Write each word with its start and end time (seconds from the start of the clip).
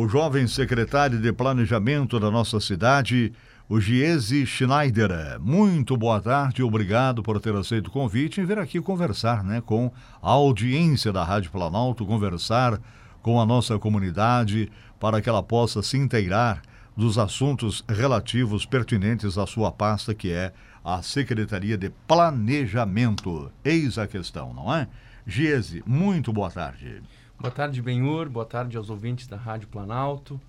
o 0.00 0.06
jovem 0.06 0.46
secretário 0.46 1.20
de 1.20 1.32
Planejamento 1.32 2.20
da 2.20 2.30
nossa 2.30 2.60
cidade, 2.60 3.32
o 3.68 3.80
Giese 3.80 4.46
Schneider. 4.46 5.40
Muito 5.40 5.96
boa 5.96 6.20
tarde, 6.20 6.62
obrigado 6.62 7.20
por 7.20 7.40
ter 7.40 7.52
aceito 7.56 7.88
o 7.88 7.90
convite 7.90 8.40
e 8.40 8.44
vir 8.44 8.60
aqui 8.60 8.80
conversar 8.80 9.42
né, 9.42 9.60
com 9.60 9.90
a 10.22 10.30
audiência 10.30 11.12
da 11.12 11.24
Rádio 11.24 11.50
Planalto, 11.50 12.06
conversar 12.06 12.80
com 13.20 13.40
a 13.40 13.44
nossa 13.44 13.76
comunidade 13.76 14.70
para 15.00 15.20
que 15.20 15.28
ela 15.28 15.42
possa 15.42 15.82
se 15.82 15.96
inteirar 15.96 16.62
dos 16.96 17.18
assuntos 17.18 17.84
relativos 17.88 18.64
pertinentes 18.64 19.36
à 19.36 19.48
sua 19.48 19.72
pasta, 19.72 20.14
que 20.14 20.30
é 20.30 20.52
a 20.84 21.02
Secretaria 21.02 21.76
de 21.76 21.90
Planejamento. 22.06 23.50
Eis 23.64 23.98
a 23.98 24.06
questão, 24.06 24.54
não 24.54 24.72
é? 24.72 24.86
Giese, 25.26 25.82
muito 25.84 26.32
boa 26.32 26.52
tarde. 26.52 27.02
Boa 27.40 27.52
tarde, 27.52 27.80
Benhur. 27.80 28.28
Boa 28.28 28.44
tarde 28.44 28.76
aos 28.76 28.90
ouvintes 28.90 29.28
da 29.28 29.36
Rádio 29.36 29.68
Planalto. 29.68 30.40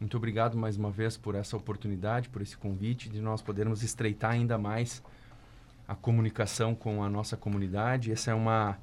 Muito 0.00 0.16
obrigado 0.16 0.56
mais 0.56 0.76
uma 0.76 0.90
vez 0.90 1.16
por 1.16 1.36
essa 1.36 1.56
oportunidade, 1.56 2.28
por 2.28 2.42
esse 2.42 2.56
convite 2.56 3.08
de 3.08 3.20
nós 3.20 3.40
podermos 3.40 3.84
estreitar 3.84 4.32
ainda 4.32 4.58
mais 4.58 5.00
a 5.86 5.94
comunicação 5.94 6.74
com 6.74 7.04
a 7.04 7.08
nossa 7.08 7.36
comunidade. 7.36 8.10
Essa 8.10 8.32
é 8.32 8.34
uma, 8.34 8.76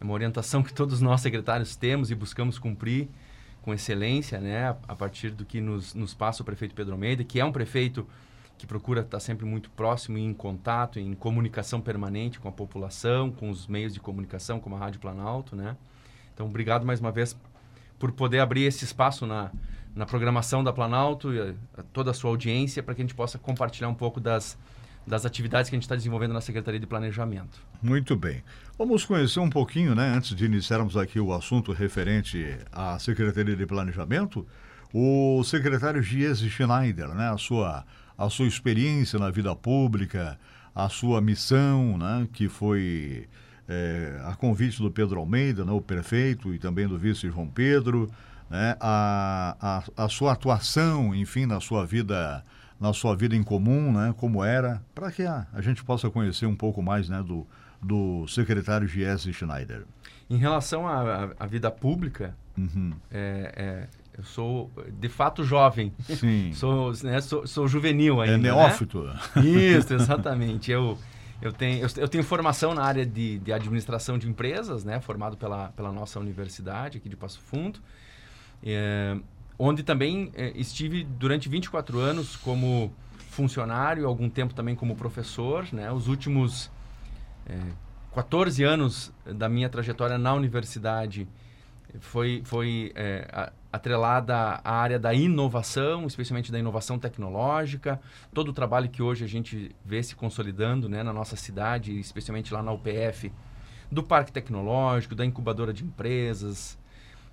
é 0.00 0.04
uma 0.04 0.12
orientação 0.14 0.62
que 0.62 0.72
todos 0.72 1.00
nós 1.00 1.20
secretários 1.20 1.74
temos 1.74 2.12
e 2.12 2.14
buscamos 2.14 2.60
cumprir 2.60 3.08
com 3.60 3.74
excelência, 3.74 4.38
né? 4.38 4.68
A, 4.86 4.94
partir 4.94 5.32
do 5.32 5.44
que 5.44 5.60
nos, 5.60 5.94
nos 5.94 6.14
passa 6.14 6.42
o 6.42 6.46
prefeito 6.46 6.76
Pedro 6.76 6.92
Almeida, 6.92 7.24
que 7.24 7.40
é 7.40 7.44
um 7.44 7.50
prefeito 7.50 8.06
que 8.56 8.68
procura 8.68 9.00
estar 9.00 9.18
sempre 9.18 9.44
muito 9.44 9.68
próximo 9.70 10.16
e 10.16 10.22
em 10.22 10.32
contato, 10.32 11.00
em 11.00 11.12
comunicação 11.14 11.80
permanente 11.80 12.38
com 12.38 12.48
a 12.48 12.52
população, 12.52 13.32
com 13.32 13.50
os 13.50 13.66
meios 13.66 13.92
de 13.92 13.98
comunicação, 13.98 14.60
como 14.60 14.76
a 14.76 14.78
Rádio 14.78 15.00
Planalto, 15.00 15.56
né? 15.56 15.76
Então, 16.38 16.46
obrigado 16.46 16.86
mais 16.86 17.00
uma 17.00 17.10
vez 17.10 17.36
por 17.98 18.12
poder 18.12 18.38
abrir 18.38 18.62
esse 18.62 18.84
espaço 18.84 19.26
na, 19.26 19.50
na 19.92 20.06
programação 20.06 20.62
da 20.62 20.72
Planalto 20.72 21.34
e 21.34 21.40
a, 21.40 21.52
a 21.76 21.82
toda 21.82 22.12
a 22.12 22.14
sua 22.14 22.30
audiência 22.30 22.80
para 22.80 22.94
que 22.94 23.02
a 23.02 23.04
gente 23.04 23.14
possa 23.14 23.36
compartilhar 23.40 23.88
um 23.88 23.94
pouco 23.94 24.20
das, 24.20 24.56
das 25.04 25.26
atividades 25.26 25.68
que 25.68 25.74
a 25.74 25.76
gente 25.76 25.82
está 25.82 25.96
desenvolvendo 25.96 26.32
na 26.32 26.40
Secretaria 26.40 26.78
de 26.78 26.86
Planejamento. 26.86 27.58
Muito 27.82 28.14
bem. 28.14 28.44
Vamos 28.78 29.04
conhecer 29.04 29.40
um 29.40 29.50
pouquinho, 29.50 29.96
né, 29.96 30.12
antes 30.14 30.32
de 30.36 30.44
iniciarmos 30.44 30.96
aqui 30.96 31.18
o 31.18 31.32
assunto 31.32 31.72
referente 31.72 32.56
à 32.70 32.96
Secretaria 33.00 33.56
de 33.56 33.66
Planejamento, 33.66 34.46
o 34.94 35.42
secretário 35.42 36.00
Giese 36.00 36.48
Schneider, 36.48 37.08
né, 37.16 37.30
a 37.30 37.36
sua, 37.36 37.84
a 38.16 38.30
sua 38.30 38.46
experiência 38.46 39.18
na 39.18 39.28
vida 39.28 39.56
pública, 39.56 40.38
a 40.72 40.88
sua 40.88 41.20
missão, 41.20 41.98
né, 41.98 42.28
que 42.32 42.48
foi 42.48 43.26
é, 43.68 44.20
a 44.24 44.34
convite 44.34 44.80
do 44.80 44.90
Pedro 44.90 45.20
Almeida, 45.20 45.64
né, 45.64 45.72
o 45.72 45.80
prefeito, 45.80 46.54
e 46.54 46.58
também 46.58 46.88
do 46.88 46.98
vice 46.98 47.28
João 47.28 47.46
Pedro, 47.46 48.10
né, 48.48 48.76
a, 48.80 49.82
a, 49.96 50.04
a 50.04 50.08
sua 50.08 50.32
atuação, 50.32 51.14
enfim, 51.14 51.44
na 51.46 51.60
sua 51.60 51.84
vida 51.84 52.44
na 52.80 52.92
sua 52.92 53.16
vida 53.16 53.34
em 53.34 53.42
comum, 53.42 53.92
né, 53.92 54.14
como 54.16 54.44
era, 54.44 54.80
para 54.94 55.10
que 55.10 55.24
a, 55.24 55.46
a, 55.52 55.60
gente 55.60 55.82
possa 55.82 56.08
conhecer 56.10 56.46
um 56.46 56.54
pouco 56.54 56.80
mais 56.80 57.08
né, 57.08 57.22
do, 57.24 57.44
do 57.82 58.24
secretário 58.28 58.86
Giese 58.86 59.32
Schneider. 59.32 59.84
Em 60.30 60.36
relação 60.36 60.86
à, 60.86 61.30
à 61.40 61.46
vida 61.46 61.72
pública, 61.72 62.36
uhum. 62.56 62.92
é, 63.10 63.52
é, 63.56 63.88
eu 64.16 64.22
sou 64.22 64.70
de 65.00 65.08
fato 65.08 65.42
jovem. 65.42 65.92
Sim. 66.04 66.52
sou, 66.54 66.92
né, 67.02 67.20
sou, 67.20 67.46
sou 67.48 67.66
juvenil 67.66 68.22
é 68.22 68.30
ainda. 68.30 68.48
É 68.48 68.52
neófito. 68.52 69.02
Né? 69.02 69.42
Isso, 69.44 69.92
exatamente. 69.94 70.70
eu, 70.70 70.96
eu, 71.40 71.52
tenho, 71.52 71.80
eu, 71.82 71.88
eu, 71.96 72.08
tenho 72.08 72.24
formação 72.24 72.74
na 72.74 72.82
área 72.82 73.06
de, 73.06 73.38
de 73.38 73.52
administração 73.52 74.18
de 74.18 74.28
empresas, 74.28 74.84
né, 74.84 75.00
formado 75.00 75.36
pela, 75.36 75.68
pela 75.70 75.92
nossa 75.92 76.18
universidade 76.18 76.98
aqui 76.98 77.08
de 77.08 77.16
Passo 77.16 77.40
Fundo. 77.40 77.80
É, 78.62 79.16
onde 79.58 79.82
também 79.82 80.30
é, 80.34 80.52
estive 80.56 81.04
durante 81.04 81.48
24 81.48 81.98
anos 81.98 82.36
como 82.36 82.92
funcionário, 83.30 84.06
algum 84.06 84.28
tempo 84.28 84.52
também 84.54 84.74
como 84.74 84.96
professor. 84.96 85.66
Né? 85.72 85.90
Os 85.92 86.08
últimos 86.08 86.70
é, 87.46 87.58
14 88.14 88.64
anos 88.64 89.12
da 89.24 89.48
minha 89.48 89.68
trajetória 89.68 90.18
na 90.18 90.34
universidade 90.34 91.28
foi, 92.00 92.42
foi 92.44 92.92
é, 92.94 93.52
atrelada 93.72 94.60
à 94.64 94.72
área 94.72 94.98
da 94.98 95.12
inovação, 95.12 96.06
especialmente 96.06 96.50
da 96.50 96.58
inovação 96.58 96.98
tecnológica. 96.98 98.00
Todo 98.32 98.48
o 98.48 98.52
trabalho 98.52 98.88
que 98.88 99.02
hoje 99.02 99.24
a 99.24 99.28
gente 99.28 99.74
vê 99.84 100.02
se 100.02 100.14
consolidando 100.14 100.88
né, 100.88 101.02
na 101.02 101.12
nossa 101.12 101.36
cidade, 101.36 101.98
especialmente 101.98 102.52
lá 102.52 102.62
na 102.62 102.72
UPF, 102.72 103.32
do 103.90 104.02
parque 104.02 104.32
tecnológico, 104.32 105.14
da 105.14 105.24
incubadora 105.24 105.72
de 105.72 105.84
empresas, 105.84 106.78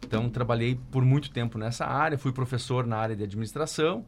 então, 0.05 0.29
trabalhei 0.29 0.79
por 0.91 1.03
muito 1.03 1.31
tempo 1.31 1.57
nessa 1.57 1.85
área, 1.85 2.17
fui 2.17 2.31
professor 2.31 2.85
na 2.85 2.97
área 2.97 3.15
de 3.15 3.23
administração. 3.23 4.05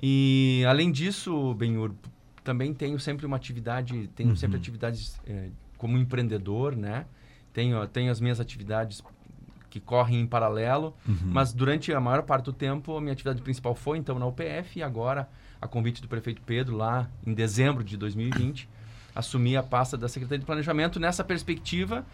E, 0.00 0.64
além 0.66 0.90
disso, 0.90 1.54
Benhur, 1.54 1.92
também 2.42 2.72
tenho 2.72 2.98
sempre 2.98 3.26
uma 3.26 3.36
atividade, 3.36 4.08
tenho 4.14 4.30
uhum. 4.30 4.36
sempre 4.36 4.56
atividades 4.56 5.20
é, 5.26 5.48
como 5.76 5.98
empreendedor, 5.98 6.76
né? 6.76 7.04
Tenho, 7.52 7.86
tenho 7.88 8.10
as 8.10 8.20
minhas 8.20 8.40
atividades 8.40 9.02
que 9.70 9.80
correm 9.80 10.20
em 10.20 10.26
paralelo, 10.26 10.94
uhum. 11.06 11.16
mas 11.24 11.52
durante 11.52 11.92
a 11.92 12.00
maior 12.00 12.22
parte 12.22 12.46
do 12.46 12.52
tempo, 12.52 12.96
a 12.96 13.00
minha 13.00 13.12
atividade 13.12 13.42
principal 13.42 13.74
foi, 13.74 13.98
então, 13.98 14.18
na 14.18 14.26
UPF 14.26 14.78
e 14.78 14.82
agora, 14.82 15.28
a 15.60 15.66
convite 15.66 16.00
do 16.00 16.08
prefeito 16.08 16.40
Pedro, 16.42 16.76
lá 16.76 17.08
em 17.26 17.34
dezembro 17.34 17.84
de 17.84 17.96
2020, 17.96 18.68
assumi 19.14 19.56
a 19.56 19.62
pasta 19.62 19.96
da 19.96 20.08
Secretaria 20.08 20.38
de 20.38 20.46
Planejamento 20.46 20.98
nessa 20.98 21.24
perspectiva 21.24 22.04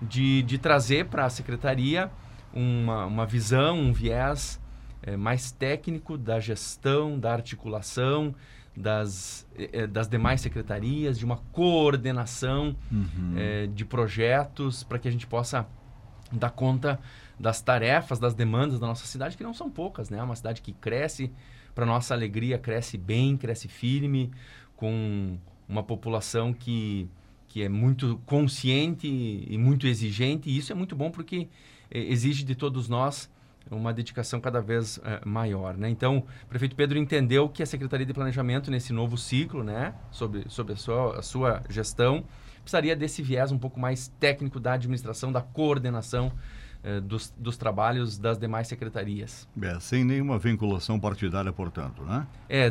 de, 0.00 0.42
de 0.42 0.58
trazer 0.58 1.06
para 1.06 1.24
a 1.24 1.30
Secretaria 1.30 2.10
uma, 2.52 3.06
uma 3.06 3.26
visão, 3.26 3.78
um 3.78 3.92
viés 3.92 4.60
é, 5.02 5.16
mais 5.16 5.52
técnico 5.52 6.16
da 6.16 6.40
gestão, 6.40 7.18
da 7.18 7.32
articulação 7.32 8.34
das, 8.76 9.46
é, 9.56 9.86
das 9.86 10.08
demais 10.08 10.40
secretarias, 10.40 11.18
de 11.18 11.24
uma 11.24 11.38
coordenação 11.52 12.76
uhum. 12.92 13.34
é, 13.36 13.66
de 13.66 13.84
projetos 13.84 14.84
para 14.84 14.98
que 14.98 15.08
a 15.08 15.10
gente 15.10 15.26
possa 15.26 15.66
dar 16.32 16.50
conta 16.50 16.98
das 17.38 17.60
tarefas, 17.60 18.18
das 18.18 18.34
demandas 18.34 18.78
da 18.80 18.86
nossa 18.86 19.06
cidade, 19.06 19.36
que 19.36 19.42
não 19.42 19.54
são 19.54 19.70
poucas, 19.70 20.10
né? 20.10 20.18
É 20.18 20.22
uma 20.22 20.36
cidade 20.36 20.62
que 20.62 20.72
cresce, 20.72 21.30
para 21.74 21.84
nossa 21.84 22.14
alegria, 22.14 22.58
cresce 22.58 22.96
bem, 22.96 23.36
cresce 23.36 23.68
firme, 23.68 24.30
com 24.76 25.36
uma 25.68 25.82
população 25.82 26.52
que, 26.52 27.08
que 27.48 27.62
é 27.62 27.68
muito 27.68 28.20
consciente 28.24 29.06
e 29.06 29.58
muito 29.58 29.86
exigente, 29.86 30.48
e 30.48 30.56
isso 30.56 30.72
é 30.72 30.74
muito 30.74 30.96
bom 30.96 31.10
porque 31.10 31.48
exige 31.90 32.44
de 32.44 32.54
todos 32.54 32.88
nós 32.88 33.30
uma 33.70 33.92
dedicação 33.92 34.40
cada 34.40 34.60
vez 34.60 34.98
uh, 34.98 35.28
maior, 35.28 35.76
né? 35.76 35.88
Então, 35.88 36.18
o 36.44 36.46
prefeito 36.46 36.76
Pedro 36.76 36.98
entendeu 36.98 37.48
que 37.48 37.62
a 37.62 37.66
Secretaria 37.66 38.06
de 38.06 38.14
Planejamento 38.14 38.70
nesse 38.70 38.92
novo 38.92 39.16
ciclo, 39.18 39.64
né, 39.64 39.92
sobre, 40.10 40.44
sobre 40.48 40.74
a, 40.74 40.76
sua, 40.76 41.18
a 41.18 41.22
sua 41.22 41.62
gestão, 41.68 42.24
precisaria 42.66 42.96
desse 42.96 43.22
viés 43.22 43.52
um 43.52 43.58
pouco 43.58 43.78
mais 43.78 44.08
técnico 44.18 44.58
da 44.58 44.72
administração, 44.72 45.30
da 45.30 45.40
coordenação 45.40 46.32
uh, 46.82 47.00
dos, 47.00 47.32
dos 47.38 47.56
trabalhos 47.56 48.18
das 48.18 48.36
demais 48.36 48.66
secretarias. 48.66 49.48
É, 49.62 49.78
sem 49.78 50.04
nenhuma 50.04 50.36
vinculação 50.36 50.98
partidária, 50.98 51.52
portanto, 51.52 52.02
né? 52.02 52.26
É, 52.48 52.70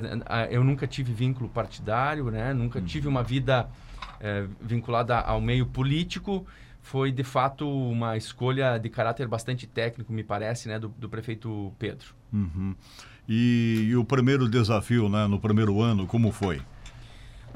eu 0.51 0.63
nunca 0.63 0.85
tive 0.85 1.13
vínculo 1.13 1.47
partidário, 1.47 2.29
né? 2.29 2.53
Nunca 2.53 2.79
hum. 2.79 2.85
tive 2.85 3.07
uma 3.07 3.23
vida 3.23 3.69
uh, 4.15 4.49
vinculada 4.61 5.17
ao 5.17 5.39
meio 5.39 5.65
político 5.65 6.45
foi 6.81 7.11
de 7.11 7.23
fato 7.23 7.67
uma 7.67 8.15
escolha 8.15 8.77
de 8.77 8.89
caráter 8.89 9.27
bastante 9.27 9.65
técnico, 9.65 10.13
me 10.13 10.23
parece, 10.23 10.67
né, 10.67 10.77
do, 10.77 10.89
do 10.89 11.09
prefeito 11.09 11.73
Pedro. 11.79 12.13
Uhum. 12.31 12.75
E, 13.27 13.87
e, 13.89 13.95
o 13.95 14.05
primeiro 14.05 14.47
desafio, 14.47 15.09
né, 15.09 15.25
no 15.25 15.39
primeiro 15.39 15.81
ano, 15.81 16.05
como 16.05 16.31
foi? 16.31 16.61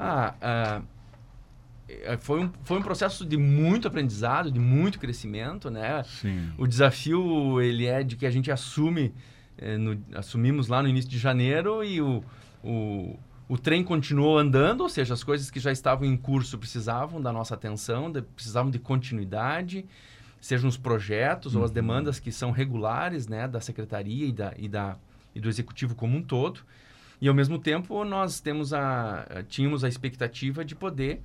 Ah, 0.00 0.34
ah, 0.42 0.82
foi, 2.18 2.40
um, 2.40 2.50
foi 2.62 2.78
um 2.78 2.82
processo 2.82 3.24
de 3.24 3.36
muito 3.36 3.88
aprendizado, 3.88 4.50
de 4.50 4.60
muito 4.60 4.98
crescimento, 4.98 5.70
né? 5.70 6.02
Sim. 6.04 6.50
O 6.58 6.66
desafio 6.66 7.60
ele 7.60 7.86
é 7.86 8.02
de 8.02 8.16
que 8.16 8.26
a 8.26 8.30
gente 8.30 8.50
assume, 8.50 9.14
eh, 9.58 9.76
no, 9.76 10.00
assumimos 10.14 10.68
lá 10.68 10.82
no 10.82 10.88
início 10.88 11.10
de 11.10 11.18
janeiro 11.18 11.82
e 11.84 12.00
o, 12.00 12.22
o 12.62 13.18
o 13.50 13.58
trem 13.58 13.82
continuou 13.82 14.38
andando, 14.38 14.82
ou 14.82 14.88
seja, 14.88 15.12
as 15.12 15.24
coisas 15.24 15.50
que 15.50 15.58
já 15.58 15.72
estavam 15.72 16.06
em 16.06 16.16
curso 16.16 16.56
precisavam 16.56 17.20
da 17.20 17.32
nossa 17.32 17.52
atenção, 17.52 18.08
de, 18.08 18.22
precisavam 18.22 18.70
de 18.70 18.78
continuidade, 18.78 19.84
sejam 20.40 20.68
os 20.68 20.76
projetos 20.76 21.54
uhum. 21.54 21.58
ou 21.58 21.64
as 21.64 21.70
uhum. 21.72 21.74
demandas 21.74 22.20
que 22.20 22.30
são 22.30 22.52
regulares 22.52 23.26
né, 23.26 23.48
da 23.48 23.60
secretaria 23.60 24.26
e, 24.26 24.32
da, 24.32 24.54
e, 24.56 24.68
da, 24.68 24.96
e 25.34 25.40
do 25.40 25.48
executivo 25.48 25.96
como 25.96 26.16
um 26.16 26.22
todo. 26.22 26.60
E, 27.20 27.26
ao 27.26 27.34
mesmo 27.34 27.58
tempo, 27.58 28.04
nós 28.04 28.38
temos 28.38 28.72
a, 28.72 29.26
tínhamos 29.48 29.82
a 29.82 29.88
expectativa 29.88 30.64
de 30.64 30.76
poder 30.76 31.20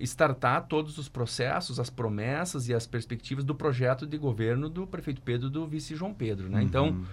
startar 0.00 0.66
todos 0.66 0.98
os 0.98 1.08
processos, 1.08 1.80
as 1.80 1.90
promessas 1.90 2.68
e 2.68 2.74
as 2.74 2.86
perspectivas 2.86 3.44
do 3.44 3.54
projeto 3.54 4.06
de 4.06 4.16
governo 4.16 4.68
do 4.68 4.86
prefeito 4.86 5.20
Pedro 5.20 5.50
do 5.50 5.66
vice 5.66 5.94
João 5.94 6.14
Pedro. 6.14 6.48
Né? 6.48 6.62
Então, 6.62 6.86
uhum. 6.86 6.90
Então, 6.90 7.06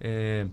é, 0.00 0.46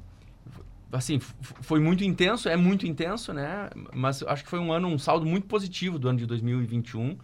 assim, 0.91 1.19
foi 1.41 1.79
muito 1.79 2.03
intenso, 2.03 2.49
é 2.49 2.55
muito 2.55 2.87
intenso, 2.87 3.33
né? 3.33 3.69
Mas 3.93 4.23
acho 4.23 4.43
que 4.43 4.49
foi 4.49 4.59
um 4.59 4.71
ano, 4.71 4.87
um 4.87 4.97
saldo 4.97 5.25
muito 5.25 5.47
positivo 5.47 5.99
do 5.99 6.07
ano 6.07 6.19
de 6.19 6.25
2021. 6.25 7.11
Uh, 7.11 7.17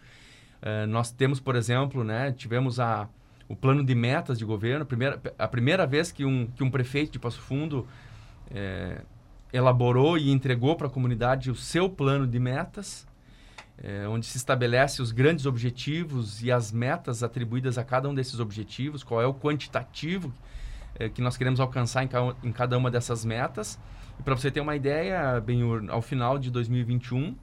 eh, 0.62 0.86
nós 0.86 1.12
temos, 1.12 1.40
por 1.40 1.56
exemplo, 1.56 2.04
né, 2.04 2.32
tivemos 2.32 2.80
a, 2.80 3.08
o 3.48 3.56
plano 3.56 3.84
de 3.84 3.96
metas 3.96 4.38
de 4.38 4.46
governo. 4.46 4.86
Primeira, 4.86 5.22
a 5.38 5.48
primeira 5.48 5.88
vez 5.88 6.12
que 6.12 6.24
um, 6.26 6.48
que 6.48 6.64
um 6.64 6.70
prefeito 6.70 7.14
de 7.14 7.20
Passo 7.20 7.42
Fundo 7.42 7.88
é, 8.54 9.02
elaborou 9.52 10.18
e 10.18 10.30
entregou 10.30 10.76
para 10.76 10.88
a 10.88 10.90
comunidade 10.90 11.50
o 11.50 11.56
seu 11.56 11.90
plano 11.90 12.28
de 12.28 12.40
metas, 12.40 13.08
é, 13.84 14.08
onde 14.08 14.26
se 14.26 14.38
estabelece 14.38 15.02
os 15.02 15.12
grandes 15.12 15.46
objetivos 15.46 16.44
e 16.44 16.52
as 16.52 16.72
metas 16.72 17.24
atribuídas 17.24 17.78
a 17.78 17.84
cada 17.84 18.08
um 18.08 18.14
desses 18.14 18.40
objetivos, 18.40 19.04
qual 19.04 19.22
é 19.22 19.26
o 19.26 19.34
quantitativo 19.34 20.34
é, 20.96 21.10
que 21.10 21.22
nós 21.22 21.36
queremos 21.36 21.60
alcançar 21.60 22.04
em, 22.04 22.08
ca, 22.08 22.36
em 22.44 22.52
cada 22.52 22.78
uma 22.78 22.92
dessas 22.92 23.26
metas. 23.26 23.80
E 24.20 24.24
para 24.24 24.36
você 24.36 24.52
ter 24.52 24.62
uma 24.62 24.76
ideia, 24.76 25.40
bem 25.40 25.62
ao 25.90 26.02
final 26.02 26.38
de 26.38 26.52
2021, 26.52 27.36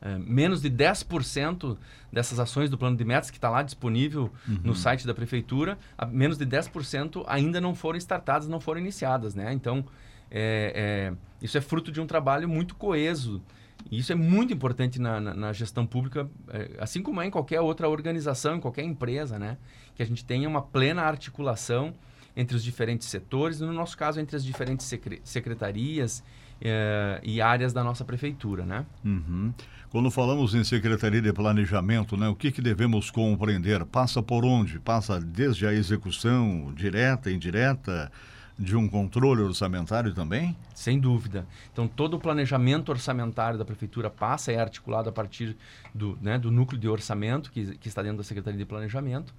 é, 0.00 0.18
menos 0.18 0.60
de 0.60 0.70
10% 0.70 1.76
dessas 2.12 2.38
ações 2.38 2.70
do 2.70 2.78
plano 2.78 2.96
de 2.96 3.04
metas 3.04 3.30
que 3.30 3.36
está 3.36 3.50
lá 3.50 3.62
disponível 3.62 4.32
uhum. 4.48 4.58
no 4.64 4.74
site 4.74 5.06
da 5.06 5.14
prefeitura, 5.14 5.78
a, 5.96 6.06
menos 6.06 6.38
de 6.38 6.46
10% 6.46 7.24
ainda 7.26 7.60
não 7.60 7.74
foram 7.74 7.98
startadas, 7.98 8.48
não 8.48 8.60
foram 8.60 8.80
iniciadas, 8.80 9.34
né? 9.34 9.52
Então, 9.52 9.84
é, 10.30 11.12
é, 11.12 11.44
isso 11.44 11.56
é 11.58 11.60
fruto 11.60 11.90
de 11.90 12.00
um 12.00 12.06
trabalho 12.06 12.48
muito 12.48 12.74
coeso. 12.74 13.42
E 13.90 13.98
isso 13.98 14.12
é 14.12 14.14
muito 14.14 14.52
importante 14.52 15.00
na, 15.00 15.20
na, 15.20 15.34
na 15.34 15.52
gestão 15.52 15.86
pública, 15.86 16.28
é, 16.48 16.70
assim 16.78 17.02
como 17.02 17.20
é 17.20 17.26
em 17.26 17.30
qualquer 17.30 17.60
outra 17.60 17.88
organização, 17.88 18.56
em 18.56 18.60
qualquer 18.60 18.84
empresa, 18.84 19.38
né? 19.38 19.56
Que 19.94 20.02
a 20.02 20.06
gente 20.06 20.24
tenha 20.24 20.48
uma 20.48 20.62
plena 20.62 21.02
articulação 21.02 21.94
entre 22.36 22.56
os 22.56 22.62
diferentes 22.62 23.08
setores, 23.08 23.60
no 23.60 23.72
nosso 23.72 23.96
caso, 23.96 24.20
entre 24.20 24.36
as 24.36 24.44
diferentes 24.44 24.88
secretarias 25.24 26.22
é, 26.60 27.20
e 27.22 27.40
áreas 27.40 27.72
da 27.72 27.82
nossa 27.82 28.04
prefeitura, 28.04 28.64
né? 28.64 28.86
Uhum. 29.04 29.52
Quando 29.90 30.10
falamos 30.10 30.54
em 30.54 30.62
Secretaria 30.64 31.22
de 31.22 31.32
Planejamento, 31.32 32.16
né, 32.16 32.28
o 32.28 32.36
que, 32.36 32.52
que 32.52 32.60
devemos 32.60 33.10
compreender? 33.10 33.84
Passa 33.86 34.22
por 34.22 34.44
onde? 34.44 34.78
Passa 34.78 35.18
desde 35.18 35.66
a 35.66 35.72
execução 35.72 36.72
direta, 36.76 37.30
indireta, 37.30 38.12
de 38.58 38.76
um 38.76 38.88
controle 38.88 39.42
orçamentário 39.42 40.12
também? 40.12 40.56
Sem 40.74 40.98
dúvida. 40.98 41.46
Então, 41.72 41.86
todo 41.86 42.14
o 42.14 42.18
planejamento 42.18 42.88
orçamentário 42.88 43.58
da 43.58 43.64
Prefeitura 43.64 44.10
passa 44.10 44.50
e 44.50 44.56
é 44.56 44.60
articulado 44.60 45.08
a 45.08 45.12
partir 45.12 45.56
do, 45.94 46.18
né, 46.20 46.38
do 46.38 46.50
núcleo 46.50 46.80
de 46.80 46.88
orçamento 46.88 47.52
que, 47.52 47.76
que 47.78 47.88
está 47.88 48.02
dentro 48.02 48.18
da 48.18 48.24
Secretaria 48.24 48.58
de 48.58 48.64
Planejamento. 48.64 49.32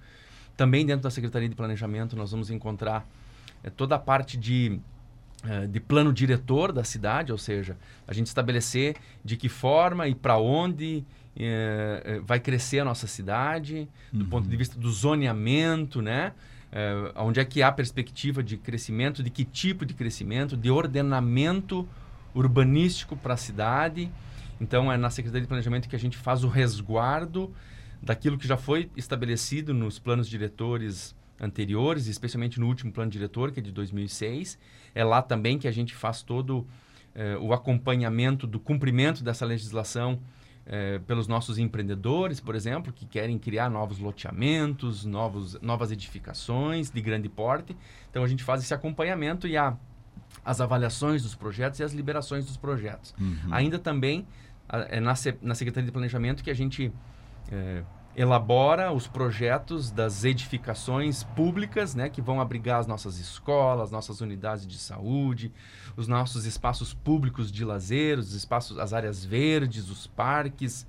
Também 0.56 0.86
dentro 0.86 1.02
da 1.02 1.10
Secretaria 1.10 1.48
de 1.48 1.54
Planejamento 1.54 2.16
nós 2.16 2.30
vamos 2.30 2.50
encontrar 2.50 3.06
é, 3.62 3.68
toda 3.68 3.96
a 3.96 3.98
parte 3.98 4.38
de 4.38 4.80
eh, 5.42 5.66
de 5.66 5.80
plano 5.80 6.12
diretor 6.12 6.70
da 6.70 6.84
cidade, 6.84 7.32
ou 7.32 7.38
seja, 7.38 7.74
a 8.06 8.12
gente 8.12 8.26
estabelecer 8.26 8.96
de 9.24 9.38
que 9.38 9.48
forma 9.48 10.06
e 10.06 10.14
para 10.14 10.36
onde 10.36 11.02
é, 11.34 12.20
vai 12.22 12.38
crescer 12.38 12.80
a 12.80 12.84
nossa 12.84 13.06
cidade, 13.06 13.88
do 14.12 14.24
uhum. 14.24 14.30
ponto 14.30 14.48
de 14.48 14.54
vista 14.54 14.78
do 14.78 14.90
zoneamento, 14.90 16.02
né? 16.02 16.34
É, 16.72 17.12
onde 17.16 17.40
é 17.40 17.44
que 17.44 17.62
há 17.62 17.72
perspectiva 17.72 18.42
de 18.42 18.56
crescimento, 18.56 19.22
de 19.22 19.30
que 19.30 19.44
tipo 19.44 19.84
de 19.84 19.92
crescimento, 19.92 20.56
de 20.56 20.70
ordenamento 20.70 21.88
urbanístico 22.34 23.16
para 23.16 23.34
a 23.34 23.36
cidade. 23.36 24.10
Então, 24.60 24.92
é 24.92 24.96
na 24.96 25.10
Secretaria 25.10 25.42
de 25.42 25.48
Planejamento 25.48 25.88
que 25.88 25.96
a 25.96 25.98
gente 25.98 26.16
faz 26.16 26.44
o 26.44 26.48
resguardo 26.48 27.52
daquilo 28.00 28.38
que 28.38 28.46
já 28.46 28.56
foi 28.56 28.90
estabelecido 28.96 29.74
nos 29.74 29.98
planos 29.98 30.28
diretores 30.28 31.14
anteriores, 31.40 32.06
especialmente 32.06 32.60
no 32.60 32.66
último 32.66 32.92
plano 32.92 33.10
diretor, 33.10 33.50
que 33.50 33.60
é 33.60 33.62
de 33.62 33.72
2006. 33.72 34.58
É 34.94 35.02
lá 35.02 35.22
também 35.22 35.58
que 35.58 35.66
a 35.66 35.72
gente 35.72 35.94
faz 35.94 36.22
todo 36.22 36.66
eh, 37.14 37.36
o 37.38 37.52
acompanhamento 37.52 38.46
do 38.46 38.60
cumprimento 38.60 39.24
dessa 39.24 39.44
legislação 39.44 40.20
eh, 40.72 41.00
pelos 41.04 41.26
nossos 41.26 41.58
empreendedores, 41.58 42.38
por 42.38 42.54
exemplo, 42.54 42.92
que 42.92 43.04
querem 43.04 43.36
criar 43.36 43.68
novos 43.68 43.98
loteamentos, 43.98 45.04
novos, 45.04 45.60
novas 45.60 45.90
edificações 45.90 46.92
de 46.92 47.00
grande 47.02 47.28
porte. 47.28 47.76
Então, 48.08 48.22
a 48.22 48.28
gente 48.28 48.44
faz 48.44 48.62
esse 48.62 48.72
acompanhamento 48.72 49.48
e 49.48 49.56
a, 49.56 49.76
as 50.44 50.60
avaliações 50.60 51.24
dos 51.24 51.34
projetos 51.34 51.80
e 51.80 51.82
as 51.82 51.92
liberações 51.92 52.46
dos 52.46 52.56
projetos. 52.56 53.12
Uhum. 53.18 53.52
Ainda 53.52 53.80
também 53.80 54.24
é 54.68 55.00
na, 55.00 55.14
na 55.42 55.54
Secretaria 55.56 55.86
de 55.86 55.92
Planejamento 55.92 56.44
que 56.44 56.50
a 56.52 56.54
gente 56.54 56.92
eh, 57.50 57.82
elabora 58.16 58.92
os 58.92 59.06
projetos 59.06 59.90
das 59.90 60.24
edificações 60.24 61.22
públicas, 61.22 61.94
né, 61.94 62.08
que 62.08 62.20
vão 62.20 62.40
abrigar 62.40 62.80
as 62.80 62.86
nossas 62.86 63.18
escolas, 63.18 63.90
nossas 63.90 64.20
unidades 64.20 64.66
de 64.66 64.78
saúde, 64.78 65.52
os 65.96 66.08
nossos 66.08 66.44
espaços 66.44 66.92
públicos 66.92 67.52
de 67.52 67.64
lazer, 67.64 68.18
os 68.18 68.34
espaços, 68.34 68.78
as 68.78 68.92
áreas 68.92 69.24
verdes, 69.24 69.88
os 69.88 70.06
parques. 70.06 70.86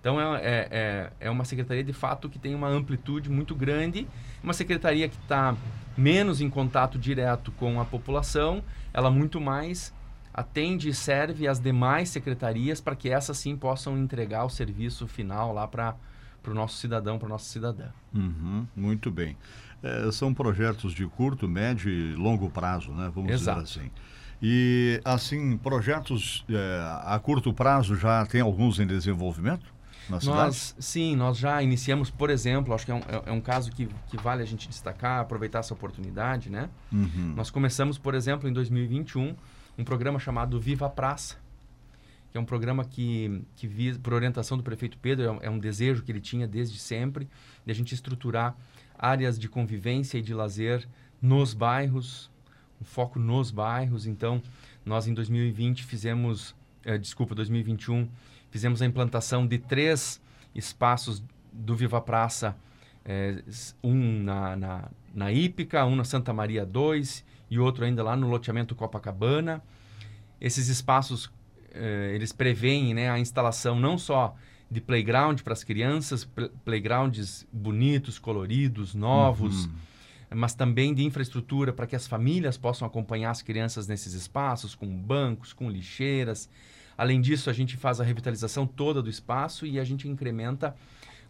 Então 0.00 0.20
é, 0.20 0.36
é, 0.36 0.68
é, 0.70 1.12
é 1.20 1.30
uma 1.30 1.44
secretaria 1.44 1.84
de 1.84 1.92
fato 1.92 2.28
que 2.28 2.38
tem 2.38 2.54
uma 2.54 2.68
amplitude 2.68 3.30
muito 3.30 3.54
grande, 3.54 4.08
uma 4.42 4.54
secretaria 4.54 5.08
que 5.08 5.16
está 5.16 5.54
menos 5.96 6.40
em 6.40 6.48
contato 6.48 6.98
direto 6.98 7.52
com 7.52 7.80
a 7.80 7.84
população, 7.84 8.64
ela 8.94 9.10
muito 9.10 9.40
mais 9.40 9.92
atende 10.32 10.88
e 10.88 10.94
serve 10.94 11.46
as 11.46 11.60
demais 11.60 12.08
secretarias 12.08 12.80
para 12.80 12.96
que 12.96 13.10
essas 13.10 13.36
sim 13.36 13.54
possam 13.54 13.98
entregar 13.98 14.44
o 14.44 14.48
serviço 14.48 15.06
final 15.06 15.52
lá 15.52 15.68
para 15.68 15.94
para 16.42 16.52
o 16.52 16.54
nosso 16.54 16.76
cidadão, 16.76 17.18
para 17.18 17.26
a 17.26 17.30
nossa 17.30 17.46
cidadã. 17.46 17.88
Uhum, 18.14 18.66
muito 18.74 19.10
bem. 19.10 19.36
É, 19.82 20.10
são 20.12 20.32
projetos 20.32 20.92
de 20.92 21.06
curto, 21.06 21.48
médio 21.48 21.90
e 21.90 22.14
longo 22.14 22.50
prazo, 22.50 22.92
né? 22.92 23.10
Vamos 23.14 23.30
Exato. 23.32 23.62
dizer 23.62 23.80
assim. 23.80 23.90
E, 24.40 25.00
assim, 25.04 25.56
projetos 25.56 26.44
é, 26.48 26.80
a 27.04 27.18
curto 27.20 27.52
prazo 27.54 27.94
já 27.94 28.26
tem 28.26 28.40
alguns 28.40 28.80
em 28.80 28.86
desenvolvimento? 28.86 29.72
Na 30.08 30.18
nós, 30.24 30.74
sim, 30.80 31.14
nós 31.14 31.38
já 31.38 31.62
iniciamos, 31.62 32.10
por 32.10 32.28
exemplo, 32.28 32.74
acho 32.74 32.84
que 32.84 32.90
é 32.90 32.94
um, 32.94 32.98
é, 32.98 33.22
é 33.26 33.32
um 33.32 33.40
caso 33.40 33.70
que, 33.70 33.88
que 34.08 34.16
vale 34.16 34.42
a 34.42 34.44
gente 34.44 34.68
destacar, 34.68 35.20
aproveitar 35.20 35.60
essa 35.60 35.72
oportunidade, 35.72 36.50
né? 36.50 36.68
Uhum. 36.92 37.34
Nós 37.36 37.50
começamos, 37.50 37.98
por 37.98 38.14
exemplo, 38.14 38.48
em 38.48 38.52
2021, 38.52 39.36
um 39.78 39.84
programa 39.84 40.18
chamado 40.18 40.60
Viva 40.60 40.90
Praça, 40.90 41.36
que 42.32 42.38
é 42.38 42.40
um 42.40 42.46
programa 42.46 42.82
que, 42.82 43.44
que 43.54 43.66
visa, 43.66 44.00
por 44.00 44.14
orientação 44.14 44.56
do 44.56 44.64
prefeito 44.64 44.96
Pedro, 44.98 45.26
é 45.26 45.30
um, 45.30 45.38
é 45.42 45.50
um, 45.50 45.58
desejo 45.58 46.02
que 46.02 46.10
ele 46.10 46.20
tinha 46.20 46.48
desde 46.48 46.78
sempre, 46.78 47.28
de 47.64 47.70
a 47.70 47.74
gente 47.74 47.94
estruturar 47.94 48.56
áreas 48.98 49.38
de 49.38 49.50
convivência 49.50 50.16
e 50.16 50.22
de 50.22 50.32
lazer 50.32 50.88
nos 51.20 51.52
bairros, 51.52 52.30
um 52.80 52.84
foco 52.84 53.18
nos 53.18 53.50
bairros. 53.50 54.06
Então, 54.06 54.42
nós 54.82 55.06
em 55.06 55.12
2020 55.12 55.84
fizemos, 55.84 56.56
eh, 56.86 56.96
desculpa, 56.96 57.34
2021, 57.34 58.08
fizemos 58.50 58.80
a 58.80 58.86
implantação 58.86 59.46
de 59.46 59.58
três 59.58 60.18
espaços 60.54 61.22
do 61.52 61.76
Viva 61.76 62.00
Praça, 62.00 62.56
eh, 63.04 63.42
um 63.84 64.22
na, 64.22 64.56
na, 64.56 64.90
na 65.14 65.30
Ípica, 65.30 65.84
um 65.84 65.94
na 65.94 66.04
Santa 66.04 66.32
Maria 66.32 66.64
2 66.64 67.26
e 67.50 67.58
outro 67.58 67.84
ainda 67.84 68.02
lá 68.02 68.16
no 68.16 68.26
loteamento 68.26 68.74
Copacabana. 68.74 69.62
Esses 70.40 70.68
espaços 70.68 71.30
eh, 71.74 72.12
eles 72.14 72.32
preveem 72.32 72.94
né, 72.94 73.10
a 73.10 73.18
instalação 73.18 73.78
não 73.78 73.96
só 73.96 74.34
de 74.70 74.80
playground 74.80 75.40
para 75.42 75.52
as 75.52 75.62
crianças, 75.62 76.26
playgrounds 76.64 77.46
bonitos, 77.52 78.18
coloridos, 78.18 78.94
novos, 78.94 79.66
uhum. 79.66 79.72
mas 80.34 80.54
também 80.54 80.94
de 80.94 81.04
infraestrutura 81.04 81.72
para 81.72 81.86
que 81.86 81.94
as 81.94 82.06
famílias 82.06 82.56
possam 82.56 82.86
acompanhar 82.86 83.30
as 83.30 83.42
crianças 83.42 83.86
nesses 83.86 84.14
espaços, 84.14 84.74
com 84.74 84.86
bancos, 84.86 85.52
com 85.52 85.70
lixeiras. 85.70 86.48
Além 86.96 87.20
disso, 87.20 87.50
a 87.50 87.52
gente 87.52 87.76
faz 87.76 88.00
a 88.00 88.04
revitalização 88.04 88.66
toda 88.66 89.02
do 89.02 89.10
espaço 89.10 89.66
e 89.66 89.78
a 89.78 89.84
gente 89.84 90.08
incrementa 90.08 90.74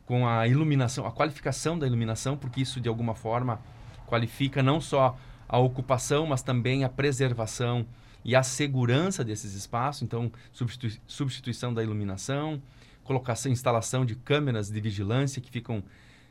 com 0.07 0.27
a 0.27 0.47
iluminação, 0.47 1.07
a 1.07 1.11
qualificação 1.11 1.79
da 1.79 1.87
iluminação, 1.87 2.37
porque 2.37 2.61
isso 2.61 2.81
de 2.81 2.89
alguma 2.89 3.15
forma 3.15 3.61
qualifica 4.07 4.63
não 4.63 4.81
só 4.81 5.19
a 5.49 5.59
ocupação, 5.59 6.27
mas 6.27 6.43
também 6.43 6.85
a 6.85 6.89
preservação 6.89 7.87
e 8.25 8.37
a 8.37 8.43
segurança 8.43 9.25
desses 9.25 9.55
espaços, 9.55 10.03
então 10.03 10.31
substitui 10.53 11.01
substituição 11.07 11.73
da 11.75 11.83
iluminação, 11.83 12.63
colocação, 13.05 13.51
instalação 13.51 14.05
de 14.05 14.15
câmeras 14.15 14.71
de 14.71 14.81
vigilância 14.81 15.43
que 15.43 15.51
ficam 15.51 15.83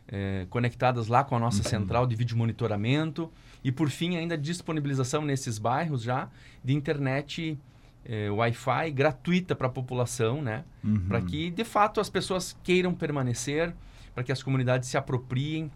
é, 0.07 0.45
conectadas 0.49 1.07
lá 1.07 1.23
com 1.23 1.35
a 1.35 1.39
nossa 1.39 1.63
uhum. 1.63 1.69
central 1.69 2.07
de 2.07 2.15
vídeo 2.15 2.37
monitoramento 2.37 3.31
e 3.63 3.71
por 3.71 3.89
fim 3.89 4.17
ainda 4.17 4.37
disponibilização 4.37 5.21
nesses 5.21 5.57
bairros 5.57 6.01
já 6.01 6.29
de 6.63 6.73
internet 6.73 7.57
é, 8.03 8.29
Wi-Fi 8.29 8.91
gratuita 8.91 9.55
para 9.55 9.67
a 9.67 9.69
população, 9.69 10.41
né? 10.41 10.63
Uhum. 10.83 11.07
Para 11.07 11.21
que 11.21 11.51
de 11.51 11.63
fato 11.63 11.99
as 11.99 12.09
pessoas 12.09 12.57
queiram 12.63 12.93
permanecer, 12.93 13.73
para 14.13 14.23
que 14.23 14.31
as 14.31 14.41
comunidades 14.41 14.89
se 14.89 14.97
apropriem 14.97 15.71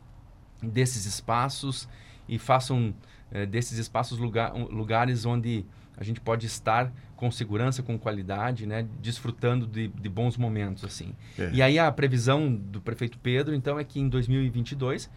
desses 0.62 1.06
espaços 1.06 1.88
e 2.28 2.40
façam 2.40 2.94
é, 3.32 3.46
desses 3.46 3.78
espaços 3.78 4.18
lugar, 4.18 4.54
lugares 4.54 5.26
onde 5.26 5.66
a 5.98 6.04
gente 6.04 6.20
pode 6.20 6.46
estar 6.46 6.92
com 7.16 7.32
segurança, 7.32 7.82
com 7.82 7.98
qualidade, 7.98 8.66
né, 8.66 8.88
desfrutando 9.02 9.66
de, 9.66 9.88
de 9.88 10.10
bons 10.10 10.38
momentos 10.38 10.84
assim. 10.84 11.16
É. 11.38 11.50
E 11.54 11.62
aí 11.62 11.80
a 11.80 11.92
previsão 11.92 12.54
do 12.54 12.82
prefeito 12.82 13.18
Pedro, 13.18 13.56
então, 13.56 13.80
é 13.80 13.84
que 13.84 14.00
em 14.00 14.10
2022 14.10 15.10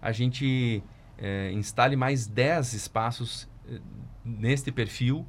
a 0.00 0.12
gente 0.12 0.82
é, 1.18 1.50
instale 1.52 1.96
mais 1.96 2.26
10 2.26 2.74
espaços 2.74 3.48
é, 3.68 3.78
neste 4.24 4.70
perfil, 4.70 5.26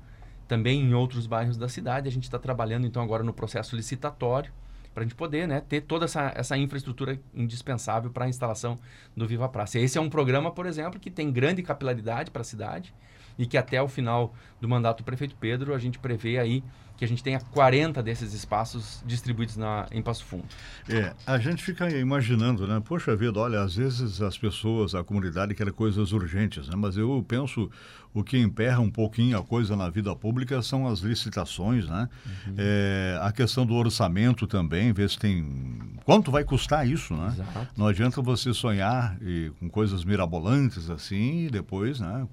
também 0.47 0.81
em 0.81 0.93
outros 0.93 1.27
bairros 1.27 1.57
da 1.57 1.69
cidade. 1.69 2.07
A 2.07 2.11
gente 2.11 2.23
está 2.23 2.39
trabalhando 2.39 2.85
então 2.85 3.01
agora 3.01 3.23
no 3.23 3.33
processo 3.33 3.75
licitatório 3.75 4.51
para 4.93 5.03
a 5.03 5.05
gente 5.05 5.15
poder 5.15 5.47
né, 5.47 5.61
ter 5.61 5.81
toda 5.81 6.05
essa, 6.05 6.33
essa 6.35 6.57
infraestrutura 6.57 7.19
indispensável 7.33 8.09
para 8.09 8.25
a 8.25 8.27
instalação 8.27 8.79
do 9.15 9.27
Viva 9.27 9.47
Praça. 9.47 9.77
Esse 9.77 9.97
é 9.97 10.01
um 10.01 10.09
programa, 10.09 10.51
por 10.51 10.65
exemplo, 10.65 10.99
que 10.99 11.11
tem 11.11 11.31
grande 11.31 11.61
capilaridade 11.61 12.31
para 12.31 12.41
a 12.41 12.45
cidade 12.45 12.93
e 13.37 13.45
que 13.45 13.57
até 13.57 13.81
o 13.81 13.87
final 13.87 14.33
do 14.59 14.67
mandato 14.67 14.99
do 14.99 15.03
prefeito 15.03 15.35
Pedro 15.39 15.73
a 15.73 15.79
gente 15.79 15.99
prevê 15.99 16.37
aí 16.37 16.63
que 16.97 17.05
a 17.05 17.07
gente 17.07 17.23
tenha 17.23 17.39
40 17.39 18.01
desses 18.01 18.33
espaços 18.33 19.03
distribuídos 19.05 19.55
na, 19.55 19.85
em 19.91 20.01
Passo 20.01 20.25
Fundo. 20.25 20.45
É, 20.89 21.13
a 21.27 21.37
gente 21.37 21.63
fica 21.63 21.87
imaginando, 21.91 22.67
né? 22.67 22.81
Poxa 22.83 23.15
vida, 23.15 23.39
olha, 23.39 23.61
às 23.61 23.75
vezes 23.75 24.19
as 24.19 24.35
pessoas, 24.35 24.95
a 24.95 25.03
comunidade 25.03 25.53
quer 25.53 25.71
coisas 25.71 26.11
urgentes, 26.11 26.67
né? 26.67 26.75
Mas 26.75 26.97
eu 26.97 27.23
penso 27.27 27.69
o 28.15 28.23
que 28.23 28.35
emperra 28.39 28.79
um 28.79 28.89
pouquinho 28.89 29.37
a 29.37 29.43
coisa 29.43 29.75
na 29.75 29.91
vida 29.91 30.15
pública 30.15 30.59
são 30.63 30.87
as 30.87 30.99
licitações, 31.01 31.87
né? 31.87 32.09
Uhum. 32.25 32.55
É, 32.57 33.19
a 33.21 33.31
questão 33.31 33.63
do 33.63 33.75
orçamento 33.75 34.47
também, 34.47 34.91
ver 34.91 35.07
se 35.07 35.19
tem... 35.19 35.79
Quanto 36.03 36.31
vai 36.31 36.43
custar 36.43 36.87
isso, 36.87 37.13
né? 37.13 37.27
Exato. 37.27 37.67
Não 37.77 37.85
adianta 37.85 38.23
você 38.23 38.51
sonhar 38.55 39.15
e, 39.21 39.51
com 39.59 39.69
coisas 39.69 40.03
mirabolantes 40.03 40.89
assim 40.89 41.45
e 41.45 41.49
depois, 41.49 41.99
né? 41.99 42.27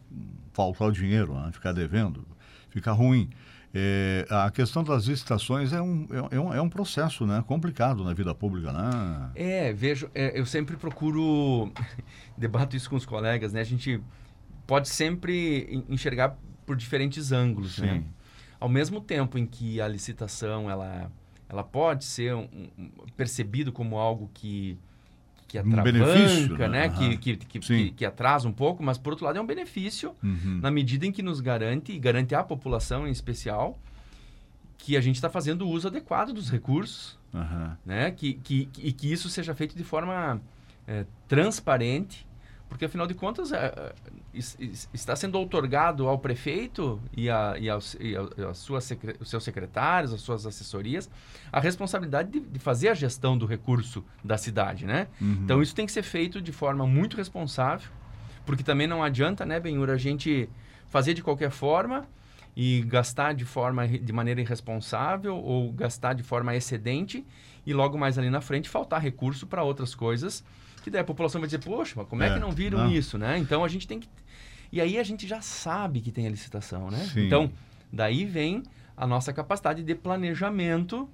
Faltar 0.54 0.88
o 0.88 0.92
dinheiro, 0.94 1.34
né? 1.34 1.50
Ficar 1.52 1.72
devendo, 1.72 2.26
ficar 2.70 2.92
ruim. 2.92 3.30
É, 3.76 4.24
a 4.30 4.52
questão 4.52 4.84
das 4.84 5.06
licitações 5.06 5.72
é 5.72 5.82
um, 5.82 6.06
é, 6.10 6.36
é, 6.36 6.40
um, 6.40 6.54
é 6.54 6.62
um 6.62 6.68
processo 6.68 7.26
né, 7.26 7.42
complicado 7.44 8.04
na 8.04 8.14
vida 8.14 8.32
pública, 8.32 8.72
né? 8.72 9.30
É, 9.34 9.72
vejo, 9.72 10.08
é, 10.14 10.38
eu 10.38 10.46
sempre 10.46 10.76
procuro, 10.76 11.72
debato 12.38 12.76
isso 12.76 12.88
com 12.88 12.94
os 12.94 13.04
colegas, 13.04 13.52
né? 13.52 13.60
A 13.60 13.64
gente 13.64 14.00
pode 14.64 14.88
sempre 14.88 15.84
enxergar 15.88 16.38
por 16.64 16.76
diferentes 16.76 17.32
ângulos, 17.32 17.78
né? 17.78 17.94
Sim. 17.94 17.94
né? 17.94 18.04
Ao 18.60 18.68
mesmo 18.68 19.00
tempo 19.00 19.36
em 19.36 19.44
que 19.44 19.80
a 19.80 19.88
licitação, 19.88 20.70
ela, 20.70 21.10
ela 21.48 21.64
pode 21.64 22.04
ser 22.04 22.34
um, 22.34 22.48
um, 22.78 22.90
percebido 23.16 23.72
como 23.72 23.98
algo 23.98 24.30
que 24.32 24.78
que 25.54 25.58
atravanca, 25.58 25.88
um 26.54 26.58
né? 26.58 26.68
né? 26.68 26.86
Uhum. 26.88 27.16
Que, 27.16 27.36
que, 27.36 27.60
que, 27.60 27.90
que, 27.92 28.04
atrasa 28.04 28.48
um 28.48 28.52
pouco, 28.52 28.82
mas 28.82 28.98
por 28.98 29.12
outro 29.12 29.24
lado 29.24 29.38
é 29.38 29.40
um 29.40 29.46
benefício 29.46 30.14
uhum. 30.22 30.58
na 30.60 30.70
medida 30.70 31.06
em 31.06 31.12
que 31.12 31.22
nos 31.22 31.40
garante, 31.40 31.92
e 31.92 31.98
garante 31.98 32.34
à 32.34 32.42
população 32.42 33.06
em 33.06 33.10
especial, 33.10 33.78
que 34.76 34.96
a 34.96 35.00
gente 35.00 35.14
está 35.14 35.30
fazendo 35.30 35.62
o 35.62 35.68
uso 35.68 35.86
adequado 35.86 36.32
dos 36.32 36.50
recursos, 36.50 37.18
uhum. 37.32 37.70
né? 37.86 38.10
Que, 38.10 38.34
que, 38.34 38.68
e 38.78 38.92
que 38.92 39.12
isso 39.12 39.28
seja 39.28 39.54
feito 39.54 39.76
de 39.76 39.84
forma 39.84 40.42
é, 40.88 41.06
transparente 41.28 42.26
porque, 42.74 42.86
afinal 42.86 43.06
de 43.06 43.14
contas, 43.14 43.52
é, 43.52 43.66
é 43.66 43.92
está 44.92 45.14
sendo 45.14 45.38
otorgado 45.38 46.08
ao 46.08 46.18
prefeito 46.18 47.00
e, 47.16 47.30
a, 47.30 47.54
e, 47.56 47.70
aos, 47.70 47.96
e 48.00 48.16
a, 48.16 48.48
a 48.50 48.54
sua 48.54 48.80
os 49.20 49.30
seus 49.30 49.44
secretários, 49.44 50.12
as 50.12 50.20
suas 50.20 50.44
assessorias, 50.44 51.08
a 51.52 51.60
responsabilidade 51.60 52.32
de, 52.32 52.40
de 52.40 52.58
fazer 52.58 52.88
a 52.88 52.94
gestão 52.94 53.38
do 53.38 53.46
recurso 53.46 54.04
da 54.24 54.36
cidade, 54.36 54.86
né? 54.86 55.06
Uhum. 55.20 55.38
Então, 55.44 55.62
isso 55.62 55.72
tem 55.72 55.86
que 55.86 55.92
ser 55.92 56.02
feito 56.02 56.42
de 56.42 56.50
forma 56.50 56.84
muito 56.84 57.16
responsável, 57.16 57.88
porque 58.44 58.64
também 58.64 58.88
não 58.88 59.04
adianta, 59.04 59.46
né, 59.46 59.60
Benhur, 59.60 59.88
a 59.88 59.96
gente 59.96 60.48
fazer 60.88 61.14
de 61.14 61.22
qualquer 61.22 61.52
forma 61.52 62.08
e 62.56 62.82
gastar 62.88 63.34
de 63.34 63.44
forma 63.44 63.86
de 63.86 64.12
maneira 64.12 64.40
irresponsável 64.40 65.36
ou 65.36 65.70
gastar 65.70 66.12
de 66.14 66.24
forma 66.24 66.56
excedente 66.56 67.24
e 67.64 67.72
logo 67.72 67.96
mais 67.96 68.18
ali 68.18 68.30
na 68.30 68.40
frente 68.40 68.68
faltar 68.68 69.00
recurso 69.00 69.46
para 69.46 69.62
outras 69.62 69.94
coisas 69.94 70.42
que 70.84 70.90
daí 70.90 71.00
a 71.00 71.04
população 71.04 71.40
vai 71.40 71.48
dizer, 71.48 71.60
poxa, 71.60 71.94
mas 71.96 72.06
como 72.06 72.22
é, 72.22 72.28
é 72.28 72.34
que 72.34 72.38
não 72.38 72.52
viram 72.52 72.80
não. 72.80 72.92
isso, 72.92 73.16
né? 73.16 73.38
Então 73.38 73.64
a 73.64 73.68
gente 73.68 73.88
tem 73.88 73.98
que. 73.98 74.08
E 74.70 74.82
aí 74.82 74.98
a 74.98 75.02
gente 75.02 75.26
já 75.26 75.40
sabe 75.40 76.02
que 76.02 76.12
tem 76.12 76.26
a 76.26 76.30
licitação, 76.30 76.90
né? 76.90 76.98
Sim. 77.12 77.24
Então, 77.26 77.50
daí 77.90 78.26
vem 78.26 78.62
a 78.94 79.06
nossa 79.06 79.32
capacidade 79.32 79.82
de 79.82 79.94
planejamento, 79.94 81.08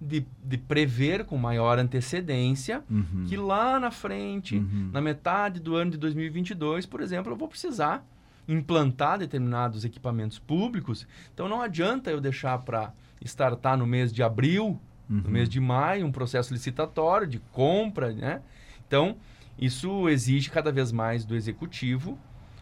de, 0.00 0.24
de 0.44 0.56
prever 0.56 1.24
com 1.24 1.36
maior 1.36 1.76
antecedência 1.76 2.84
uhum. 2.88 3.24
que 3.26 3.36
lá 3.36 3.80
na 3.80 3.90
frente, 3.90 4.58
uhum. 4.58 4.90
na 4.92 5.00
metade 5.00 5.58
do 5.58 5.74
ano 5.74 5.90
de 5.90 5.96
2022, 5.96 6.86
por 6.86 7.00
exemplo, 7.00 7.32
eu 7.32 7.36
vou 7.36 7.48
precisar 7.48 8.06
implantar 8.46 9.18
determinados 9.18 9.84
equipamentos 9.84 10.38
públicos. 10.38 11.04
Então 11.34 11.48
não 11.48 11.60
adianta 11.60 12.10
eu 12.10 12.20
deixar 12.20 12.58
para 12.58 12.92
startar 13.22 13.76
no 13.76 13.86
mês 13.86 14.12
de 14.12 14.22
abril, 14.22 14.80
uhum. 15.10 15.22
no 15.22 15.30
mês 15.30 15.48
de 15.48 15.58
maio, 15.58 16.06
um 16.06 16.12
processo 16.12 16.52
licitatório 16.52 17.26
de 17.26 17.40
compra, 17.50 18.12
né? 18.12 18.40
Então, 18.86 19.16
isso 19.58 20.08
exige 20.08 20.50
cada 20.50 20.70
vez 20.70 20.92
mais 20.92 21.24
do 21.24 21.34
executivo 21.34 22.18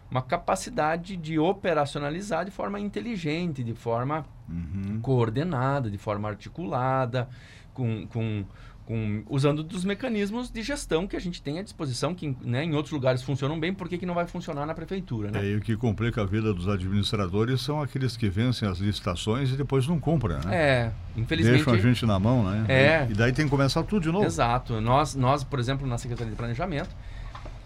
uma 0.09 0.21
capacidade 0.21 1.17
de 1.17 1.37
operacionalizar 1.39 2.45
de 2.45 2.51
forma 2.51 2.79
inteligente, 2.79 3.63
de 3.63 3.73
forma 3.73 4.25
uhum. 4.47 4.99
coordenada, 5.01 5.89
de 5.89 5.97
forma 5.97 6.29
articulada, 6.29 7.27
com, 7.73 8.07
com 8.07 8.45
com, 8.85 9.23
usando 9.27 9.63
dos 9.63 9.83
mecanismos 9.83 10.49
de 10.49 10.61
gestão 10.61 11.07
que 11.07 11.15
a 11.15 11.19
gente 11.19 11.41
tem 11.41 11.59
à 11.59 11.63
disposição, 11.63 12.13
que 12.13 12.35
né, 12.41 12.63
em 12.63 12.75
outros 12.75 12.93
lugares 12.93 13.23
funcionam 13.23 13.59
bem, 13.59 13.73
por 13.73 13.89
que, 13.89 13.97
que 13.97 14.05
não 14.05 14.13
vai 14.13 14.27
funcionar 14.27 14.65
na 14.65 14.73
prefeitura? 14.73 15.31
Né? 15.31 15.39
É, 15.39 15.45
e 15.51 15.55
o 15.55 15.61
que 15.61 15.75
complica 15.75 16.21
a 16.21 16.25
vida 16.25 16.53
dos 16.53 16.67
administradores 16.67 17.61
são 17.61 17.81
aqueles 17.81 18.15
que 18.15 18.29
vencem 18.29 18.67
as 18.67 18.77
licitações 18.77 19.51
e 19.51 19.55
depois 19.55 19.87
não 19.87 19.99
compram, 19.99 20.39
né? 20.39 20.55
É, 20.55 20.91
infelizmente. 21.17 21.55
Deixam 21.55 21.73
a 21.73 21.77
gente 21.77 22.05
na 22.05 22.19
mão, 22.19 22.43
né? 22.43 22.65
É. 22.67 23.07
E 23.09 23.13
daí 23.13 23.33
tem 23.33 23.45
que 23.45 23.51
começar 23.51 23.81
tudo 23.83 24.03
de 24.03 24.11
novo. 24.11 24.25
Exato. 24.25 24.79
Nós, 24.79 25.15
nós 25.15 25.43
por 25.43 25.59
exemplo, 25.59 25.87
na 25.87 25.97
Secretaria 25.97 26.31
de 26.31 26.37
Planejamento, 26.37 26.95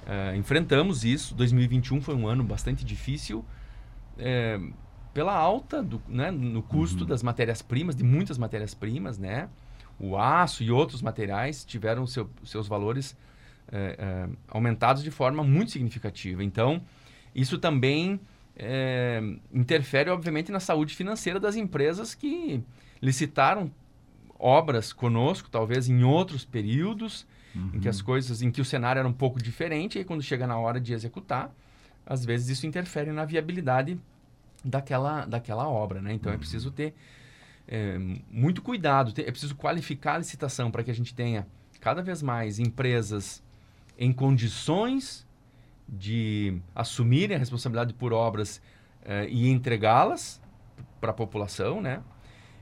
é, 0.08 0.36
enfrentamos 0.38 1.04
isso. 1.04 1.36
2021 1.36 2.02
foi 2.02 2.16
um 2.16 2.28
ano 2.28 2.44
bastante 2.44 2.86
difícil. 2.86 3.44
É, 4.18 4.60
pela 5.14 5.36
alta 5.36 5.84
do, 5.84 6.02
né, 6.08 6.32
no 6.32 6.62
custo 6.62 7.02
uhum. 7.02 7.10
das 7.10 7.22
matérias-primas, 7.22 7.96
de 7.96 8.04
muitas 8.04 8.38
matérias-primas, 8.38 9.18
né? 9.18 9.50
O 10.00 10.18
aço 10.18 10.64
e 10.64 10.72
outros 10.72 11.02
materiais 11.02 11.66
tiveram 11.66 12.08
seu, 12.08 12.30
seus 12.44 12.68
valores 12.68 13.18
é, 13.72 13.96
é, 14.00 14.30
aumentados 14.48 15.04
de 15.04 15.12
forma 15.12 15.44
muito 15.44 15.72
significativa. 15.72 16.44
Então, 16.44 16.82
isso 17.36 17.58
também 17.58 18.20
é, 18.56 19.22
interfere, 19.54 20.10
obviamente, 20.10 20.52
na 20.52 20.60
saúde 20.60 20.96
financeira 20.96 21.40
das 21.40 21.56
empresas 21.56 22.16
que 22.16 22.64
licitaram 23.02 23.72
obras 24.38 24.94
conosco, 24.94 25.50
talvez 25.50 25.90
em 25.90 26.04
outros 26.04 26.46
períodos, 26.46 27.28
uhum. 27.54 27.72
em 27.74 27.80
que 27.80 27.90
as 27.90 28.02
coisas, 28.02 28.42
em 28.42 28.50
que 28.50 28.62
o 28.62 28.66
cenário 28.66 29.00
era 29.00 29.08
um 29.08 29.14
pouco 29.14 29.42
diferente, 29.42 30.00
e 30.00 30.04
quando 30.04 30.24
chega 30.24 30.48
na 30.48 30.58
hora 30.58 30.80
de 30.80 30.94
executar, 30.94 31.52
às 32.06 32.26
vezes 32.26 32.50
isso 32.50 32.66
interfere 32.66 33.12
na 33.12 33.26
viabilidade 33.26 34.00
daquela, 34.64 35.26
daquela 35.26 35.68
obra, 35.68 36.02
né? 36.02 36.14
Então 36.14 36.32
é 36.32 36.34
uhum. 36.34 36.38
é 36.38 36.40
preciso 36.40 36.72
ter 36.72 36.96
é, 37.70 38.00
muito 38.32 38.64
cuidado. 38.64 39.14
É 39.22 39.30
preciso 39.30 39.56
qualificar 39.56 40.16
a 40.16 40.18
licitação 40.18 40.72
para 40.72 40.84
que 40.84 40.90
a 40.90 40.94
gente 40.94 41.14
tenha 41.14 41.48
cada 41.80 42.02
vez 42.02 42.22
mais 42.24 42.58
empresas 42.58 43.44
em 43.98 44.12
condições 44.12 45.28
de 45.88 46.60
assumirem 46.76 47.36
a 47.36 47.40
responsabilidade 47.40 47.94
por 47.94 48.12
obras 48.12 48.60
é, 49.06 49.28
e 49.30 49.50
entregá-las 49.50 50.42
para 51.00 51.12
a 51.12 51.14
população, 51.14 51.80
né? 51.80 52.02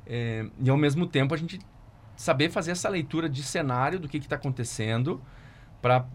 É, 0.06 0.46
e 0.60 0.70
ao 0.70 0.78
mesmo 0.78 1.08
tempo 1.08 1.34
a 1.34 1.38
gente 1.38 1.60
saber 2.16 2.50
fazer 2.50 2.72
essa 2.72 2.90
leitura 2.90 3.30
de 3.30 3.44
cenário 3.44 4.00
do 4.00 4.08
que 4.08 4.18
está 4.18 4.36
acontecendo 4.36 5.22
para 5.82 6.06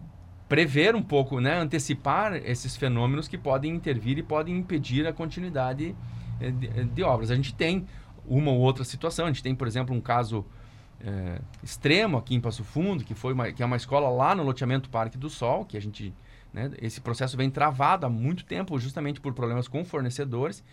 prever 0.47 0.95
um 0.95 1.01
pouco, 1.01 1.39
né, 1.39 1.57
antecipar 1.57 2.35
esses 2.35 2.75
fenômenos 2.75 3.27
que 3.27 3.37
podem 3.37 3.73
intervir 3.73 4.17
e 4.17 4.23
podem 4.23 4.57
impedir 4.57 5.07
a 5.07 5.13
continuidade 5.13 5.95
é, 6.39 6.51
de, 6.51 6.85
de 6.85 7.03
obras. 7.03 7.31
A 7.31 7.35
gente 7.35 7.55
tem 7.55 7.87
uma 8.25 8.51
ou 8.51 8.59
outra 8.59 8.83
situação. 8.83 9.25
A 9.25 9.29
gente 9.29 9.43
tem, 9.43 9.55
por 9.55 9.67
exemplo, 9.67 9.95
um 9.95 10.01
caso 10.01 10.45
é, 10.99 11.39
extremo 11.63 12.17
aqui 12.17 12.35
em 12.35 12.39
Passo 12.39 12.63
Fundo, 12.63 13.03
que, 13.03 13.13
foi 13.13 13.33
uma, 13.33 13.51
que 13.51 13.61
é 13.61 13.65
uma 13.65 13.75
escola 13.75 14.09
lá 14.09 14.33
no 14.33 14.43
loteamento 14.43 14.89
Parque 14.89 15.17
do 15.17 15.29
Sol, 15.29 15.65
que 15.65 15.77
a 15.77 15.81
gente. 15.81 16.13
Né, 16.53 16.71
esse 16.79 17.01
processo 17.01 17.35
vem 17.35 17.49
travado 17.49 18.05
há 18.05 18.09
muito 18.09 18.45
tempo, 18.45 18.77
justamente 18.79 19.19
por 19.19 19.33
problemas 19.33 19.67
com 19.67 19.83
fornecedores. 19.83 20.63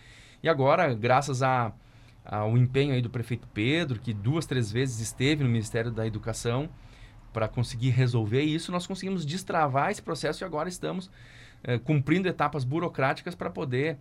E 0.43 0.47
agora, 0.47 0.93
graças 0.93 1.41
a, 1.41 1.73
ao 2.23 2.57
empenho 2.57 2.93
aí 2.93 3.01
do 3.01 3.09
prefeito 3.09 3.47
Pedro, 3.53 3.99
que 3.99 4.13
duas, 4.13 4.45
três 4.45 4.71
vezes 4.71 4.99
esteve 4.99 5.43
no 5.43 5.49
Ministério 5.49 5.91
da 5.91 6.05
Educação 6.05 6.69
para 7.33 7.47
conseguir 7.47 7.89
resolver 7.89 8.41
isso, 8.41 8.71
nós 8.71 8.85
conseguimos 8.85 9.25
destravar 9.25 9.89
esse 9.89 10.01
processo 10.01 10.43
e 10.43 10.45
agora 10.45 10.67
estamos 10.67 11.09
é, 11.63 11.77
cumprindo 11.77 12.27
etapas 12.27 12.63
burocráticas 12.63 13.35
para 13.35 13.49
poder, 13.49 13.97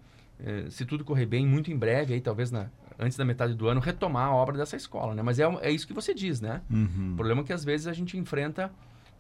se 0.71 0.85
tudo 0.85 1.05
correr 1.05 1.27
bem, 1.27 1.47
muito 1.47 1.71
em 1.71 1.77
breve, 1.77 2.15
aí 2.15 2.21
talvez 2.21 2.51
na, 2.51 2.69
antes 2.99 3.17
da 3.17 3.25
metade 3.25 3.55
do 3.55 3.69
ano, 3.69 3.81
retomar 3.81 4.29
a 4.29 4.35
obra 4.35 4.57
dessa 4.57 4.77
escola, 4.77 5.15
né? 5.15 5.23
Mas 5.23 5.39
é, 5.39 5.45
é 5.63 5.71
isso 5.71 5.87
que 5.87 5.93
você 5.93 6.15
diz, 6.15 6.41
né? 6.41 6.61
Uhum. 6.71 7.13
O 7.13 7.17
problema 7.17 7.41
é 7.41 7.45
que 7.45 7.53
às 7.53 7.65
vezes 7.65 7.87
a 7.87 7.93
gente 7.93 8.17
enfrenta 8.17 8.71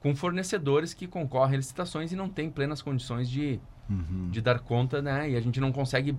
com 0.00 0.14
fornecedores 0.14 0.94
que 0.94 1.06
concorrem 1.06 1.54
a 1.54 1.56
licitações 1.58 2.12
e 2.12 2.16
não 2.16 2.28
tem 2.28 2.50
plenas 2.50 2.82
condições 2.82 3.28
de, 3.28 3.60
uhum. 3.88 4.30
de 4.30 4.40
dar 4.40 4.60
conta, 4.60 5.02
né? 5.02 5.30
E 5.30 5.36
a 5.36 5.40
gente 5.40 5.60
não 5.60 5.72
consegue 5.72 6.16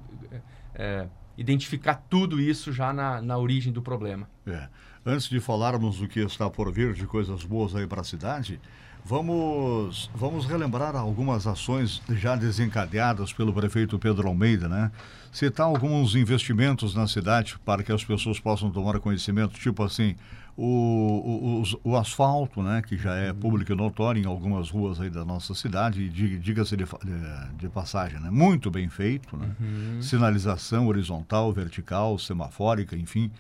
é, 0.76 1.08
identificar 1.38 1.96
tudo 2.10 2.40
isso 2.40 2.72
já 2.72 2.94
na, 2.94 3.22
na 3.22 3.38
origem 3.38 3.72
do 3.72 3.82
problema. 3.82 4.30
É. 4.46 4.68
Antes 5.06 5.28
de 5.30 5.40
falarmos 5.40 5.98
do 5.98 6.08
que 6.08 6.20
está 6.20 6.50
por 6.50 6.72
vir 6.72 6.94
de 6.94 7.08
coisas 7.08 7.44
boas 7.44 7.76
aí 7.76 7.88
para 7.88 8.02
a 8.02 8.04
cidade, 8.04 8.62
Vamos, 9.04 10.10
vamos 10.14 10.46
relembrar 10.46 10.96
algumas 10.96 11.48
ações 11.48 12.02
já 12.10 12.36
desencadeadas 12.36 13.34
pelo 13.34 13.52
prefeito 13.52 13.98
Pedro 13.98 14.28
Almeida, 14.28 14.70
né? 14.70 14.92
Citar 15.32 15.66
alguns 15.66 16.16
investimentos 16.16 16.94
na 16.94 17.08
cidade 17.08 17.58
para 17.66 17.84
que 17.84 17.92
as 17.92 18.04
pessoas 18.04 18.40
possam 18.40 18.70
tomar 18.70 19.00
conhecimento, 19.00 19.60
tipo 19.60 19.84
assim, 19.84 20.16
o, 20.58 21.64
o, 21.64 21.92
o, 21.92 21.96
asfalto, 21.98 22.62
né, 22.62 22.82
que 22.86 22.98
já 22.98 23.16
é 23.16 23.34
público 23.34 23.72
e 23.72 23.76
notório 23.76 24.22
em 24.22 24.26
algumas 24.26 24.70
ruas 24.70 25.00
aí 25.00 25.10
da 25.10 25.24
nossa 25.24 25.56
cidade, 25.56 26.10
diga-se 26.10 26.76
de, 26.76 26.84
de, 26.84 27.56
de, 27.58 27.70
passagem, 27.70 28.20
né, 28.20 28.30
muito 28.30 28.70
bem 28.70 28.90
feito, 28.90 29.38
né, 29.38 29.56
uhum. 29.60 30.02
sinalização 30.02 30.88
horizontal, 30.88 31.52
vertical, 31.54 32.20
semafórica, 32.20 32.96
enfim. 32.96 33.32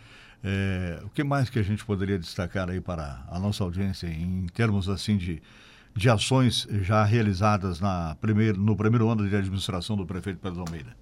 É, 0.43 0.99
o 1.03 1.09
que 1.09 1.23
mais 1.23 1.49
que 1.49 1.59
a 1.59 1.63
gente 1.63 1.85
poderia 1.85 2.17
destacar 2.17 2.69
aí 2.69 2.81
para 2.81 3.23
a 3.29 3.39
nossa 3.39 3.63
audiência 3.63 4.07
em 4.07 4.47
termos 4.47 4.89
assim 4.89 5.15
de, 5.15 5.41
de 5.95 6.09
ações 6.09 6.67
já 6.81 7.03
realizadas 7.03 7.79
na 7.79 8.15
primeiro, 8.19 8.59
no 8.59 8.75
primeiro 8.75 9.07
ano 9.09 9.27
de 9.27 9.35
administração 9.35 9.95
do 9.95 10.05
prefeito 10.05 10.39
Pedro 10.39 10.61
Almeida? 10.61 10.95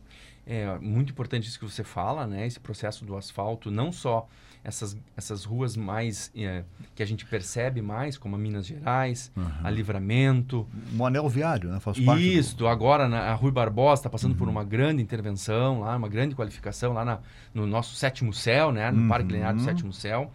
É 0.46 0.77
muito 0.79 1.12
importante 1.12 1.48
isso 1.48 1.60
que 1.60 1.65
você 1.65 1.84
fala, 1.84 2.25
né? 2.25 2.46
Esse 2.46 2.60
processo 2.60 3.05
do 3.05 3.15
asfalto, 3.15 3.69
não 3.69 3.91
só 3.91 4.27
essas, 4.63 4.98
essas 5.16 5.46
ruas 5.46 5.78
mais 5.78 6.32
é, 6.36 6.63
que 6.94 7.01
a 7.01 7.06
gente 7.06 7.25
percebe 7.25 7.82
mais, 7.82 8.18
como 8.18 8.36
a 8.36 8.39
Minas 8.39 8.66
Gerais, 8.66 9.32
uhum. 9.36 9.50
a 9.63 9.70
Livramento. 9.70 10.68
Um 10.94 11.06
anel 11.06 11.28
viário, 11.30 11.70
né? 11.70 11.80
Faz 11.80 12.00
parte 12.00 12.38
Isso, 12.38 12.58
do... 12.58 12.68
agora 12.68 13.08
na, 13.08 13.32
a 13.32 13.34
Rui 13.34 13.51
Barbosa 13.51 14.01
está 14.01 14.10
passando 14.10 14.32
uhum. 14.32 14.38
por 14.38 14.50
uma 14.50 14.63
grande 14.63 15.01
intervenção 15.01 15.82
lá, 15.82 15.96
uma 15.96 16.10
grande 16.10 16.36
qualificação 16.36 16.94
lá 16.94 17.06
na, 17.06 17.20
no 17.54 17.66
nosso 17.66 17.96
sétimo 17.96 18.34
céu, 18.34 18.72
né? 18.72 18.92
No 18.92 19.04
uhum. 19.04 19.08
Parque 19.08 19.32
Linear 19.32 19.56
do 19.56 19.62
Sétimo 19.62 19.94
Céu. 19.94 20.32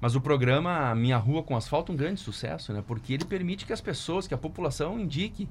Mas 0.00 0.14
o 0.14 0.20
programa 0.20 0.94
Minha 0.94 1.16
Rua 1.16 1.42
com 1.42 1.56
Asfalto 1.56 1.92
é 1.92 1.94
um 1.94 1.98
grande 1.98 2.20
sucesso, 2.20 2.72
né? 2.72 2.82
Porque 2.86 3.12
ele 3.12 3.24
permite 3.24 3.66
que 3.66 3.72
as 3.72 3.80
pessoas, 3.80 4.26
que 4.26 4.34
a 4.34 4.38
população 4.38 4.98
indique 4.98 5.44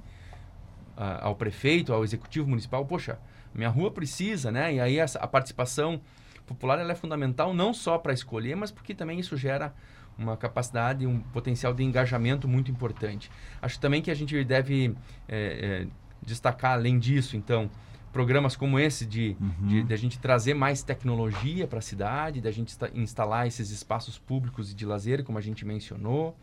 uh, 0.98 1.20
ao 1.22 1.36
prefeito, 1.36 1.94
ao 1.94 2.04
executivo 2.04 2.48
municipal, 2.48 2.86
poxa, 2.86 3.20
minha 3.54 3.70
rua 3.70 3.92
precisa, 3.92 4.52
né? 4.52 4.76
E 4.76 4.80
aí 4.80 4.98
essa, 4.98 5.20
a 5.20 5.28
participação 5.28 6.00
popular 6.48 6.80
ela 6.80 6.94
é 6.94 6.96
fundamental 6.96 7.54
não 7.54 7.74
só 7.74 7.98
para 7.98 8.14
escolher, 8.14 8.56
mas 8.56 8.72
porque 8.72 8.96
também 8.96 9.20
isso 9.20 9.36
gera 9.38 9.74
uma 10.18 10.36
capacidade, 10.36 11.06
um 11.06 11.20
potencial 11.20 11.74
de 11.74 11.84
engajamento 11.84 12.48
muito 12.48 12.72
importante. 12.72 13.30
Acho 13.62 13.80
também 13.80 14.02
que 14.02 14.10
a 14.10 14.16
gente 14.16 14.44
deve 14.44 14.96
é, 15.28 15.86
é, 15.86 15.88
destacar, 16.26 16.72
além 16.72 16.98
disso, 16.98 17.38
então, 17.38 17.70
programas 18.12 18.56
como 18.56 18.80
esse 18.80 19.06
de, 19.06 19.38
uhum. 19.40 19.68
de, 19.68 19.84
de, 19.84 19.94
a 19.94 19.98
gente 19.98 20.18
trazer 20.18 20.56
mais 20.56 20.82
tecnologia 20.82 21.68
para 21.68 21.78
a 21.78 21.82
cidade, 21.82 22.42
de 22.42 22.48
a 22.48 22.52
gente 22.52 22.76
instalar 22.96 23.46
esses 23.46 23.70
espaços 23.70 24.18
públicos 24.18 24.72
e 24.72 24.74
de 24.74 24.86
lazer, 24.86 25.24
como 25.24 25.38
a 25.38 25.42
gente 25.42 25.64
mencionou. 25.64 26.36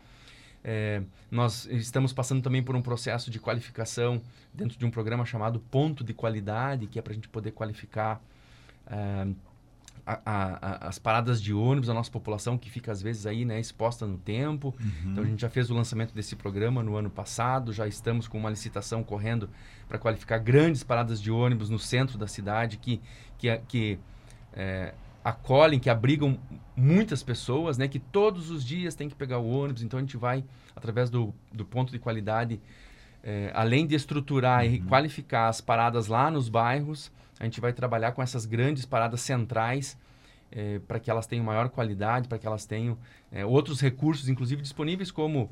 É, 0.63 1.03
nós 1.29 1.65
estamos 1.65 2.13
passando 2.13 2.41
também 2.41 2.63
por 2.63 2.75
um 2.75 2.81
processo 2.81 3.29
de 3.29 3.39
qualificação 3.39 4.21
dentro 4.53 4.79
de 4.79 4.85
um 4.85 4.89
programa 4.89 5.25
chamado 5.25 5.59
Ponto 5.59 6.03
de 6.03 6.13
Qualidade, 6.13 6.87
que 6.87 6.97
é 6.97 7.01
para 7.01 7.11
a 7.11 7.15
gente 7.15 7.27
poder 7.27 7.51
qualificar 7.51 8.21
a, 10.05 10.19
a, 10.25 10.87
as 10.87 10.99
paradas 10.99 11.41
de 11.41 11.53
ônibus 11.53 11.87
da 11.87 11.93
nossa 11.93 12.11
população, 12.11 12.57
que 12.57 12.69
fica 12.69 12.91
às 12.91 13.01
vezes 13.01 13.25
aí 13.25 13.43
né, 13.43 13.59
exposta 13.59 14.05
no 14.05 14.17
tempo. 14.17 14.73
Uhum. 14.79 15.11
Então 15.11 15.23
a 15.23 15.27
gente 15.27 15.41
já 15.41 15.49
fez 15.49 15.71
o 15.71 15.73
lançamento 15.73 16.13
desse 16.13 16.35
programa 16.35 16.83
no 16.83 16.95
ano 16.95 17.09
passado, 17.09 17.73
já 17.73 17.87
estamos 17.87 18.27
com 18.27 18.37
uma 18.37 18.49
licitação 18.49 19.03
correndo 19.03 19.49
para 19.87 19.97
qualificar 19.97 20.37
grandes 20.37 20.83
paradas 20.83 21.19
de 21.21 21.31
ônibus 21.31 21.69
no 21.69 21.79
centro 21.79 22.17
da 22.17 22.27
cidade 22.27 22.77
que, 22.77 23.01
que, 23.37 23.57
que 23.67 23.99
é, 24.53 24.93
acolhem, 25.23 25.79
que 25.79 25.89
abrigam 25.89 26.37
muitas 26.75 27.23
pessoas, 27.23 27.77
né? 27.77 27.87
Que 27.87 27.99
todos 27.99 28.51
os 28.51 28.63
dias 28.63 28.93
tem 28.93 29.09
que 29.09 29.15
pegar 29.15 29.39
o 29.39 29.49
ônibus. 29.49 29.81
Então 29.81 29.97
a 29.97 30.01
gente 30.01 30.17
vai, 30.17 30.43
através 30.75 31.09
do, 31.09 31.33
do 31.51 31.65
ponto 31.65 31.91
de 31.91 31.97
qualidade, 31.97 32.61
é, 33.23 33.51
além 33.55 33.87
de 33.87 33.95
estruturar 33.95 34.63
uhum. 34.63 34.71
e 34.71 34.81
qualificar 34.81 35.47
as 35.47 35.61
paradas 35.61 36.05
lá 36.05 36.29
nos 36.29 36.47
bairros, 36.47 37.11
a 37.39 37.43
gente 37.43 37.59
vai 37.59 37.73
trabalhar 37.73 38.11
com 38.13 38.21
essas 38.21 38.45
grandes 38.45 38.85
paradas 38.85 39.21
centrais 39.21 39.97
é, 40.51 40.79
para 40.79 40.99
que 40.99 41.09
elas 41.09 41.27
tenham 41.27 41.43
maior 41.43 41.69
qualidade, 41.69 42.27
para 42.27 42.37
que 42.37 42.47
elas 42.47 42.65
tenham 42.65 42.97
é, 43.31 43.45
outros 43.45 43.81
recursos, 43.81 44.29
inclusive 44.29 44.61
disponíveis 44.61 45.11
como 45.11 45.49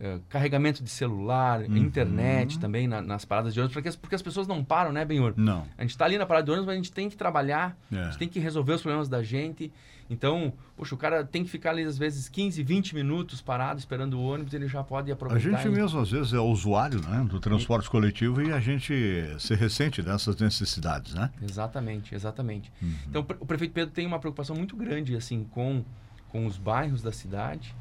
é, 0.00 0.18
carregamento 0.30 0.82
de 0.82 0.88
celular, 0.88 1.60
uhum. 1.60 1.76
internet 1.76 2.58
também 2.58 2.88
na, 2.88 3.02
nas 3.02 3.26
paradas 3.26 3.52
de 3.52 3.60
ônibus, 3.60 3.74
porque, 3.74 3.98
porque 3.98 4.14
as 4.14 4.22
pessoas 4.22 4.46
não 4.46 4.64
param, 4.64 4.92
né, 4.92 5.04
Benhor? 5.04 5.34
Não. 5.36 5.66
A 5.76 5.82
gente 5.82 5.90
está 5.90 6.06
ali 6.06 6.16
na 6.16 6.24
parada 6.24 6.46
de 6.46 6.50
ônibus, 6.50 6.66
mas 6.66 6.72
a 6.72 6.76
gente 6.76 6.90
tem 6.90 7.10
que 7.10 7.16
trabalhar, 7.18 7.76
é. 7.92 7.98
a 7.98 8.04
gente 8.04 8.18
tem 8.18 8.28
que 8.28 8.40
resolver 8.40 8.72
os 8.72 8.80
problemas 8.80 9.10
da 9.10 9.22
gente. 9.22 9.70
Então, 10.08 10.54
poxa, 10.74 10.94
o 10.94 10.98
cara 10.98 11.22
tem 11.22 11.44
que 11.44 11.50
ficar 11.50 11.70
ali 11.70 11.84
às 11.84 11.98
vezes 11.98 12.30
15, 12.30 12.62
20 12.62 12.94
minutos 12.94 13.42
parado 13.42 13.78
esperando 13.78 14.14
o 14.14 14.22
ônibus, 14.22 14.54
ele 14.54 14.66
já 14.66 14.82
pode 14.82 15.12
aproveitar. 15.12 15.58
A 15.58 15.62
gente 15.62 15.70
e... 15.70 15.78
mesmo 15.78 16.00
às 16.00 16.10
vezes 16.10 16.32
é 16.32 16.40
usuário 16.40 16.98
né, 17.02 17.26
do 17.28 17.38
transporte 17.38 17.84
e... 17.84 17.90
coletivo 17.90 18.40
e 18.40 18.50
a 18.50 18.58
gente 18.58 18.94
se 19.38 19.54
ressente 19.54 20.00
dessas 20.00 20.34
necessidades, 20.36 21.12
né? 21.12 21.30
Exatamente, 21.42 22.14
exatamente. 22.14 22.72
Uhum. 22.80 22.94
Então, 23.06 23.26
o 23.38 23.44
prefeito 23.44 23.72
Pedro 23.74 23.92
tem 23.92 24.06
uma 24.06 24.18
preocupação 24.18 24.56
muito 24.56 24.74
grande 24.74 25.14
assim 25.14 25.44
com, 25.44 25.84
com 26.30 26.46
os 26.46 26.56
bairros 26.56 27.02
da 27.02 27.12
cidade 27.12 27.74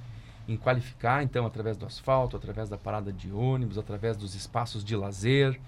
em 0.50 0.58
qualificar, 0.58 1.24
então, 1.24 1.46
através 1.46 1.78
do 1.78 1.86
asfalto, 1.86 2.36
através 2.36 2.68
da 2.68 2.78
parada 2.78 3.14
de 3.14 3.32
ônibus, 3.32 3.78
através 3.78 4.18
dos 4.18 4.34
espaços 4.34 4.84
de 4.84 4.96
lazer. 4.96 5.60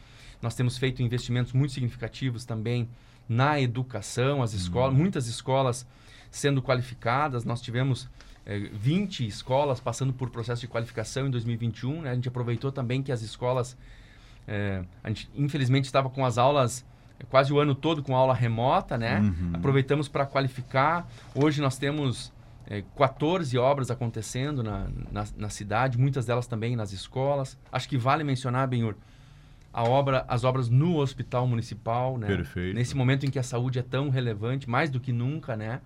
Nós 0.42 0.56
temos 0.56 0.76
feito 0.78 1.04
investimentos 1.04 1.54
muito 1.54 1.72
significativos 1.72 2.46
também 2.46 2.90
na 3.30 3.62
educação, 3.62 4.42
as 4.42 4.54
escolas, 4.54 4.94
uhum. 4.94 5.00
muitas 5.00 5.28
escolas 5.28 5.86
sendo 6.32 6.64
qualificadas. 6.64 7.46
Nós 7.46 7.62
tivemos 7.62 8.10
é, 8.44 8.58
eh, 8.58 8.70
20 8.74 9.28
escolas 9.28 9.80
passando 9.80 10.12
por 10.12 10.32
processo 10.32 10.62
de 10.62 10.68
qualificação 10.68 11.28
em 11.28 11.30
2021. 11.30 12.02
Né? 12.02 12.10
A 12.10 12.16
gente 12.16 12.28
aproveitou 12.28 12.72
também 12.72 13.04
que 13.04 13.12
as 13.12 13.22
escolas, 13.22 13.78
é, 14.48 14.84
a 15.04 15.10
gente 15.10 15.30
infelizmente 15.36 15.86
estava 15.86 16.10
com 16.10 16.26
as 16.26 16.40
aulas 16.40 16.84
eh, 17.20 17.26
quase 17.30 17.54
o 17.54 17.60
ano 17.60 17.76
todo 17.76 18.02
com 18.02 18.16
aula 18.16 18.34
remota, 18.34 18.98
né? 18.98 19.20
Uhum. 19.20 19.52
Aproveitamos 19.54 20.08
para 20.08 20.26
qualificar. 20.26 21.08
Hoje 21.36 21.62
nós 21.62 21.78
temos 21.78 22.34
é, 22.72 22.86
14 22.96 23.58
obras 23.58 23.92
acontecendo 23.92 24.64
na, 24.64 24.88
na, 25.12 25.26
na, 25.36 25.50
cidade, 25.50 25.98
muitas 25.98 26.26
delas 26.26 26.48
também 26.48 26.74
nas 26.74 26.94
escolas. 26.94 27.60
Acho 27.70 27.90
que 27.90 27.98
vale 27.98 28.24
mencionar, 28.24 28.66
Benhur, 28.66 28.96
a 29.74 29.84
obra, 29.84 30.24
as 30.26 30.46
obras 30.46 30.70
no 30.70 30.96
hospital 30.96 31.46
municipal, 31.46 32.18
né? 32.18 32.28
Perfeito. 32.28 32.74
Nesse 32.74 32.96
momento 32.96 33.26
em 33.26 33.30
que 33.30 33.38
a 33.38 33.44
saúde 33.44 33.78
é 33.78 33.82
tão 33.82 34.10
relevante, 34.10 34.70
mais 34.70 34.90
do 34.90 35.02
que 35.02 35.12
nunca, 35.12 35.58
né? 35.58 35.82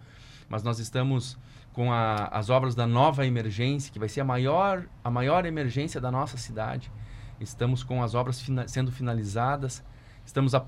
Mas 0.47 0.61
nós 0.61 0.77
estamos 0.77 1.39
com 1.73 1.91
a, 1.91 2.27
as 2.27 2.51
obras 2.51 2.75
da 2.75 2.85
nova 2.85 3.25
emergência, 3.25 3.91
que 3.91 3.97
vai 3.97 4.07
ser 4.07 4.21
a 4.21 4.23
maior, 4.23 4.85
a 5.03 5.09
maior 5.09 5.43
emergência 5.47 5.99
da 5.99 6.11
nossa 6.11 6.37
cidade. 6.37 6.91
Estamos 7.39 7.83
com 7.83 8.03
as 8.03 8.13
obras 8.13 8.39
fina, 8.39 8.67
sendo 8.67 8.91
finalizadas. 8.91 9.83
Estamos 10.23 10.53
a 10.53 10.63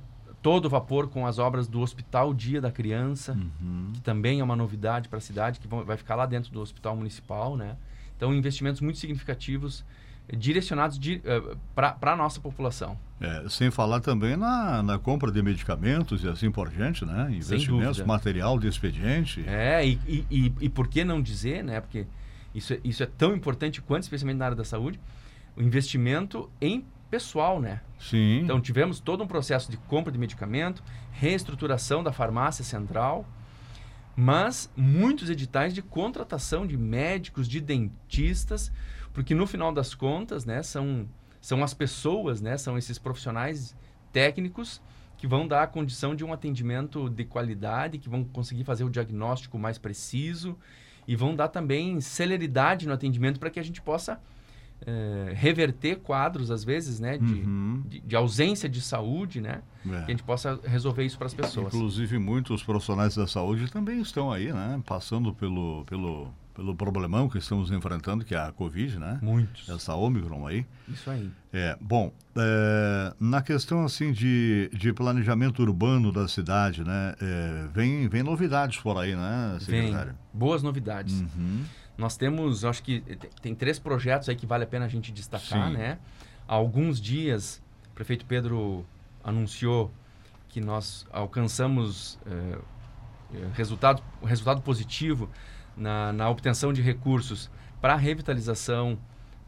todo 0.47 0.69
vapor 0.69 1.09
com 1.09 1.27
as 1.27 1.39
obras 1.39 1.67
do 1.67 1.81
Hospital 1.81 2.33
Dia 2.33 2.61
da 2.61 2.71
Criança, 2.71 3.33
uhum. 3.33 3.91
que 3.93 3.99
também 3.99 4.39
é 4.39 4.43
uma 4.45 4.55
novidade 4.55 5.09
para 5.09 5.17
a 5.17 5.19
cidade, 5.19 5.59
que 5.59 5.67
vão, 5.67 5.83
vai 5.83 5.97
ficar 5.97 6.15
lá 6.15 6.25
dentro 6.25 6.53
do 6.53 6.61
Hospital 6.61 6.95
Municipal, 6.95 7.57
né? 7.57 7.75
Então, 8.15 8.33
investimentos 8.33 8.79
muito 8.79 8.97
significativos 8.97 9.83
eh, 10.29 10.37
direcionados 10.37 10.95
uh, 10.95 11.01
eh, 11.01 11.55
para 11.75 12.13
a 12.13 12.15
nossa 12.15 12.39
população. 12.39 12.97
É, 13.19 13.43
sem 13.49 13.69
falar 13.69 13.99
também 13.99 14.37
na, 14.37 14.81
na 14.81 14.97
compra 14.97 15.29
de 15.33 15.41
medicamentos 15.43 16.23
e 16.23 16.29
assim 16.29 16.49
por 16.49 16.69
diante, 16.69 17.03
né? 17.03 17.27
Investimentos, 17.29 18.01
material 18.03 18.57
de 18.57 18.69
expediente. 18.69 19.43
É, 19.45 19.85
e, 19.85 19.99
e, 20.07 20.25
e, 20.31 20.53
e, 20.61 20.69
por 20.69 20.87
que 20.87 21.03
não 21.03 21.21
dizer, 21.21 21.61
né? 21.61 21.81
Porque 21.81 22.07
isso 22.55 22.71
é, 22.71 22.79
isso 22.85 23.03
é 23.03 23.05
tão 23.05 23.35
importante 23.35 23.81
quanto, 23.81 24.03
especialmente 24.03 24.37
na 24.37 24.45
área 24.45 24.55
da 24.55 24.63
saúde, 24.63 24.97
o 25.57 25.61
investimento 25.61 26.49
em 26.61 26.85
pessoal, 27.09 27.59
né? 27.59 27.81
Sim. 27.99 28.41
Então 28.41 28.59
tivemos 28.61 28.99
todo 28.99 29.23
um 29.23 29.27
processo 29.27 29.71
de 29.71 29.77
compra 29.77 30.11
de 30.11 30.17
medicamento, 30.17 30.83
reestruturação 31.11 32.03
da 32.03 32.11
farmácia 32.11 32.63
central, 32.63 33.25
mas 34.15 34.71
muitos 34.75 35.29
editais 35.29 35.73
de 35.73 35.81
contratação 35.81 36.65
de 36.65 36.77
médicos, 36.77 37.47
de 37.47 37.61
dentistas, 37.61 38.71
porque 39.13 39.33
no 39.33 39.47
final 39.47 39.71
das 39.71 39.93
contas, 39.93 40.45
né, 40.45 40.61
são 40.63 41.07
são 41.39 41.63
as 41.63 41.73
pessoas, 41.73 42.41
né, 42.41 42.57
são 42.57 42.77
esses 42.77 42.97
profissionais 42.97 43.75
técnicos 44.11 44.81
que 45.17 45.27
vão 45.27 45.47
dar 45.47 45.63
a 45.63 45.67
condição 45.67 46.15
de 46.15 46.25
um 46.25 46.33
atendimento 46.33 47.09
de 47.09 47.23
qualidade, 47.23 47.97
que 47.97 48.09
vão 48.09 48.23
conseguir 48.23 48.63
fazer 48.63 48.83
o 48.83 48.89
diagnóstico 48.89 49.57
mais 49.57 49.77
preciso 49.77 50.57
e 51.07 51.15
vão 51.15 51.35
dar 51.35 51.47
também 51.47 51.99
celeridade 52.01 52.87
no 52.87 52.93
atendimento 52.93 53.39
para 53.39 53.49
que 53.49 53.59
a 53.59 53.63
gente 53.63 53.81
possa 53.81 54.19
é, 54.85 55.33
reverter 55.35 55.97
quadros, 55.97 56.51
às 56.51 56.63
vezes, 56.63 56.99
né? 56.99 57.17
De, 57.17 57.33
uhum. 57.33 57.83
de, 57.87 57.99
de, 57.99 58.15
ausência 58.15 58.69
de 58.69 58.81
saúde, 58.81 59.41
né? 59.41 59.61
É. 59.85 59.89
Que 59.89 59.95
a 59.95 60.09
gente 60.11 60.23
possa 60.23 60.59
resolver 60.63 61.03
isso 61.03 61.17
para 61.17 61.27
as 61.27 61.33
pessoas. 61.33 61.73
Inclusive, 61.73 62.17
muitos 62.17 62.63
profissionais 62.63 63.15
da 63.15 63.27
saúde 63.27 63.71
também 63.71 63.99
estão 64.01 64.31
aí, 64.31 64.51
né? 64.51 64.81
Passando 64.85 65.33
pelo, 65.33 65.83
pelo, 65.85 66.33
pelo 66.53 66.75
problemão 66.75 67.27
que 67.27 67.37
estamos 67.37 67.71
enfrentando, 67.71 68.23
que 68.23 68.33
é 68.33 68.39
a 68.39 68.51
Covid, 68.51 68.97
né? 68.97 69.19
Muitos. 69.21 69.67
Essa 69.67 69.95
Omicron 69.95 70.47
aí. 70.47 70.65
Isso 70.87 71.09
aí. 71.09 71.29
É, 71.51 71.77
bom, 71.81 72.11
é, 72.35 73.13
na 73.19 73.41
questão, 73.41 73.83
assim, 73.83 74.11
de, 74.11 74.69
de 74.73 74.93
planejamento 74.93 75.61
urbano 75.61 76.11
da 76.11 76.27
cidade, 76.27 76.83
né? 76.83 77.13
É, 77.19 77.67
vem, 77.73 78.07
vem 78.07 78.23
novidades 78.23 78.79
por 78.79 78.97
aí, 78.97 79.15
né, 79.15 79.57
secretário? 79.59 80.13
Vem. 80.13 80.19
Boas 80.33 80.63
novidades. 80.63 81.21
Uhum. 81.21 81.63
Nós 81.97 82.15
temos, 82.15 82.63
acho 82.63 82.83
que 82.83 83.01
tem 83.41 83.55
três 83.55 83.79
projetos 83.79 84.29
aí 84.29 84.35
que 84.35 84.45
vale 84.45 84.63
a 84.63 84.67
pena 84.67 84.85
a 84.85 84.87
gente 84.87 85.11
destacar, 85.11 85.69
Sim. 85.69 85.73
né? 85.73 85.97
Há 86.47 86.53
alguns 86.53 87.01
dias, 87.01 87.61
o 87.89 87.93
prefeito 87.95 88.25
Pedro 88.25 88.85
anunciou 89.23 89.91
que 90.47 90.61
nós 90.61 91.05
alcançamos 91.11 92.19
é, 92.25 92.57
resultado, 93.53 94.01
resultado 94.23 94.61
positivo 94.61 95.29
na, 95.75 96.13
na 96.13 96.29
obtenção 96.29 96.71
de 96.71 96.81
recursos 96.81 97.49
para 97.81 97.93
a 97.93 97.97
revitalização 97.97 98.97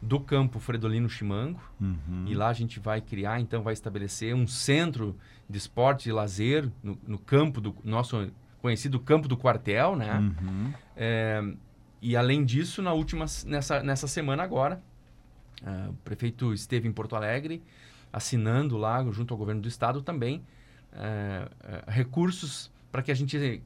do 0.02 0.18
campo 0.18 0.58
Fredolino 0.58 1.08
Chimango. 1.08 1.60
Uhum. 1.80 2.24
E 2.26 2.34
lá 2.34 2.48
a 2.48 2.52
gente 2.52 2.80
vai 2.80 3.00
criar, 3.00 3.40
então, 3.40 3.62
vai 3.62 3.72
estabelecer 3.72 4.34
um 4.34 4.46
centro 4.46 5.16
de 5.48 5.58
esporte 5.58 6.08
e 6.08 6.12
lazer 6.12 6.70
no, 6.82 6.98
no 7.06 7.18
campo 7.18 7.60
do 7.60 7.76
nosso 7.84 8.30
conhecido 8.60 8.98
campo 8.98 9.28
do 9.28 9.36
quartel, 9.36 9.96
né? 9.96 10.18
Uhum. 10.18 10.72
É, 10.96 11.42
e 12.02 12.16
além 12.16 12.44
disso, 12.44 12.80
na 12.80 12.92
última, 12.92 13.26
nessa, 13.46 13.82
nessa 13.82 14.06
semana 14.06 14.42
agora, 14.42 14.82
uh, 15.62 15.90
o 15.90 15.94
prefeito 16.04 16.52
esteve 16.54 16.88
em 16.88 16.92
Porto 16.92 17.14
Alegre, 17.14 17.62
assinando 18.12 18.76
lá, 18.76 19.04
junto 19.10 19.34
ao 19.34 19.38
governo 19.38 19.60
do 19.60 19.68
estado, 19.68 20.02
também 20.02 20.42
uh, 20.92 21.46
uh, 21.46 21.90
recursos 21.90 22.70
para 22.90 23.02
que 23.02 23.10
a 23.10 23.14
gente 23.14 23.62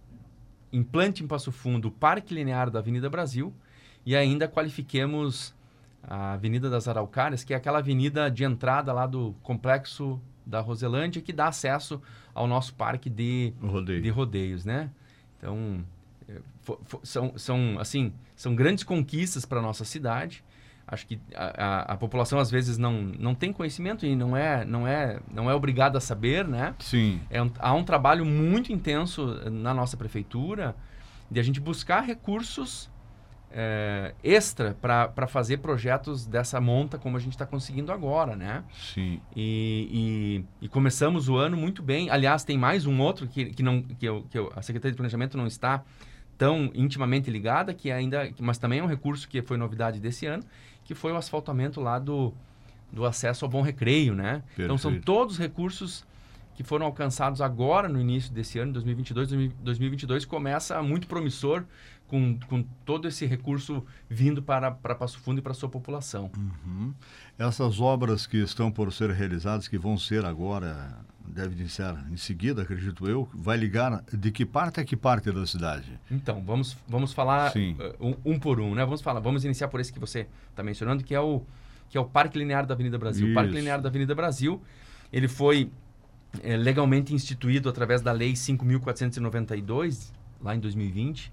implante 0.72 1.22
em 1.22 1.26
Passo 1.26 1.52
Fundo 1.52 1.88
o 1.88 1.90
Parque 1.90 2.34
Linear 2.34 2.70
da 2.70 2.80
Avenida 2.80 3.08
Brasil 3.08 3.54
e 4.04 4.16
ainda 4.16 4.48
qualifiquemos 4.48 5.54
a 6.02 6.32
Avenida 6.32 6.68
das 6.68 6.88
Araucárias, 6.88 7.44
que 7.44 7.54
é 7.54 7.56
aquela 7.56 7.78
avenida 7.78 8.30
de 8.30 8.44
entrada 8.44 8.92
lá 8.92 9.06
do 9.06 9.34
complexo 9.42 10.20
da 10.44 10.60
Roselândia, 10.60 11.22
que 11.22 11.32
dá 11.32 11.48
acesso 11.48 12.02
ao 12.34 12.46
nosso 12.46 12.74
parque 12.74 13.08
de, 13.08 13.54
Rodeio. 13.62 14.02
de 14.02 14.10
rodeios, 14.10 14.64
né? 14.64 14.90
Então, 15.38 15.82
são, 17.02 17.38
são, 17.38 17.78
assim, 17.78 18.12
são 18.34 18.54
grandes 18.54 18.84
conquistas 18.84 19.44
para 19.44 19.58
a 19.58 19.62
nossa 19.62 19.84
cidade. 19.84 20.44
Acho 20.86 21.06
que 21.06 21.18
a, 21.34 21.44
a, 21.44 21.80
a, 21.94 21.96
população 21.96 22.38
às 22.38 22.50
vezes 22.50 22.76
não, 22.76 22.92
não 22.92 23.34
tem 23.34 23.52
conhecimento 23.52 24.04
e 24.04 24.14
não 24.14 24.36
é, 24.36 24.64
não 24.66 24.86
é, 24.86 25.18
não 25.32 25.50
é 25.50 25.54
obrigada 25.54 25.96
a 25.96 26.00
saber, 26.00 26.46
né? 26.46 26.74
Sim. 26.78 27.20
É 27.30 27.42
um, 27.42 27.50
há 27.58 27.72
um 27.72 27.82
trabalho 27.82 28.24
muito 28.24 28.70
intenso 28.70 29.26
na 29.50 29.72
nossa 29.72 29.96
prefeitura 29.96 30.76
de 31.30 31.40
a 31.40 31.42
gente 31.42 31.58
buscar 31.58 32.02
recursos 32.02 32.90
é, 33.56 34.12
extra 34.22 34.76
para 34.80 35.26
fazer 35.28 35.58
projetos 35.58 36.26
dessa 36.26 36.60
monta 36.60 36.98
como 36.98 37.16
a 37.16 37.20
gente 37.20 37.32
está 37.32 37.46
conseguindo 37.46 37.92
agora, 37.92 38.34
né? 38.34 38.64
Sim. 38.92 39.20
E, 39.34 40.44
e, 40.60 40.64
e, 40.66 40.68
começamos 40.68 41.28
o 41.28 41.36
ano 41.36 41.56
muito 41.56 41.80
bem. 41.80 42.10
Aliás, 42.10 42.42
tem 42.42 42.58
mais 42.58 42.84
um 42.84 43.00
outro 43.00 43.28
que, 43.28 43.46
que, 43.46 43.62
não, 43.62 43.80
que, 43.80 44.04
eu, 44.04 44.26
que 44.28 44.36
eu, 44.36 44.52
a 44.56 44.60
Secretaria 44.60 44.90
de 44.90 44.96
Planejamento 44.96 45.38
não 45.38 45.46
está 45.46 45.84
tão 46.36 46.70
intimamente 46.74 47.30
ligada, 47.30 47.72
que 47.72 47.90
ainda, 47.90 48.30
mas 48.38 48.58
também 48.58 48.80
é 48.80 48.82
um 48.82 48.86
recurso 48.86 49.28
que 49.28 49.42
foi 49.42 49.56
novidade 49.56 50.00
desse 50.00 50.26
ano, 50.26 50.42
que 50.84 50.94
foi 50.94 51.12
o 51.12 51.16
asfaltamento 51.16 51.80
lá 51.80 51.98
do, 51.98 52.32
do 52.92 53.04
acesso 53.04 53.44
ao 53.44 53.50
Bom 53.50 53.62
Recreio, 53.62 54.14
né? 54.14 54.42
Perfeito. 54.46 54.62
Então 54.62 54.78
são 54.78 55.00
todos 55.00 55.38
recursos 55.38 56.04
que 56.54 56.62
foram 56.62 56.86
alcançados 56.86 57.40
agora 57.40 57.88
no 57.88 58.00
início 58.00 58.32
desse 58.32 58.58
ano, 58.58 58.72
2022. 58.72 59.52
2022 59.60 60.24
começa 60.24 60.80
muito 60.82 61.06
promissor 61.06 61.64
com, 62.06 62.38
com 62.48 62.62
todo 62.84 63.08
esse 63.08 63.26
recurso 63.26 63.84
vindo 64.08 64.42
para, 64.42 64.70
para 64.70 64.94
Passo 64.94 65.18
Fundo 65.18 65.38
e 65.38 65.42
para 65.42 65.52
a 65.52 65.54
sua 65.54 65.68
população. 65.68 66.30
Uhum. 66.36 66.94
Essas 67.38 67.80
obras 67.80 68.26
que 68.26 68.36
estão 68.36 68.70
por 68.70 68.92
ser 68.92 69.10
realizadas, 69.10 69.66
que 69.66 69.78
vão 69.78 69.98
ser 69.98 70.24
agora, 70.24 70.96
deve 71.26 71.58
iniciar 71.58 72.06
em 72.10 72.16
seguida, 72.16 72.62
acredito 72.62 73.08
eu, 73.08 73.28
vai 73.32 73.56
ligar 73.56 74.04
de 74.12 74.30
que 74.30 74.44
parte 74.44 74.80
a 74.80 74.84
que 74.84 74.96
parte 74.96 75.30
da 75.32 75.46
cidade? 75.46 75.98
Então, 76.10 76.42
vamos, 76.44 76.76
vamos 76.86 77.12
falar 77.12 77.52
uh, 77.56 78.06
um, 78.24 78.32
um, 78.32 78.38
por 78.38 78.60
um, 78.60 78.74
né? 78.74 78.84
Vamos 78.84 79.00
falar, 79.00 79.20
vamos 79.20 79.44
iniciar 79.44 79.68
por 79.68 79.80
esse 79.80 79.92
que 79.92 79.98
você 79.98 80.26
está 80.50 80.62
mencionando, 80.62 81.02
que 81.02 81.14
é 81.14 81.20
o 81.20 81.42
que 81.88 81.98
é 81.98 82.00
o 82.00 82.04
Parque 82.04 82.36
Linear 82.38 82.66
da 82.66 82.74
Avenida 82.74 82.98
Brasil. 82.98 83.26
Isso. 83.26 83.32
O 83.32 83.34
Parque 83.34 83.52
Linear 83.52 83.80
da 83.80 83.88
Avenida 83.88 84.14
Brasil, 84.14 84.60
ele 85.12 85.28
foi 85.28 85.70
é, 86.42 86.56
legalmente 86.56 87.14
instituído 87.14 87.68
através 87.68 88.02
da 88.02 88.10
Lei 88.10 88.32
5.492, 88.32 90.12
lá 90.42 90.56
em 90.56 90.58
2020, 90.58 91.32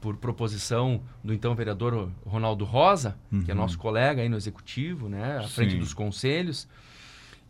por 0.00 0.16
proposição 0.16 1.00
do 1.22 1.32
então 1.32 1.54
vereador 1.54 2.10
Ronaldo 2.24 2.64
Rosa, 2.64 3.16
uhum. 3.30 3.42
que 3.42 3.50
é 3.50 3.54
uhum. 3.54 3.60
nosso 3.60 3.78
colega 3.78 4.22
aí 4.22 4.28
no 4.28 4.36
executivo, 4.36 5.08
né, 5.08 5.38
à 5.38 5.42
Sim. 5.42 5.48
frente 5.48 5.76
dos 5.76 5.94
conselhos. 5.94 6.68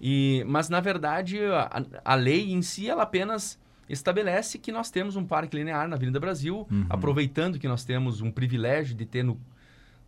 E, 0.00 0.44
mas 0.46 0.68
na 0.68 0.80
verdade 0.80 1.38
a, 1.44 1.82
a, 2.04 2.14
lei 2.14 2.52
em 2.52 2.62
si 2.62 2.88
ela 2.88 3.02
apenas 3.02 3.58
estabelece 3.88 4.58
que 4.58 4.70
nós 4.70 4.90
temos 4.90 5.16
um 5.16 5.24
parque 5.24 5.56
linear 5.56 5.88
na 5.88 5.96
Avenida 5.96 6.20
Brasil, 6.20 6.66
uhum. 6.70 6.86
aproveitando 6.88 7.58
que 7.58 7.66
nós 7.66 7.84
temos 7.84 8.20
um 8.20 8.30
privilégio 8.30 8.94
de 8.94 9.04
ter 9.04 9.24
no, 9.24 9.40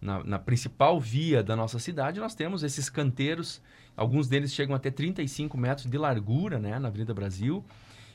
na, 0.01 0.23
na, 0.23 0.39
principal 0.39 1.01
via 1.01 1.43
da 1.43 1.57
nossa 1.57 1.79
cidade, 1.79 2.21
nós 2.21 2.35
temos 2.35 2.63
esses 2.63 2.89
canteiros, 2.89 3.61
alguns 3.97 4.29
deles 4.29 4.53
chegam 4.53 4.77
até 4.77 4.91
35 4.91 5.59
metros 5.59 5.91
de 5.91 5.99
largura, 5.99 6.59
né, 6.59 6.79
na 6.79 6.89
Avenida 6.89 7.13
Brasil 7.13 7.65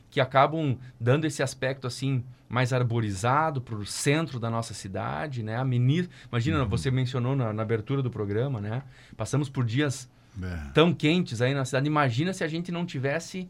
que 0.09 0.21
acabam 0.21 0.77
dando 0.97 1.25
esse 1.25 1.43
aspecto 1.43 1.85
assim 1.85 2.23
mais 2.47 2.71
arborizado 2.71 3.59
para 3.59 3.75
o 3.75 3.85
centro 3.85 4.39
da 4.39 4.49
nossa 4.49 4.73
cidade, 4.73 5.43
né? 5.43 5.57
A 5.57 5.65
menina, 5.65 6.07
imagina, 6.31 6.61
uhum. 6.61 6.69
você 6.69 6.89
mencionou 6.89 7.35
na, 7.35 7.51
na, 7.51 7.61
abertura 7.63 8.01
do 8.01 8.09
programa, 8.09 8.61
né? 8.61 8.83
Passamos 9.17 9.49
por 9.49 9.65
dias 9.65 10.09
é. 10.41 10.71
tão 10.73 10.93
quentes 10.93 11.41
aí 11.41 11.53
na 11.53 11.65
cidade. 11.65 11.87
Imagina 11.87 12.33
se 12.33 12.43
a 12.43 12.47
gente 12.47 12.71
não 12.71 12.85
tivesse 12.85 13.49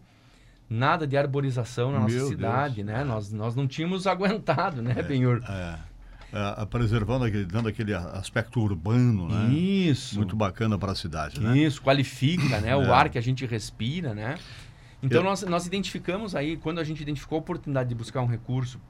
nada 0.69 1.06
de 1.06 1.15
arborização 1.17 1.91
na 1.91 2.00
nossa 2.00 2.15
Meu 2.15 2.28
cidade, 2.28 2.84
Deus. 2.84 2.88
né? 2.88 3.04
Nós, 3.04 3.32
nós 3.32 3.56
não 3.56 3.67
tínhamos 3.67 4.08
aguentado, 4.08 4.82
né, 4.82 4.95
é, 4.98 5.04
Benhur? 5.04 5.41
É. 5.48 5.80
É, 6.34 6.65
preservando, 6.65 7.24
aquele, 7.24 7.45
dando 7.45 7.69
aquele 7.69 7.93
aspecto 7.93 8.60
urbano, 8.60 9.30
né? 9.30 9.54
Isso. 9.54 10.17
Muito 10.17 10.36
bacana 10.36 10.78
para 10.78 10.91
a 10.91 10.95
cidade, 10.95 11.39
né? 11.39 11.58
Isso, 11.58 11.82
qualifica, 11.82 12.60
né? 12.60 12.76
O 12.76 12.82
é. 12.82 12.91
ar 12.91 13.10
que 13.10 13.17
a 13.17 13.21
gente 13.21 13.45
respira, 13.45 14.13
né? 14.13 14.38
Então, 15.02 15.24
nós, 15.24 15.43
nós 15.43 15.65
identificamos 15.65 16.36
aí, 16.36 16.58
quando 16.58 16.80
a 16.80 16.84
gente 16.84 17.02
identificou 17.02 17.38
a 17.38 17.39
oportunidade 17.39 17.88
de 17.88 17.95
buscar 17.95 18.21
um 18.21 18.26
recurso 18.26 18.82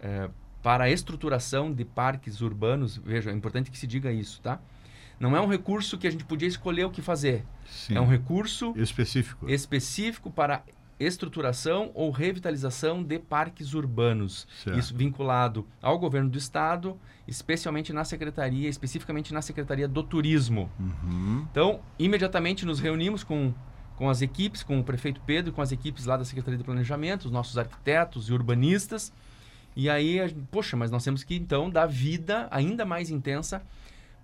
é, 0.00 0.28
para 0.62 0.84
a 0.84 0.90
estruturação 0.90 1.72
de 1.72 1.84
parques 1.84 2.40
urbanos, 2.40 2.96
veja, 2.96 3.30
é 3.30 3.34
importante 3.34 3.70
que 3.70 3.78
se 3.78 3.86
diga 3.86 4.10
isso, 4.10 4.40
tá? 4.40 4.58
Não 5.22 5.36
é 5.36 5.40
um 5.40 5.46
recurso 5.46 5.96
que 5.96 6.08
a 6.08 6.10
gente 6.10 6.24
podia 6.24 6.48
escolher 6.48 6.84
o 6.84 6.90
que 6.90 7.00
fazer. 7.00 7.44
Sim. 7.64 7.94
É 7.94 8.00
um 8.00 8.08
recurso 8.08 8.74
específico, 8.76 9.48
específico 9.48 10.32
para 10.32 10.64
estruturação 10.98 11.92
ou 11.94 12.10
revitalização 12.10 13.04
de 13.04 13.20
parques 13.20 13.72
urbanos. 13.72 14.48
Certo. 14.64 14.76
Isso 14.76 14.96
vinculado 14.96 15.64
ao 15.80 15.96
governo 15.96 16.28
do 16.28 16.36
estado, 16.36 16.98
especialmente 17.26 17.92
na 17.92 18.04
secretaria, 18.04 18.68
especificamente 18.68 19.32
na 19.32 19.40
secretaria 19.40 19.86
do 19.86 20.02
turismo. 20.02 20.68
Uhum. 20.80 21.46
Então, 21.52 21.78
imediatamente 22.00 22.66
nos 22.66 22.80
reunimos 22.80 23.22
com 23.22 23.54
com 23.94 24.08
as 24.10 24.20
equipes, 24.20 24.64
com 24.64 24.80
o 24.80 24.82
prefeito 24.82 25.20
Pedro, 25.24 25.52
com 25.52 25.62
as 25.62 25.70
equipes 25.70 26.06
lá 26.06 26.16
da 26.16 26.24
Secretaria 26.24 26.58
de 26.58 26.64
Planejamento, 26.64 27.26
os 27.26 27.30
nossos 27.30 27.56
arquitetos 27.56 28.28
e 28.28 28.32
urbanistas. 28.32 29.12
E 29.76 29.88
aí, 29.88 30.18
poxa, 30.50 30.76
mas 30.76 30.90
nós 30.90 31.04
temos 31.04 31.22
que 31.22 31.36
então 31.36 31.70
dar 31.70 31.86
vida 31.86 32.48
ainda 32.50 32.84
mais 32.84 33.10
intensa 33.10 33.62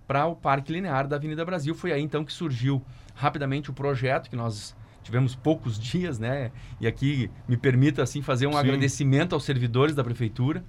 para 0.08 0.26
o 0.26 0.34
Parque 0.34 0.72
Linear 0.72 1.06
da 1.06 1.16
Avenida 1.16 1.44
Brasil. 1.44 1.74
Foi 1.74 1.92
aí 1.92 2.00
então 2.00 2.24
que 2.24 2.32
surgiu 2.32 2.82
rapidamente 3.14 3.70
o 3.70 3.74
projeto 3.74 4.30
que 4.30 4.36
nós 4.36 4.74
tivemos 5.02 5.34
poucos 5.34 5.78
dias, 5.78 6.18
né? 6.18 6.50
E 6.80 6.86
aqui 6.86 7.30
me 7.46 7.58
permita 7.58 8.02
assim 8.02 8.22
fazer 8.22 8.46
um 8.46 8.52
Sim. 8.52 8.58
agradecimento 8.58 9.34
aos 9.34 9.44
servidores 9.44 9.94
da 9.94 10.02
prefeitura, 10.02 10.64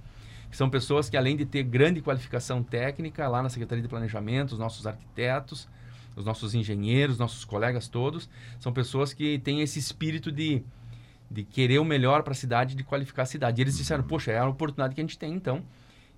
que 0.50 0.56
são 0.56 0.68
pessoas 0.68 1.08
que 1.08 1.16
além 1.16 1.36
de 1.36 1.46
ter 1.46 1.62
grande 1.62 2.02
qualificação 2.02 2.62
técnica 2.62 3.26
lá 3.26 3.42
na 3.42 3.48
Secretaria 3.48 3.82
de 3.82 3.88
Planejamento, 3.88 4.52
os 4.52 4.58
nossos 4.58 4.86
arquitetos, 4.86 5.66
os 6.14 6.24
nossos 6.24 6.54
engenheiros, 6.54 7.18
nossos 7.18 7.44
colegas 7.44 7.88
todos, 7.88 8.28
são 8.58 8.72
pessoas 8.72 9.14
que 9.14 9.38
têm 9.38 9.62
esse 9.62 9.78
espírito 9.78 10.30
de, 10.30 10.62
de 11.30 11.44
querer 11.44 11.78
o 11.78 11.84
melhor 11.84 12.22
para 12.22 12.32
a 12.32 12.36
cidade, 12.36 12.74
de 12.74 12.84
qualificar 12.84 13.22
a 13.22 13.26
cidade. 13.26 13.60
E 13.60 13.62
eles 13.62 13.76
disseram, 13.78 14.02
poxa, 14.02 14.32
é 14.32 14.38
a 14.38 14.46
oportunidade 14.46 14.94
que 14.94 15.00
a 15.00 15.04
gente 15.04 15.18
tem, 15.18 15.32
então, 15.32 15.64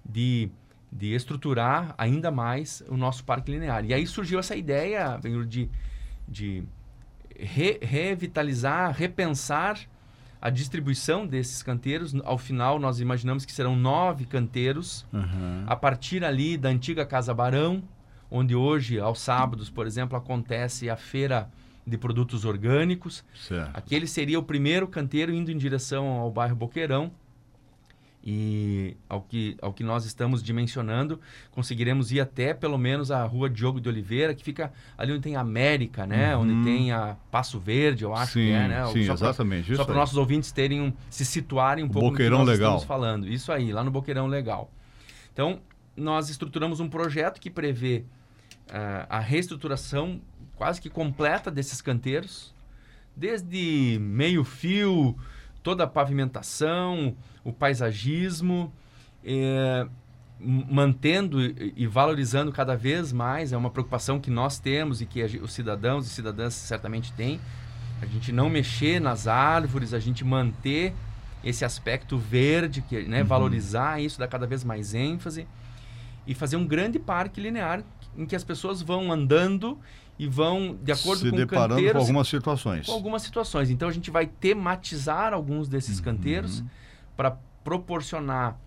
de, 0.04 0.50
de 0.92 1.14
estruturar 1.14 1.94
ainda 1.96 2.30
mais 2.30 2.82
o 2.88 2.96
nosso 2.96 3.24
parque 3.24 3.50
linear. 3.50 3.84
E 3.84 3.94
aí 3.94 4.06
surgiu 4.06 4.38
essa 4.38 4.54
ideia 4.54 5.18
de, 5.48 5.70
de 6.28 6.62
re, 7.38 7.78
revitalizar, 7.80 8.94
repensar 8.94 9.80
a 10.40 10.50
distribuição 10.50 11.26
desses 11.26 11.62
canteiros. 11.62 12.14
Ao 12.24 12.36
final, 12.36 12.78
nós 12.78 13.00
imaginamos 13.00 13.46
que 13.46 13.52
serão 13.52 13.74
nove 13.74 14.26
canteiros, 14.26 15.06
uhum. 15.12 15.64
a 15.66 15.74
partir 15.74 16.24
ali 16.24 16.58
da 16.58 16.68
antiga 16.68 17.06
Casa 17.06 17.32
Barão, 17.32 17.82
onde 18.30 18.54
hoje, 18.54 18.98
aos 18.98 19.20
sábados, 19.20 19.70
por 19.70 19.86
exemplo, 19.86 20.16
acontece 20.16 20.90
a 20.90 20.96
feira 20.96 21.48
de 21.86 21.96
produtos 21.96 22.44
orgânicos. 22.44 23.24
Certo. 23.34 23.70
Aquele 23.72 24.06
seria 24.06 24.38
o 24.38 24.42
primeiro 24.42 24.86
canteiro 24.88 25.32
indo 25.32 25.50
em 25.50 25.56
direção 25.56 26.06
ao 26.08 26.30
bairro 26.30 26.56
Boqueirão. 26.56 27.12
E 28.24 28.96
ao 29.08 29.20
que, 29.20 29.56
ao 29.60 29.72
que 29.72 29.82
nós 29.82 30.04
estamos 30.04 30.42
dimensionando, 30.42 31.20
conseguiremos 31.50 32.12
ir 32.12 32.20
até 32.20 32.54
pelo 32.54 32.78
menos 32.78 33.10
a 33.10 33.24
rua 33.24 33.50
Diogo 33.50 33.80
de 33.80 33.88
Oliveira, 33.88 34.32
que 34.32 34.44
fica 34.44 34.72
ali 34.96 35.10
onde 35.12 35.22
tem 35.22 35.34
a 35.34 35.40
América, 35.40 36.06
né? 36.06 36.36
Uhum. 36.36 36.42
Onde 36.42 36.64
tem 36.64 36.92
a 36.92 37.16
Passo 37.32 37.58
Verde, 37.58 38.04
eu 38.04 38.14
acho 38.14 38.34
sim, 38.34 38.46
que 38.46 38.52
é, 38.52 38.68
né? 38.68 38.86
Sim, 38.92 39.06
só 39.06 39.14
exatamente. 39.14 39.66
Pra, 39.66 39.76
só 39.76 39.84
para 39.84 39.94
nossos 39.94 40.16
ouvintes 40.16 40.52
terem 40.52 40.80
um, 40.80 40.92
se 41.10 41.24
situarem 41.24 41.82
um 41.82 41.88
o 41.88 41.90
pouco 41.90 42.10
Boqueirão 42.10 42.38
no 42.38 42.44
que 42.44 42.50
nós 42.50 42.58
legal. 42.58 42.76
estamos 42.76 42.86
falando. 42.86 43.28
Isso 43.28 43.50
aí, 43.50 43.72
lá 43.72 43.82
no 43.82 43.90
Boqueirão 43.90 44.28
Legal. 44.28 44.70
Então, 45.32 45.60
nós 45.96 46.28
estruturamos 46.28 46.78
um 46.78 46.88
projeto 46.88 47.40
que 47.40 47.50
prevê 47.50 48.04
uh, 48.68 49.06
a 49.08 49.18
reestruturação 49.18 50.20
quase 50.56 50.80
que 50.80 50.88
completa 50.88 51.50
desses 51.50 51.80
canteiros, 51.80 52.54
desde 53.16 53.98
meio-fio, 54.00 55.16
toda 55.62 55.84
a 55.84 55.86
pavimentação, 55.86 57.16
o 57.44 57.52
paisagismo, 57.52 58.72
eh, 59.24 59.86
mantendo 60.40 61.40
e 61.40 61.86
valorizando 61.86 62.50
cada 62.50 62.76
vez 62.76 63.12
mais, 63.12 63.52
é 63.52 63.56
uma 63.56 63.70
preocupação 63.70 64.18
que 64.18 64.30
nós 64.30 64.58
temos 64.58 65.00
e 65.00 65.06
que 65.06 65.22
os 65.22 65.52
cidadãos 65.52 66.06
e 66.06 66.10
cidadãs 66.10 66.54
certamente 66.54 67.12
têm, 67.12 67.40
a 68.00 68.06
gente 68.06 68.32
não 68.32 68.50
mexer 68.50 69.00
nas 69.00 69.28
árvores, 69.28 69.94
a 69.94 70.00
gente 70.00 70.24
manter 70.24 70.92
esse 71.44 71.64
aspecto 71.64 72.18
verde, 72.18 72.82
que, 72.82 73.02
né, 73.02 73.20
uhum. 73.20 73.26
valorizar 73.26 74.00
isso, 74.00 74.18
dar 74.18 74.26
cada 74.26 74.46
vez 74.46 74.64
mais 74.64 74.94
ênfase 74.94 75.46
e 76.26 76.34
fazer 76.34 76.56
um 76.56 76.66
grande 76.66 76.98
parque 76.98 77.40
linear 77.40 77.84
em 78.16 78.26
que 78.26 78.34
as 78.34 78.44
pessoas 78.44 78.82
vão 78.82 79.12
andando 79.12 79.78
e 80.18 80.26
vão, 80.26 80.78
de 80.82 80.92
acordo 80.92 81.22
Se 81.22 81.30
com 81.30 81.36
deparando 81.36 81.74
canteiros... 81.74 81.92
com 81.92 81.98
algumas 81.98 82.28
situações. 82.28 82.86
Com 82.86 82.92
algumas 82.92 83.22
situações. 83.22 83.70
Então, 83.70 83.88
a 83.88 83.92
gente 83.92 84.10
vai 84.10 84.26
tematizar 84.26 85.32
alguns 85.32 85.68
desses 85.68 85.98
uhum. 85.98 86.04
canteiros 86.04 86.62
para 87.16 87.36
proporcionar 87.64 88.58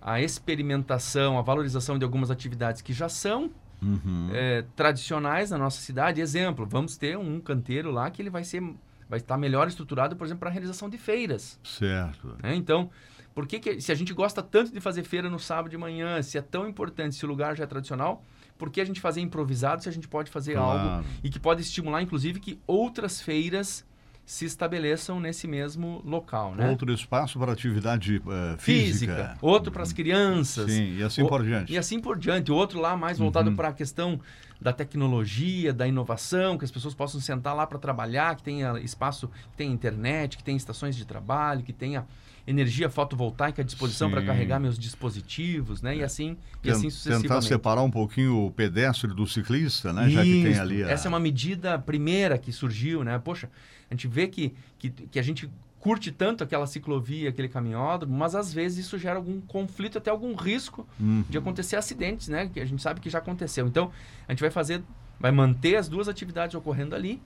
a 0.00 0.20
experimentação, 0.20 1.38
a 1.38 1.42
valorização 1.42 1.98
de 1.98 2.04
algumas 2.04 2.30
atividades 2.30 2.80
que 2.80 2.92
já 2.92 3.08
são 3.08 3.50
uhum. 3.82 4.30
é, 4.32 4.64
tradicionais 4.74 5.50
na 5.50 5.58
nossa 5.58 5.80
cidade. 5.80 6.20
Exemplo, 6.20 6.66
vamos 6.66 6.96
ter 6.96 7.18
um 7.18 7.40
canteiro 7.40 7.90
lá 7.90 8.10
que 8.10 8.22
ele 8.22 8.30
vai 8.30 8.44
ser 8.44 8.62
vai 9.08 9.18
estar 9.18 9.36
melhor 9.36 9.66
estruturado, 9.66 10.14
por 10.14 10.24
exemplo, 10.24 10.38
para 10.38 10.50
a 10.50 10.52
realização 10.52 10.88
de 10.88 10.96
feiras. 10.96 11.58
Certo. 11.64 12.36
É, 12.44 12.54
então, 12.54 12.88
por 13.34 13.44
que, 13.44 13.58
que 13.58 13.80
se 13.80 13.90
a 13.90 13.94
gente 13.96 14.14
gosta 14.14 14.40
tanto 14.40 14.72
de 14.72 14.80
fazer 14.80 15.02
feira 15.02 15.28
no 15.28 15.38
sábado 15.38 15.68
de 15.68 15.76
manhã, 15.76 16.22
se 16.22 16.38
é 16.38 16.40
tão 16.40 16.68
importante, 16.68 17.16
se 17.16 17.24
o 17.24 17.28
lugar 17.28 17.56
já 17.56 17.64
é 17.64 17.66
tradicional, 17.66 18.24
por 18.60 18.68
que 18.68 18.78
a 18.78 18.84
gente 18.84 19.00
fazer 19.00 19.22
improvisado 19.22 19.82
se 19.82 19.88
a 19.88 19.92
gente 19.92 20.06
pode 20.06 20.30
fazer 20.30 20.52
claro. 20.52 20.90
algo 20.90 21.06
e 21.24 21.30
que 21.30 21.40
pode 21.40 21.62
estimular, 21.62 22.02
inclusive, 22.02 22.38
que 22.38 22.60
outras 22.66 23.18
feiras 23.18 23.88
se 24.26 24.44
estabeleçam 24.44 25.18
nesse 25.18 25.48
mesmo 25.48 26.02
local, 26.04 26.54
né? 26.54 26.68
Outro 26.68 26.92
espaço 26.92 27.38
para 27.38 27.52
atividade 27.52 28.18
uh, 28.18 28.58
física. 28.58 29.14
física. 29.14 29.38
Outro 29.40 29.72
para 29.72 29.82
as 29.82 29.94
crianças. 29.94 30.70
Sim, 30.70 30.98
e 30.98 31.02
assim 31.02 31.22
o, 31.22 31.26
por 31.28 31.42
diante. 31.42 31.72
E 31.72 31.78
assim 31.78 31.98
por 31.98 32.18
diante. 32.18 32.52
Outro 32.52 32.78
lá 32.78 32.94
mais 32.96 33.18
voltado 33.18 33.48
uhum. 33.48 33.56
para 33.56 33.68
a 33.68 33.72
questão 33.72 34.20
da 34.60 34.74
tecnologia, 34.74 35.72
da 35.72 35.88
inovação, 35.88 36.58
que 36.58 36.64
as 36.66 36.70
pessoas 36.70 36.94
possam 36.94 37.18
sentar 37.18 37.56
lá 37.56 37.66
para 37.66 37.78
trabalhar, 37.78 38.36
que 38.36 38.42
tenha 38.42 38.78
espaço, 38.80 39.26
que 39.52 39.56
tenha 39.56 39.72
internet, 39.72 40.36
que 40.36 40.44
tenha 40.44 40.56
estações 40.56 40.94
de 40.94 41.06
trabalho, 41.06 41.62
que 41.62 41.72
tenha 41.72 42.06
energia 42.50 42.90
fotovoltaica 42.90 43.62
à 43.62 43.64
disposição 43.64 44.10
para 44.10 44.22
carregar 44.22 44.58
meus 44.58 44.78
dispositivos, 44.78 45.80
né? 45.80 45.96
E 45.96 46.02
assim, 46.02 46.36
e 46.62 46.70
assim 46.70 46.90
sucessivamente. 46.90 47.28
Tentar 47.28 47.42
separar 47.42 47.82
um 47.82 47.90
pouquinho 47.90 48.46
o 48.46 48.50
pedestre 48.50 49.14
do 49.14 49.26
ciclista, 49.26 49.92
né? 49.92 50.06
Isso. 50.06 50.14
Já 50.14 50.24
que 50.24 50.42
tem 50.42 50.58
ali 50.58 50.82
a... 50.82 50.90
Essa 50.90 51.06
é 51.06 51.10
uma 51.10 51.20
medida 51.20 51.78
primeira 51.78 52.36
que 52.36 52.52
surgiu, 52.52 53.04
né? 53.04 53.18
Poxa, 53.18 53.48
a 53.90 53.94
gente 53.94 54.08
vê 54.08 54.26
que, 54.26 54.52
que, 54.78 54.90
que 54.90 55.18
a 55.18 55.22
gente 55.22 55.48
curte 55.78 56.12
tanto 56.12 56.44
aquela 56.44 56.66
ciclovia, 56.66 57.30
aquele 57.30 57.48
caminhódromo, 57.48 58.14
mas 58.14 58.34
às 58.34 58.52
vezes 58.52 58.86
isso 58.86 58.98
gera 58.98 59.16
algum 59.16 59.40
conflito, 59.40 59.96
até 59.96 60.10
algum 60.10 60.34
risco 60.34 60.86
uhum. 60.98 61.24
de 61.28 61.38
acontecer 61.38 61.76
acidentes, 61.76 62.28
né? 62.28 62.50
Que 62.52 62.60
a 62.60 62.66
gente 62.66 62.82
sabe 62.82 63.00
que 63.00 63.08
já 63.08 63.18
aconteceu. 63.18 63.66
Então, 63.66 63.90
a 64.28 64.32
gente 64.32 64.40
vai 64.40 64.50
fazer, 64.50 64.82
vai 65.18 65.30
manter 65.30 65.76
as 65.76 65.88
duas 65.88 66.08
atividades 66.08 66.54
ocorrendo 66.54 66.94
ali, 66.94 67.22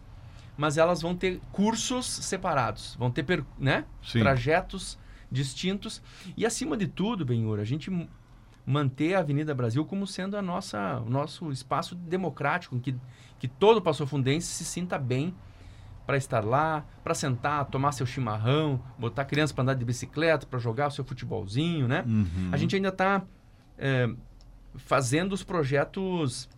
mas 0.57 0.79
elas 0.79 1.03
vão 1.03 1.17
ter 1.17 1.41
cursos 1.51 2.07
separados, 2.07 2.95
vão 2.97 3.11
ter 3.11 3.25
né? 3.59 3.85
trajetos 4.13 4.99
distintos. 5.35 6.01
E 6.37 6.47
acima 6.47 6.77
de 6.77 6.87
tudo, 6.87 7.25
Benhur, 7.25 7.59
a 7.61 7.65
gente 7.65 7.91
manter 8.65 9.15
a 9.15 9.19
Avenida 9.19 9.55
Brasil 9.55 9.85
como 9.85 10.07
sendo 10.07 10.37
a 10.37 10.43
nossa, 10.43 11.01
o 11.01 11.11
nosso 11.11 11.51
espaço 11.51 11.95
democrático, 11.95 12.79
que, 12.81 12.95
que 13.39 13.47
todo 13.47 13.83
passofundense 13.83 14.47
se 14.47 14.65
sinta 14.65 14.97
bem 14.97 15.35
para 16.07 16.17
estar 16.17 16.45
lá, 16.45 16.85
para 17.03 17.15
sentar, 17.15 17.65
tomar 17.67 17.93
seu 17.93 18.07
chimarrão, 18.07 18.81
botar 18.99 19.25
criança 19.25 19.53
para 19.53 19.63
andar 19.63 19.75
de 19.75 19.85
bicicleta, 19.85 20.47
para 20.47 20.59
jogar 20.59 20.89
o 20.89 20.91
seu 20.91 21.05
futebolzinho, 21.05 21.89
né? 21.89 22.05
Uhum. 22.07 22.51
A 22.53 22.57
gente 22.57 22.77
ainda 22.77 22.89
está 22.89 23.23
é, 23.79 24.05
eh, 24.05 24.15
fazendo 24.77 25.33
os 25.33 25.43
projetos 25.43 26.49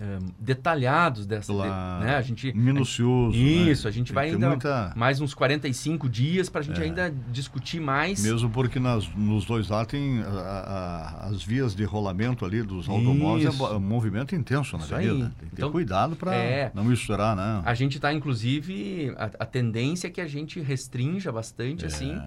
é, 0.00 0.18
detalhados 0.38 1.26
dessa, 1.26 1.52
claro. 1.52 2.00
de, 2.00 2.06
né? 2.06 2.16
A 2.16 2.22
gente 2.22 2.52
minucioso. 2.52 3.36
Isso, 3.36 3.84
né? 3.84 3.88
a 3.88 3.92
gente 3.92 4.08
Tem 4.08 4.14
vai 4.14 4.30
ainda 4.30 4.48
muita... 4.48 4.92
mais 4.96 5.20
uns 5.20 5.34
45 5.34 6.08
dias 6.08 6.48
para 6.48 6.60
a 6.60 6.64
gente 6.64 6.80
é. 6.80 6.84
ainda 6.84 7.14
discutir 7.30 7.80
mais. 7.80 8.22
Mesmo 8.22 8.50
porque 8.50 8.80
nas, 8.80 9.08
nos 9.14 9.44
dois 9.44 9.68
lados 9.68 9.90
tem 9.90 10.22
a, 10.22 10.28
a, 10.28 11.26
as 11.28 11.42
vias 11.42 11.74
de 11.74 11.84
rolamento 11.84 12.44
ali 12.44 12.62
dos 12.62 12.88
automóveis, 12.88 13.58
é 13.58 13.62
um 13.62 13.80
movimento 13.80 14.34
intenso 14.34 14.76
na 14.76 14.84
avenida. 14.84 15.32
Tem 15.38 15.48
que 15.48 15.56
ter 15.56 15.62
então, 15.62 15.70
cuidado 15.70 16.16
para 16.16 16.34
é, 16.34 16.70
não 16.74 16.84
misturar, 16.84 17.36
né? 17.36 17.62
A 17.64 17.74
gente 17.74 17.96
está, 17.96 18.12
inclusive, 18.12 19.14
a, 19.16 19.30
a, 19.40 19.46
tendência 19.46 20.08
é 20.08 20.10
que 20.10 20.20
a 20.20 20.26
gente 20.26 20.60
restrinja 20.60 21.30
bastante, 21.30 21.84
é. 21.84 21.86
assim 21.88 22.20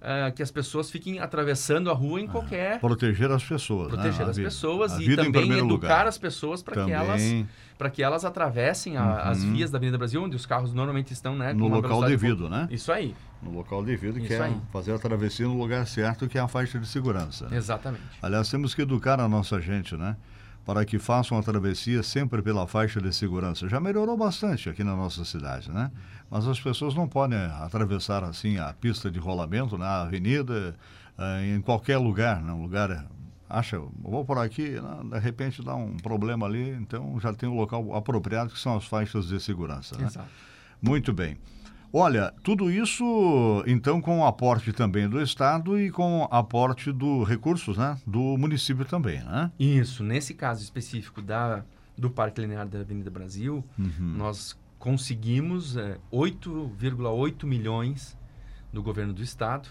uh, 0.00 0.32
que 0.34 0.42
as 0.42 0.50
pessoas 0.50 0.90
fiquem 0.90 1.18
atravessando 1.18 1.90
a 1.90 1.94
rua 1.94 2.20
em 2.20 2.26
ah, 2.26 2.30
qualquer. 2.30 2.80
Proteger 2.80 3.30
as 3.30 3.44
pessoas. 3.44 3.92
Né? 3.92 3.94
Proteger 3.94 4.24
né? 4.24 4.30
as 4.30 4.38
pessoas 4.38 4.98
e 4.98 5.16
também 5.16 5.52
educar 5.52 5.62
lugar. 5.62 6.06
as 6.06 6.18
pessoas 6.18 6.62
para 6.62 6.84
que 6.84 6.90
elas 6.92 7.22
para 7.78 7.88
que 7.88 8.02
elas 8.02 8.26
atravessem 8.26 8.98
a, 8.98 9.02
uhum. 9.02 9.30
as 9.30 9.42
vias 9.42 9.70
da 9.70 9.78
Avenida 9.78 9.96
Brasil, 9.96 10.22
onde 10.22 10.36
os 10.36 10.44
carros 10.44 10.74
normalmente 10.74 11.14
estão, 11.14 11.34
né? 11.34 11.54
No 11.54 11.66
local 11.66 12.04
devido, 12.04 12.46
né? 12.46 12.68
Isso 12.70 12.92
aí. 12.92 13.14
No 13.42 13.52
local 13.52 13.82
devido, 13.82 14.18
Isso 14.18 14.26
que 14.26 14.34
é 14.34 14.42
aí. 14.42 14.56
fazer 14.70 14.92
a 14.92 14.98
travessia 14.98 15.46
no 15.46 15.56
lugar 15.56 15.86
certo, 15.86 16.28
que 16.28 16.36
é 16.36 16.42
a 16.42 16.48
faixa 16.48 16.78
de 16.78 16.86
segurança. 16.86 17.48
Exatamente. 17.50 18.02
Aliás, 18.20 18.50
temos 18.50 18.74
que 18.74 18.82
educar 18.82 19.18
a 19.18 19.26
nossa 19.26 19.58
gente, 19.62 19.96
né? 19.96 20.14
Para 20.64 20.84
que 20.84 20.98
façam 20.98 21.38
a 21.38 21.42
travessia 21.42 22.02
sempre 22.02 22.42
pela 22.42 22.66
faixa 22.66 23.00
de 23.00 23.12
segurança. 23.14 23.68
Já 23.68 23.80
melhorou 23.80 24.16
bastante 24.16 24.68
aqui 24.68 24.84
na 24.84 24.94
nossa 24.94 25.24
cidade, 25.24 25.70
né? 25.70 25.90
Mas 26.30 26.46
as 26.46 26.60
pessoas 26.60 26.94
não 26.94 27.08
podem 27.08 27.38
atravessar 27.38 28.22
assim 28.22 28.58
a 28.58 28.72
pista 28.72 29.10
de 29.10 29.18
rolamento 29.18 29.76
na 29.76 29.84
né? 29.84 30.06
avenida, 30.06 30.76
eh, 31.18 31.56
em 31.56 31.60
qualquer 31.60 31.98
lugar, 31.98 32.42
né? 32.42 32.52
um 32.52 32.62
lugar 32.62 33.06
acha, 33.48 33.80
vou 34.00 34.24
por 34.24 34.38
aqui, 34.38 34.80
né? 34.80 35.00
de 35.10 35.18
repente 35.18 35.62
dá 35.62 35.74
um 35.74 35.96
problema 35.96 36.46
ali, 36.46 36.70
então 36.70 37.18
já 37.18 37.34
tem 37.34 37.48
um 37.48 37.56
local 37.56 37.94
apropriado 37.96 38.50
que 38.50 38.58
são 38.60 38.76
as 38.76 38.84
faixas 38.84 39.26
de 39.26 39.40
segurança. 39.40 39.98
Né? 39.98 40.06
Exato. 40.06 40.28
Muito 40.80 41.12
bem. 41.12 41.36
Olha, 41.92 42.32
tudo 42.42 42.70
isso 42.70 43.64
então 43.66 44.00
com 44.00 44.20
o 44.20 44.26
aporte 44.26 44.72
também 44.72 45.08
do 45.08 45.20
Estado 45.20 45.78
e 45.78 45.90
com 45.90 46.28
aporte 46.30 46.92
do 46.92 47.24
recursos, 47.24 47.76
né, 47.76 47.98
do 48.06 48.36
município 48.38 48.84
também, 48.84 49.22
né? 49.24 49.50
Isso. 49.58 50.04
Nesse 50.04 50.34
caso 50.34 50.62
específico 50.62 51.20
da 51.20 51.64
do 51.98 52.08
Parque 52.10 52.40
Linear 52.40 52.66
da 52.66 52.80
Avenida 52.80 53.10
Brasil, 53.10 53.62
uhum. 53.78 54.14
nós 54.16 54.58
conseguimos 54.78 55.76
é, 55.76 55.98
8,8 56.10 57.44
milhões 57.44 58.16
do 58.72 58.82
governo 58.82 59.12
do 59.12 59.22
estado 59.22 59.68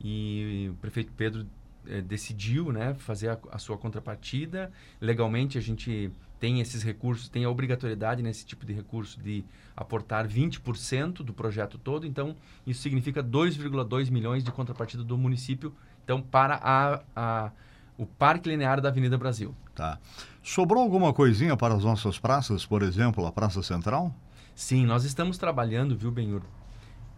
e 0.00 0.70
o 0.70 0.74
prefeito 0.76 1.12
Pedro 1.12 1.46
é, 1.86 2.00
decidiu 2.00 2.72
né, 2.72 2.94
fazer 2.94 3.28
a, 3.28 3.38
a, 3.52 3.58
sua 3.58 3.76
contrapartida. 3.76 4.72
Legalmente, 5.00 5.58
a 5.58 5.60
gente 5.60 6.10
tem 6.40 6.60
esses 6.60 6.82
recursos, 6.82 7.28
tem 7.28 7.44
a 7.44 7.50
obrigatoriedade 7.50 8.22
nesse 8.22 8.46
tipo 8.46 8.64
de 8.64 8.72
recurso 8.72 9.20
de 9.20 9.44
aportar 9.76 10.26
20% 10.26 11.22
do 11.22 11.34
projeto 11.34 11.78
todo. 11.78 12.06
Então, 12.06 12.34
isso 12.66 12.80
significa 12.80 13.22
2,2 13.22 14.10
milhões 14.10 14.42
de 14.42 14.50
contrapartida 14.50 15.04
do 15.04 15.18
município 15.18 15.72
então, 16.02 16.20
para 16.20 16.56
a, 16.56 17.02
a, 17.14 17.50
o 17.96 18.06
Parque 18.06 18.48
Linear 18.48 18.80
da 18.80 18.88
Avenida 18.88 19.16
Brasil. 19.16 19.54
Tá. 19.74 19.98
Sobrou 20.42 20.82
alguma 20.82 21.12
coisinha 21.12 21.56
para 21.56 21.74
as 21.74 21.84
nossas 21.84 22.18
praças, 22.18 22.64
por 22.64 22.82
exemplo, 22.82 23.24
a 23.26 23.30
Praça 23.30 23.62
Central? 23.62 24.12
Sim, 24.54 24.84
nós 24.86 25.04
estamos 25.04 25.38
trabalhando, 25.38 25.96
viu, 25.96 26.10
Benhur? 26.10 26.42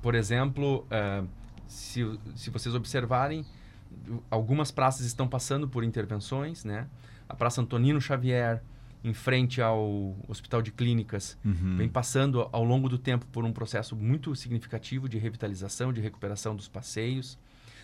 Por 0.02 0.14
exemplo, 0.14 0.86
uh, 0.90 1.26
se, 1.66 2.18
se 2.34 2.50
vocês 2.50 2.74
observarem, 2.74 3.46
algumas 4.30 4.70
praças 4.70 5.06
estão 5.06 5.28
passando 5.28 5.68
por 5.68 5.84
intervenções, 5.84 6.64
né? 6.64 6.88
A 7.28 7.34
Praça 7.34 7.60
Antonino 7.60 8.00
Xavier, 8.00 8.62
em 9.04 9.12
frente 9.12 9.60
ao 9.60 10.16
Hospital 10.28 10.62
de 10.62 10.70
Clínicas, 10.70 11.36
uhum. 11.44 11.76
vem 11.76 11.88
passando 11.88 12.48
ao 12.52 12.62
longo 12.62 12.88
do 12.88 12.98
tempo 12.98 13.26
por 13.26 13.44
um 13.44 13.52
processo 13.52 13.96
muito 13.96 14.34
significativo 14.36 15.08
de 15.08 15.18
revitalização, 15.18 15.92
de 15.92 16.00
recuperação 16.00 16.54
dos 16.54 16.68
passeios. 16.68 17.36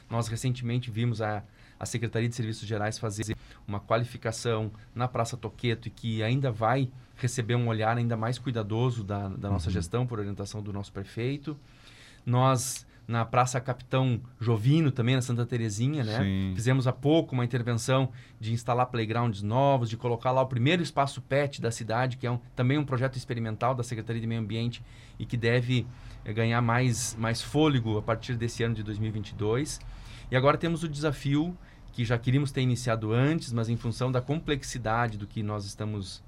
Nós 0.09 0.28
recentemente 0.28 0.90
vimos 0.90 1.20
a, 1.20 1.42
a 1.78 1.85
Secretaria 1.85 2.28
de 2.28 2.35
Serviços 2.35 2.66
Gerais 2.66 2.98
fazer 2.98 3.37
uma 3.66 3.81
qualificação 3.81 4.70
na 4.94 5.09
Praça 5.09 5.37
Toqueto 5.37 5.88
e 5.88 5.90
que 5.90 6.22
ainda 6.22 6.50
vai 6.50 6.88
receber 7.16 7.57
um 7.57 7.66
olhar 7.66 7.96
ainda 7.96 8.16
mais 8.16 8.38
cuidadoso 8.38 9.02
da, 9.02 9.28
da 9.28 9.50
nossa 9.50 9.66
uhum. 9.66 9.72
gestão, 9.72 10.07
por 10.07 10.20
orientação 10.20 10.62
do 10.62 10.72
nosso 10.72 10.92
prefeito. 10.92 11.59
Nós, 12.24 12.87
na 13.08 13.24
Praça 13.24 13.58
Capitão 13.58 14.20
Jovino, 14.38 14.92
também 14.92 15.14
na 15.14 15.22
Santa 15.22 15.46
Terezinha, 15.46 16.04
né? 16.04 16.18
Sim. 16.18 16.52
Fizemos 16.54 16.86
há 16.86 16.92
pouco 16.92 17.34
uma 17.34 17.42
intervenção 17.42 18.10
de 18.38 18.52
instalar 18.52 18.84
playgrounds 18.86 19.42
novos, 19.42 19.88
de 19.88 19.96
colocar 19.96 20.30
lá 20.30 20.42
o 20.42 20.46
primeiro 20.46 20.82
espaço 20.82 21.22
PET 21.22 21.62
da 21.62 21.70
cidade, 21.70 22.18
que 22.18 22.26
é 22.26 22.30
um, 22.30 22.38
também 22.54 22.76
um 22.76 22.84
projeto 22.84 23.16
experimental 23.16 23.74
da 23.74 23.82
Secretaria 23.82 24.20
de 24.20 24.26
Meio 24.26 24.42
Ambiente 24.42 24.84
e 25.18 25.24
que 25.24 25.38
deve 25.38 25.86
é, 26.22 26.34
ganhar 26.34 26.60
mais, 26.60 27.16
mais 27.18 27.40
fôlego 27.40 27.96
a 27.96 28.02
partir 28.02 28.34
desse 28.36 28.62
ano 28.62 28.74
de 28.74 28.82
2022. 28.82 29.80
E 30.30 30.36
agora 30.36 30.58
temos 30.58 30.82
o 30.82 30.88
desafio 30.88 31.56
que 31.92 32.04
já 32.04 32.18
queríamos 32.18 32.52
ter 32.52 32.60
iniciado 32.60 33.10
antes, 33.14 33.54
mas 33.54 33.70
em 33.70 33.76
função 33.76 34.12
da 34.12 34.20
complexidade 34.20 35.16
do 35.16 35.26
que 35.26 35.42
nós 35.42 35.64
estamos 35.64 36.22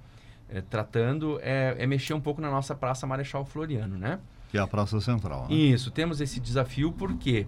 é, 0.48 0.62
tratando, 0.62 1.38
é, 1.42 1.76
é, 1.78 1.86
mexer 1.86 2.14
um 2.14 2.20
pouco 2.20 2.40
na 2.40 2.50
nossa 2.50 2.74
Praça 2.74 3.06
Marechal 3.06 3.44
Floriano, 3.44 3.98
né? 3.98 4.18
Que 4.50 4.58
é 4.58 4.60
a 4.60 4.66
Praça 4.66 5.00
Central, 5.00 5.48
né? 5.48 5.54
Isso, 5.54 5.90
temos 5.90 6.20
esse 6.20 6.40
desafio 6.40 6.92
porque 6.92 7.46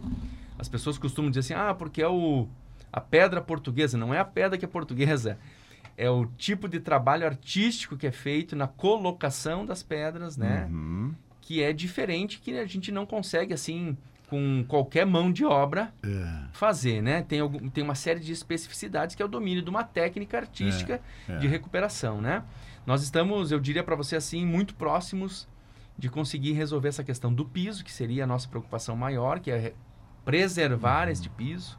as 0.59 0.69
pessoas 0.69 0.97
costumam 0.99 1.31
dizer 1.31 1.41
assim, 1.41 1.55
ah, 1.55 1.75
porque 1.75 2.01
é 2.01 2.09
o, 2.09 2.47
a 2.93 3.01
pedra 3.01 3.41
portuguesa. 3.41 3.99
Não 3.99 4.15
é 4.15 4.19
a 4.19 4.25
pedra 4.25 4.57
que 4.57 4.65
é 4.65 4.69
portuguesa, 4.69 5.39
é 5.97 6.09
o 6.09 6.27
tipo 6.27 6.69
de 6.69 6.79
trabalho 6.79 7.27
artístico 7.27 7.97
que 7.97 8.07
é 8.07 8.13
feito 8.13 8.55
na 8.55 8.69
colocação 8.69 9.67
das 9.67 9.83
pedras, 9.83 10.37
né? 10.37 10.69
Uhum. 10.71 11.15
Que 11.41 11.63
é 11.63 11.73
diferente, 11.73 12.39
que 12.39 12.57
a 12.59 12.67
gente 12.67 12.93
não 12.93 13.05
consegue, 13.05 13.53
assim, 13.53 13.97
com 14.29 14.65
qualquer 14.67 15.05
mão 15.05 15.31
de 15.33 15.45
obra 15.45 15.93
é. 16.03 16.45
fazer, 16.53 17.03
né? 17.03 17.23
Tem, 17.23 17.41
algum, 17.41 17.69
tem 17.69 17.83
uma 17.83 17.95
série 17.95 18.21
de 18.21 18.33
especificidades 18.33 19.15
que 19.15 19.23
é 19.23 19.25
o 19.25 19.29
domínio 19.29 19.63
de 19.63 19.69
uma 19.69 19.85
técnica 19.85 20.39
artística 20.39 21.01
é. 21.29 21.33
É. 21.33 21.37
de 21.39 21.47
recuperação, 21.49 22.21
né? 22.21 22.43
Nós 22.87 23.03
estamos, 23.03 23.53
eu 23.53 23.61
diria 23.61 23.83
para 23.83 23.95
você 23.95 24.17
assim, 24.17 24.47
muito 24.47 24.75
próximos 24.75 25.47
de 25.99 26.09
conseguir 26.09 26.53
resolver 26.53 26.89
essa 26.89 27.05
questão 27.05 27.33
do 27.33 27.45
piso, 27.45 27.85
que 27.85 27.93
seria 27.93 28.25
a 28.25 28.27
nossa 28.27 28.49
preocupação 28.49 28.97
maior, 28.97 29.41
que 29.41 29.51
é 29.51 29.75
preservar 30.25 31.07
uhum. 31.07 31.13
este 31.13 31.29
piso. 31.29 31.79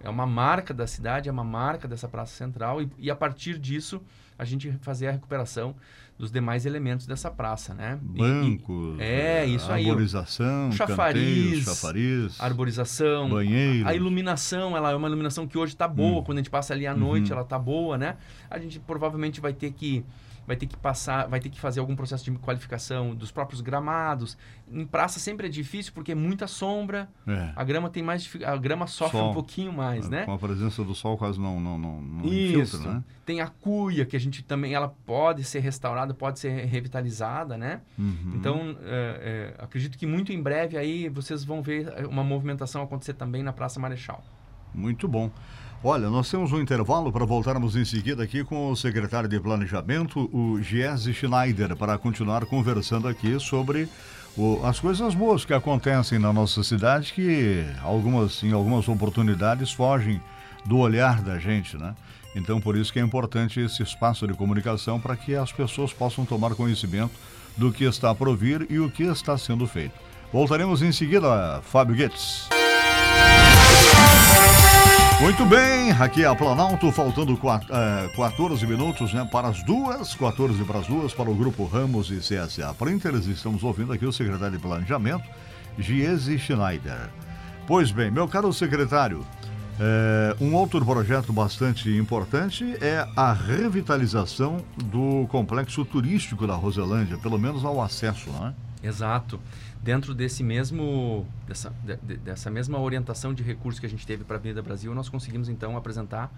É 0.00 0.08
uma 0.08 0.26
marca 0.26 0.74
da 0.74 0.86
cidade, 0.86 1.28
é 1.28 1.32
uma 1.32 1.44
marca 1.44 1.86
dessa 1.86 2.08
praça 2.08 2.34
central 2.34 2.82
e, 2.82 2.90
e 2.98 3.10
a 3.10 3.14
partir 3.14 3.56
disso 3.56 4.02
a 4.36 4.44
gente 4.44 4.72
fazer 4.80 5.06
a 5.06 5.12
recuperação 5.12 5.76
dos 6.18 6.30
demais 6.30 6.66
elementos 6.66 7.06
dessa 7.06 7.30
praça, 7.30 7.72
né? 7.74 7.98
Bancos, 8.02 8.98
e, 8.98 9.02
é, 9.02 9.46
isso 9.46 9.70
aí. 9.70 9.88
Arborização, 9.88 10.72
chafariz, 10.72 11.64
chafariz, 11.64 12.40
arborização, 12.40 13.30
banheiro. 13.30 13.88
A 13.88 13.94
iluminação, 13.94 14.76
ela 14.76 14.90
é 14.90 14.96
uma 14.96 15.08
iluminação 15.08 15.46
que 15.46 15.56
hoje 15.56 15.74
está 15.74 15.86
boa, 15.86 16.20
hum. 16.20 16.24
quando 16.24 16.38
a 16.38 16.40
gente 16.40 16.50
passa 16.50 16.74
ali 16.74 16.86
à 16.86 16.94
noite, 16.94 17.30
uhum. 17.30 17.36
ela 17.36 17.42
está 17.42 17.58
boa, 17.58 17.96
né? 17.96 18.16
A 18.50 18.58
gente 18.58 18.80
provavelmente 18.80 19.40
vai 19.40 19.52
ter 19.52 19.72
que 19.72 20.04
vai 20.52 20.56
ter 20.56 20.66
que 20.66 20.76
passar, 20.76 21.26
vai 21.28 21.40
ter 21.40 21.48
que 21.48 21.58
fazer 21.58 21.80
algum 21.80 21.96
processo 21.96 22.24
de 22.24 22.30
qualificação 22.32 23.14
dos 23.14 23.30
próprios 23.30 23.62
gramados. 23.62 24.36
Em 24.70 24.86
praça 24.86 25.18
sempre 25.18 25.46
é 25.46 25.50
difícil 25.50 25.92
porque 25.94 26.12
é 26.12 26.14
muita 26.14 26.46
sombra. 26.46 27.08
É. 27.26 27.52
A 27.56 27.64
grama 27.64 27.88
tem 27.88 28.02
mais 28.02 28.30
a 28.44 28.56
grama 28.56 28.86
sofre 28.86 29.18
sol. 29.18 29.30
um 29.30 29.34
pouquinho 29.34 29.72
mais, 29.72 30.06
é, 30.06 30.10
né? 30.10 30.24
Com 30.24 30.32
a 30.32 30.38
presença 30.38 30.84
do 30.84 30.94
sol 30.94 31.16
quase 31.16 31.40
não 31.40 31.58
não 31.58 31.78
não, 31.78 32.02
não 32.02 32.26
Isso. 32.26 32.76
Infiltra, 32.76 32.94
né? 32.94 33.04
Tem 33.24 33.40
a 33.40 33.46
cuia 33.46 34.04
que 34.04 34.14
a 34.14 34.20
gente 34.20 34.42
também 34.42 34.74
ela 34.74 34.88
pode 35.06 35.42
ser 35.44 35.60
restaurada, 35.60 36.12
pode 36.12 36.38
ser 36.38 36.66
revitalizada, 36.66 37.56
né? 37.56 37.80
Uhum. 37.98 38.32
Então 38.34 38.76
é, 38.82 39.54
é, 39.58 39.62
acredito 39.64 39.96
que 39.96 40.06
muito 40.06 40.32
em 40.32 40.42
breve 40.42 40.76
aí 40.76 41.08
vocês 41.08 41.44
vão 41.44 41.62
ver 41.62 42.06
uma 42.06 42.22
movimentação 42.22 42.82
acontecer 42.82 43.14
também 43.14 43.42
na 43.42 43.52
Praça 43.52 43.80
Marechal. 43.80 44.22
Muito 44.74 45.06
bom. 45.08 45.30
Olha, 45.84 46.08
nós 46.08 46.30
temos 46.30 46.52
um 46.52 46.60
intervalo 46.60 47.10
para 47.10 47.24
voltarmos 47.24 47.74
em 47.74 47.84
seguida 47.84 48.22
aqui 48.22 48.44
com 48.44 48.70
o 48.70 48.76
secretário 48.76 49.28
de 49.28 49.40
Planejamento, 49.40 50.30
o 50.32 50.62
Giese 50.62 51.12
Schneider, 51.12 51.74
para 51.74 51.98
continuar 51.98 52.46
conversando 52.46 53.08
aqui 53.08 53.36
sobre 53.40 53.88
o, 54.36 54.64
as 54.64 54.78
coisas 54.78 55.12
boas 55.12 55.44
que 55.44 55.52
acontecem 55.52 56.20
na 56.20 56.32
nossa 56.32 56.62
cidade, 56.62 57.12
que 57.12 57.64
algumas, 57.82 58.44
em 58.44 58.52
algumas 58.52 58.88
oportunidades 58.88 59.72
fogem 59.72 60.22
do 60.64 60.78
olhar 60.78 61.20
da 61.20 61.36
gente, 61.40 61.76
né? 61.76 61.96
Então, 62.36 62.60
por 62.60 62.76
isso 62.76 62.92
que 62.92 63.00
é 63.00 63.02
importante 63.02 63.58
esse 63.58 63.82
espaço 63.82 64.24
de 64.24 64.34
comunicação 64.34 65.00
para 65.00 65.16
que 65.16 65.34
as 65.34 65.50
pessoas 65.50 65.92
possam 65.92 66.24
tomar 66.24 66.54
conhecimento 66.54 67.12
do 67.56 67.72
que 67.72 67.82
está 67.82 68.14
por 68.14 68.34
vir 68.36 68.68
e 68.70 68.78
o 68.78 68.88
que 68.88 69.02
está 69.02 69.36
sendo 69.36 69.66
feito. 69.66 69.94
Voltaremos 70.32 70.80
em 70.80 70.92
seguida, 70.92 71.60
Fábio 71.62 71.96
Guedes. 71.96 72.48
Muito 75.22 75.46
bem, 75.46 75.92
aqui 75.92 76.24
é 76.24 76.26
a 76.26 76.34
Planalto, 76.34 76.90
faltando 76.90 77.36
quatro, 77.36 77.72
é, 77.72 78.08
14 78.08 78.66
minutos 78.66 79.14
né, 79.14 79.24
para 79.30 79.46
as 79.46 79.62
duas, 79.62 80.16
14 80.16 80.64
para 80.64 80.80
as 80.80 80.88
duas, 80.88 81.14
para 81.14 81.30
o 81.30 81.34
Grupo 81.34 81.64
Ramos 81.64 82.10
e 82.10 82.16
CSA 82.16 82.74
Printers. 82.76 83.26
Estamos 83.26 83.62
ouvindo 83.62 83.92
aqui 83.92 84.04
o 84.04 84.12
secretário 84.12 84.56
de 84.56 84.60
Planejamento, 84.60 85.22
Giese 85.78 86.40
Schneider. 86.40 87.08
Pois 87.68 87.92
bem, 87.92 88.10
meu 88.10 88.26
caro 88.26 88.52
secretário, 88.52 89.24
é, 89.78 90.34
um 90.40 90.56
outro 90.56 90.84
projeto 90.84 91.32
bastante 91.32 91.88
importante 91.96 92.76
é 92.80 93.06
a 93.16 93.32
revitalização 93.32 94.56
do 94.76 95.28
complexo 95.28 95.84
turístico 95.84 96.48
da 96.48 96.56
Roselândia, 96.56 97.16
pelo 97.16 97.38
menos 97.38 97.64
ao 97.64 97.80
acesso, 97.80 98.28
não 98.32 98.48
é? 98.48 98.54
Exato 98.82 99.38
dentro 99.82 100.14
desse 100.14 100.42
mesmo 100.42 101.26
dessa, 101.46 101.70
de, 101.84 102.16
dessa 102.16 102.50
mesma 102.50 102.78
orientação 102.78 103.34
de 103.34 103.42
recursos 103.42 103.80
que 103.80 103.86
a 103.86 103.88
gente 103.88 104.06
teve 104.06 104.24
para 104.24 104.36
a 104.36 104.38
Avenida 104.38 104.62
Brasil, 104.62 104.94
nós 104.94 105.08
conseguimos 105.08 105.48
então 105.48 105.76
apresentar 105.76 106.32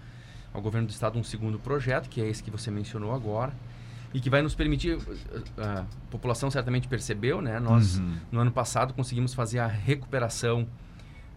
ao 0.51 0.61
governo 0.61 0.87
do 0.87 0.91
estado 0.91 1.19
um 1.19 1.23
segundo 1.23 1.59
projeto, 1.59 2.09
que 2.09 2.21
é 2.21 2.27
esse 2.27 2.41
que 2.41 2.49
você 2.49 2.71
mencionou 2.71 3.13
agora, 3.13 3.53
e 4.13 4.19
que 4.19 4.29
vai 4.29 4.41
nos 4.41 4.55
permitir 4.55 4.97
a 5.57 5.85
população 6.09 6.49
certamente 6.49 6.87
percebeu, 6.87 7.41
né? 7.41 7.59
Nós 7.59 7.99
uhum. 7.99 8.15
no 8.31 8.39
ano 8.39 8.51
passado 8.51 8.93
conseguimos 8.93 9.33
fazer 9.33 9.59
a 9.59 9.67
recuperação 9.67 10.67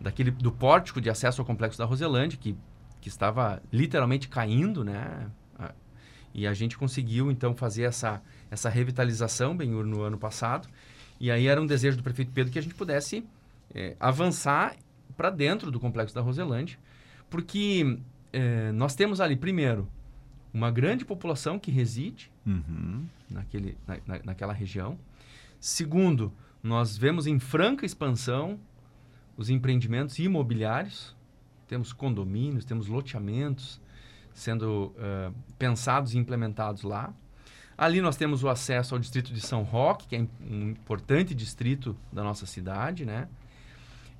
daquele 0.00 0.30
do 0.30 0.52
pórtico 0.52 1.00
de 1.00 1.10
acesso 1.10 1.40
ao 1.40 1.46
complexo 1.46 1.78
da 1.78 1.84
Roselândia, 1.84 2.38
que 2.40 2.56
que 3.00 3.08
estava 3.08 3.62
literalmente 3.72 4.28
caindo, 4.28 4.84
né? 4.84 5.28
E 6.34 6.46
a 6.46 6.54
gente 6.54 6.76
conseguiu 6.76 7.30
então 7.30 7.54
fazer 7.54 7.84
essa 7.84 8.22
essa 8.50 8.68
revitalização 8.68 9.56
bem 9.56 9.70
no 9.70 10.02
ano 10.02 10.18
passado 10.18 10.68
e 11.20 11.30
aí 11.30 11.46
era 11.46 11.60
um 11.60 11.66
desejo 11.66 11.96
do 11.96 12.02
prefeito 12.02 12.32
Pedro 12.32 12.52
que 12.52 12.58
a 12.58 12.62
gente 12.62 12.74
pudesse 12.74 13.24
é, 13.74 13.96
avançar 13.98 14.76
para 15.16 15.30
dentro 15.30 15.70
do 15.70 15.80
complexo 15.80 16.14
da 16.14 16.20
Roselândia, 16.20 16.78
porque 17.28 17.98
é, 18.32 18.72
nós 18.72 18.94
temos 18.94 19.20
ali, 19.20 19.36
primeiro, 19.36 19.88
uma 20.52 20.70
grande 20.70 21.04
população 21.04 21.58
que 21.58 21.70
reside 21.70 22.30
uhum. 22.46 23.06
naquele, 23.28 23.76
na, 23.86 23.98
na, 24.06 24.20
naquela 24.24 24.52
região. 24.52 24.98
Segundo, 25.60 26.32
nós 26.62 26.96
vemos 26.96 27.26
em 27.26 27.38
franca 27.38 27.84
expansão 27.84 28.58
os 29.36 29.50
empreendimentos 29.50 30.18
imobiliários. 30.18 31.16
Temos 31.66 31.92
condomínios, 31.92 32.64
temos 32.64 32.86
loteamentos 32.86 33.80
sendo 34.32 34.94
uh, 34.96 35.34
pensados 35.58 36.14
e 36.14 36.18
implementados 36.18 36.82
lá. 36.82 37.12
Ali 37.78 38.00
nós 38.00 38.16
temos 38.16 38.42
o 38.42 38.48
acesso 38.48 38.96
ao 38.96 38.98
distrito 38.98 39.32
de 39.32 39.40
São 39.40 39.62
Roque, 39.62 40.08
que 40.08 40.16
é 40.16 40.26
um 40.40 40.70
importante 40.70 41.32
distrito 41.32 41.96
da 42.12 42.24
nossa 42.24 42.44
cidade, 42.44 43.04
né? 43.04 43.28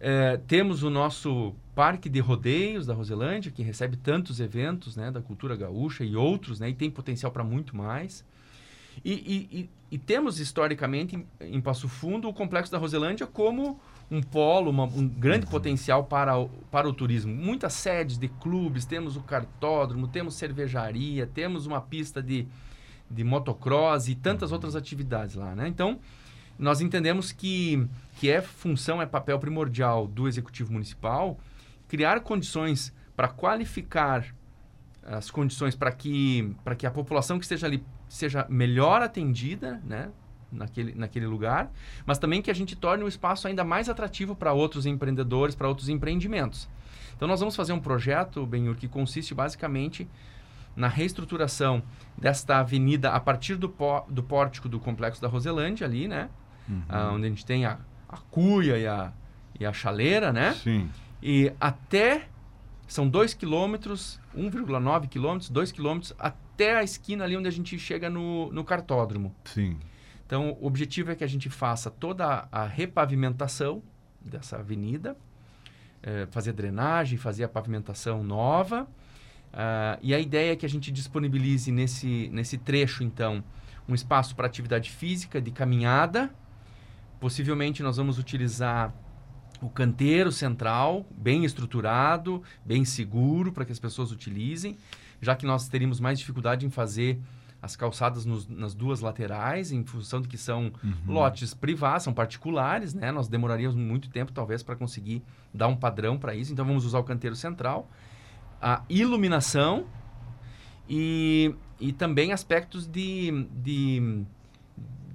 É, 0.01 0.37
temos 0.47 0.85
o 0.85 0.91
nosso 0.91 1.53
Parque 1.75 2.09
de 2.09 2.21
Rodeios 2.21 2.87
da 2.87 2.95
Roselândia, 2.95 3.51
que 3.51 3.65
recebe 3.65 3.97
tantos 3.97 4.39
eventos 4.39 4.97
né, 4.97 5.11
da 5.11 5.21
cultura 5.21 5.57
gaúcha 5.57 6.05
e 6.05 6.15
outros, 6.15 6.61
né, 6.61 6.71
e 6.71 6.75
tem 6.75 6.89
potencial 6.89 7.33
para 7.33 7.43
muito 7.43 7.77
mais. 7.77 8.25
E, 9.05 9.13
e, 9.13 9.59
e, 9.59 9.71
e, 9.93 9.99
temos 9.99 10.39
historicamente 10.39 11.17
em, 11.17 11.27
em, 11.41 11.61
Passo 11.61 11.89
Fundo 11.89 12.29
o 12.29 12.33
Complexo 12.33 12.71
da 12.71 12.79
Roselândia 12.79 13.27
como 13.27 13.81
um 14.11 14.23
polo, 14.23 14.71
uma, 14.71 14.85
um 14.85 15.07
grande 15.09 15.47
uhum. 15.47 15.51
potencial 15.51 16.05
para 16.05 16.39
o, 16.39 16.49
para 16.71 16.89
o 16.89 16.93
turismo. 16.93 17.35
Muitas 17.35 17.73
sedes 17.73 18.19
de 18.19 18.29
clubes, 18.29 18.85
temos 18.85 19.17
o 19.17 19.21
cartódromo, 19.21 20.07
temos 20.09 20.35
cervejaria, 20.35 21.27
temos 21.27 21.67
uma 21.67 21.81
pista 21.81 22.23
de, 22.23 22.47
de 23.11 23.25
motocross 23.25 24.09
e 24.09 24.15
tantas 24.15 24.53
outras 24.53 24.77
atividades 24.77 25.35
lá, 25.35 25.55
né? 25.55 25.69
Então, 25.69 25.99
nós 26.59 26.81
entendemos 26.81 27.33
que, 27.33 27.87
que 28.19 28.29
é 28.29 28.43
função, 28.43 29.01
é 29.01 29.07
papel 29.07 29.39
primordial 29.39 30.07
do 30.07 30.27
Executivo 30.27 30.73
Municipal 30.73 31.39
criar 31.87 32.21
condições 32.21 32.93
para 33.17 33.29
qualificar 33.29 34.27
as 35.03 35.31
condições 35.31 35.75
para 35.75 35.91
que, 35.91 36.55
que 36.77 36.87
a 36.87 36.91
população 36.91 37.39
que 37.39 37.45
esteja 37.45 37.67
ali 37.67 37.83
seja 38.09 38.47
melhor 38.49 39.03
atendida, 39.03 39.81
né? 39.85 40.11
Naquele, 40.51 40.95
naquele 40.95 41.27
lugar, 41.27 41.71
mas 42.07 42.19
também 42.19 42.41
que 42.41 42.51
a 42.51 42.55
gente 42.55 42.75
torne 42.75 43.05
o 43.05 43.09
espaço 43.09 43.47
ainda 43.47 43.63
mais 43.63 43.87
atrativo 43.87 44.35
para 44.35 44.51
outros 44.55 44.87
empreendedores, 44.87 45.55
para 45.55 45.69
outros 45.69 45.91
empreendimentos. 45.91 46.67
Então, 47.15 47.29
nós 47.29 47.41
vamos 47.41 47.55
fazer 47.55 47.75
um 47.75 47.81
projeto, 47.81 48.47
Benhur, 48.47 48.75
que 48.75 48.89
consiste 48.89 49.35
basicamente 49.35 50.09
na 50.77 50.89
reestruturação 50.89 51.83
desta 52.17 52.59
avenida 52.59 53.11
a 53.11 53.21
partir 53.21 53.57
do, 53.57 53.69
pó, 53.69 54.07
do 54.09 54.23
pórtico 54.23 54.69
do 54.69 54.79
Complexo 54.79 55.21
da 55.21 55.29
Roselândia 55.29 55.87
ali, 55.87 56.09
né? 56.09 56.29
Uhum. 56.69 56.83
Ah, 56.89 57.11
onde 57.13 57.27
a 57.27 57.29
gente 57.29 57.45
tem 57.45 57.65
a, 57.65 57.79
a 58.09 58.17
cuia 58.17 58.79
e 58.79 58.87
a, 58.87 59.13
e 59.59 59.67
a 59.67 59.73
chaleira, 59.73 60.33
né? 60.33 60.55
Sim. 60.55 60.89
E 61.23 61.53
até... 61.61 62.29
São 62.87 63.07
2 63.07 63.35
quilômetros, 63.35 64.19
1,9 64.35 65.09
quilômetros, 65.09 65.51
2 65.51 65.73
quilômetros, 65.73 66.15
até 66.19 66.79
a 66.79 66.83
esquina 66.83 67.23
ali 67.23 67.37
onde 67.37 67.47
a 67.47 67.53
gente 67.53 67.79
chega 67.79 68.09
no, 68.09 68.51
no 68.51 68.65
cartódromo. 68.65 69.35
Sim. 69.45 69.77
Então, 70.25 70.57
o 70.59 70.67
objetivo 70.67 71.11
é 71.11 71.15
que 71.15 71.23
a 71.23 71.27
gente 71.27 71.51
faça 71.51 71.91
toda 71.91 72.49
a 72.51 72.65
repavimentação 72.65 73.83
dessa 74.21 74.57
avenida, 74.57 75.17
é, 76.03 76.27
fazer 76.31 76.53
drenagem, 76.53 77.19
fazer 77.19 77.45
a 77.45 77.49
pavimentação 77.49 78.23
nova, 78.23 78.89
Uh, 79.53 79.99
e 80.03 80.15
a 80.15 80.21
ideia 80.21 80.53
é 80.53 80.57
que 80.57 80.67
a 80.67 80.69
gente 80.69 80.93
disponibilize 80.93 81.71
nesse, 81.73 82.29
nesse 82.33 82.59
trecho, 82.59 83.03
então, 83.03 83.43
um 83.89 83.95
espaço 83.95 84.37
para 84.37 84.47
atividade 84.47 84.91
física, 84.91 85.41
de 85.41 85.51
caminhada. 85.51 86.31
Possivelmente 87.19 87.83
nós 87.83 87.97
vamos 87.97 88.19
utilizar 88.19 88.95
o 89.61 89.69
canteiro 89.69 90.31
central, 90.31 91.05
bem 91.11 91.45
estruturado, 91.45 92.43
bem 92.65 92.85
seguro 92.85 93.53
para 93.53 93.65
que 93.65 93.73
as 93.73 93.79
pessoas 93.79 94.13
utilizem, 94.13 94.77
já 95.21 95.35
que 95.35 95.45
nós 95.45 95.69
teríamos 95.69 95.99
mais 95.99 96.19
dificuldade 96.19 96.65
em 96.65 96.71
fazer 96.71 97.19
as 97.61 97.75
calçadas 97.75 98.25
nos, 98.25 98.47
nas 98.47 98.73
duas 98.73 99.01
laterais, 99.01 99.73
em 99.73 99.85
função 99.85 100.21
de 100.21 100.29
que 100.29 100.39
são 100.39 100.73
uhum. 100.83 101.13
lotes 101.13 101.55
privados, 101.55 102.05
são 102.05 102.15
particulares, 102.15 102.95
né? 102.95 103.11
Nós 103.11 103.27
demoraríamos 103.27 103.75
muito 103.75 104.09
tempo, 104.09 104.31
talvez, 104.31 104.63
para 104.63 104.77
conseguir 104.77 105.25
dar 105.53 105.67
um 105.67 105.77
padrão 105.77 106.17
para 106.17 106.37
isso. 106.37 106.53
Então, 106.53 106.65
vamos 106.65 106.85
usar 106.85 107.01
o 107.01 107.05
canteiro 107.05 107.35
central, 107.35 107.91
a 108.61 108.83
iluminação 108.89 109.87
e, 110.89 111.55
e 111.81 111.93
também 111.93 112.33
aspectos 112.33 112.87
de, 112.87 113.47
de 113.53 114.27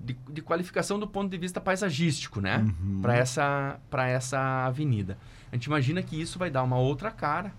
de, 0.03 0.17
de, 0.29 0.41
qualificação 0.41 0.99
do 0.99 1.07
ponto 1.07 1.31
de 1.31 1.37
vista 1.37 1.61
paisagístico, 1.61 2.41
né? 2.41 2.57
Uhum. 2.57 3.01
Para 3.01 3.15
essa, 3.15 3.79
essa 4.09 4.65
avenida. 4.65 5.17
A 5.49 5.55
gente 5.55 5.65
imagina 5.65 6.03
que 6.03 6.19
isso 6.19 6.37
vai 6.37 6.51
dar 6.51 6.61
uma 6.61 6.77
outra 6.77 7.09
cara, 7.09 7.53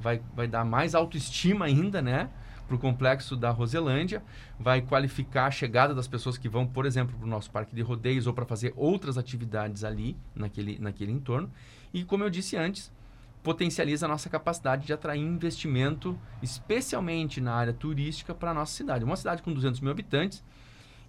vai, 0.00 0.22
vai 0.34 0.48
dar 0.48 0.64
mais 0.64 0.94
autoestima 0.94 1.66
ainda, 1.66 2.00
né? 2.00 2.30
Para 2.66 2.76
o 2.76 2.78
complexo 2.78 3.36
da 3.36 3.50
Roselândia, 3.50 4.22
vai 4.58 4.80
qualificar 4.80 5.46
a 5.46 5.50
chegada 5.50 5.94
das 5.94 6.08
pessoas 6.08 6.38
que 6.38 6.48
vão, 6.48 6.66
por 6.66 6.86
exemplo, 6.86 7.14
para 7.18 7.26
o 7.26 7.28
nosso 7.28 7.50
parque 7.50 7.76
de 7.76 7.82
rodeios 7.82 8.26
ou 8.26 8.32
para 8.32 8.46
fazer 8.46 8.72
outras 8.74 9.18
atividades 9.18 9.84
ali, 9.84 10.16
naquele, 10.34 10.78
naquele 10.78 11.12
entorno. 11.12 11.50
E, 11.92 12.02
como 12.02 12.24
eu 12.24 12.30
disse 12.30 12.56
antes, 12.56 12.90
potencializa 13.44 14.06
a 14.06 14.08
nossa 14.08 14.28
capacidade 14.28 14.86
de 14.86 14.92
atrair 14.92 15.20
investimento, 15.20 16.18
especialmente 16.42 17.40
na 17.40 17.54
área 17.54 17.74
turística, 17.74 18.34
para 18.34 18.50
a 18.50 18.54
nossa 18.54 18.72
cidade. 18.72 19.04
Uma 19.04 19.16
cidade 19.16 19.42
com 19.42 19.52
200 19.52 19.80
mil 19.80 19.92
habitantes, 19.92 20.42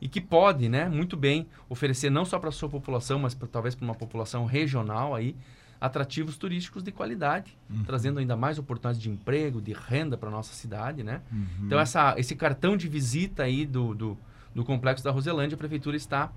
e 0.01 0.09
que 0.09 0.19
pode, 0.19 0.67
né, 0.67 0.89
muito 0.89 1.15
bem 1.15 1.47
oferecer 1.69 2.09
não 2.09 2.25
só 2.25 2.37
para 2.37 2.49
a 2.49 2.51
sua 2.51 2.67
população, 2.67 3.17
mas 3.17 3.33
pra, 3.33 3.47
talvez 3.47 3.73
para 3.73 3.85
uma 3.85 3.95
população 3.95 4.45
regional 4.45 5.15
aí, 5.15 5.33
atrativos 5.79 6.37
turísticos 6.37 6.83
de 6.83 6.91
qualidade, 6.91 7.57
uhum. 7.69 7.83
trazendo 7.85 8.19
ainda 8.19 8.35
mais 8.35 8.59
oportunidades 8.59 9.01
de 9.01 9.09
emprego, 9.09 9.61
de 9.61 9.71
renda 9.71 10.17
para 10.17 10.29
nossa 10.29 10.53
cidade, 10.53 11.03
né? 11.03 11.21
Uhum. 11.31 11.65
Então 11.65 11.79
essa, 11.79 12.15
esse 12.17 12.35
cartão 12.35 12.75
de 12.75 12.89
visita 12.89 13.43
aí 13.43 13.65
do, 13.65 13.95
do, 13.95 14.17
do 14.53 14.65
complexo 14.65 15.03
da 15.03 15.11
Roselândia, 15.11 15.55
a 15.55 15.57
prefeitura 15.57 15.95
está 15.95 16.31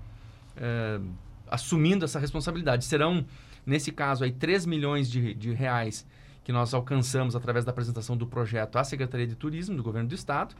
é, 0.55 0.99
assumindo 1.51 2.05
essa 2.05 2.19
responsabilidade. 2.19 2.85
Serão, 2.85 3.25
nesse 3.65 3.91
caso 3.91 4.23
aí, 4.23 4.31
3 4.31 4.65
milhões 4.65 5.09
de, 5.09 5.33
de 5.33 5.53
reais 5.53 6.05
que 6.43 6.51
nós 6.51 6.73
alcançamos 6.73 7.35
através 7.35 7.63
da 7.63 7.71
apresentação 7.71 8.17
do 8.17 8.25
projeto 8.25 8.77
à 8.77 8.83
Secretaria 8.83 9.27
de 9.27 9.35
Turismo 9.35 9.75
do 9.75 9.83
Governo 9.83 10.09
do 10.09 10.15
Estado 10.15 10.55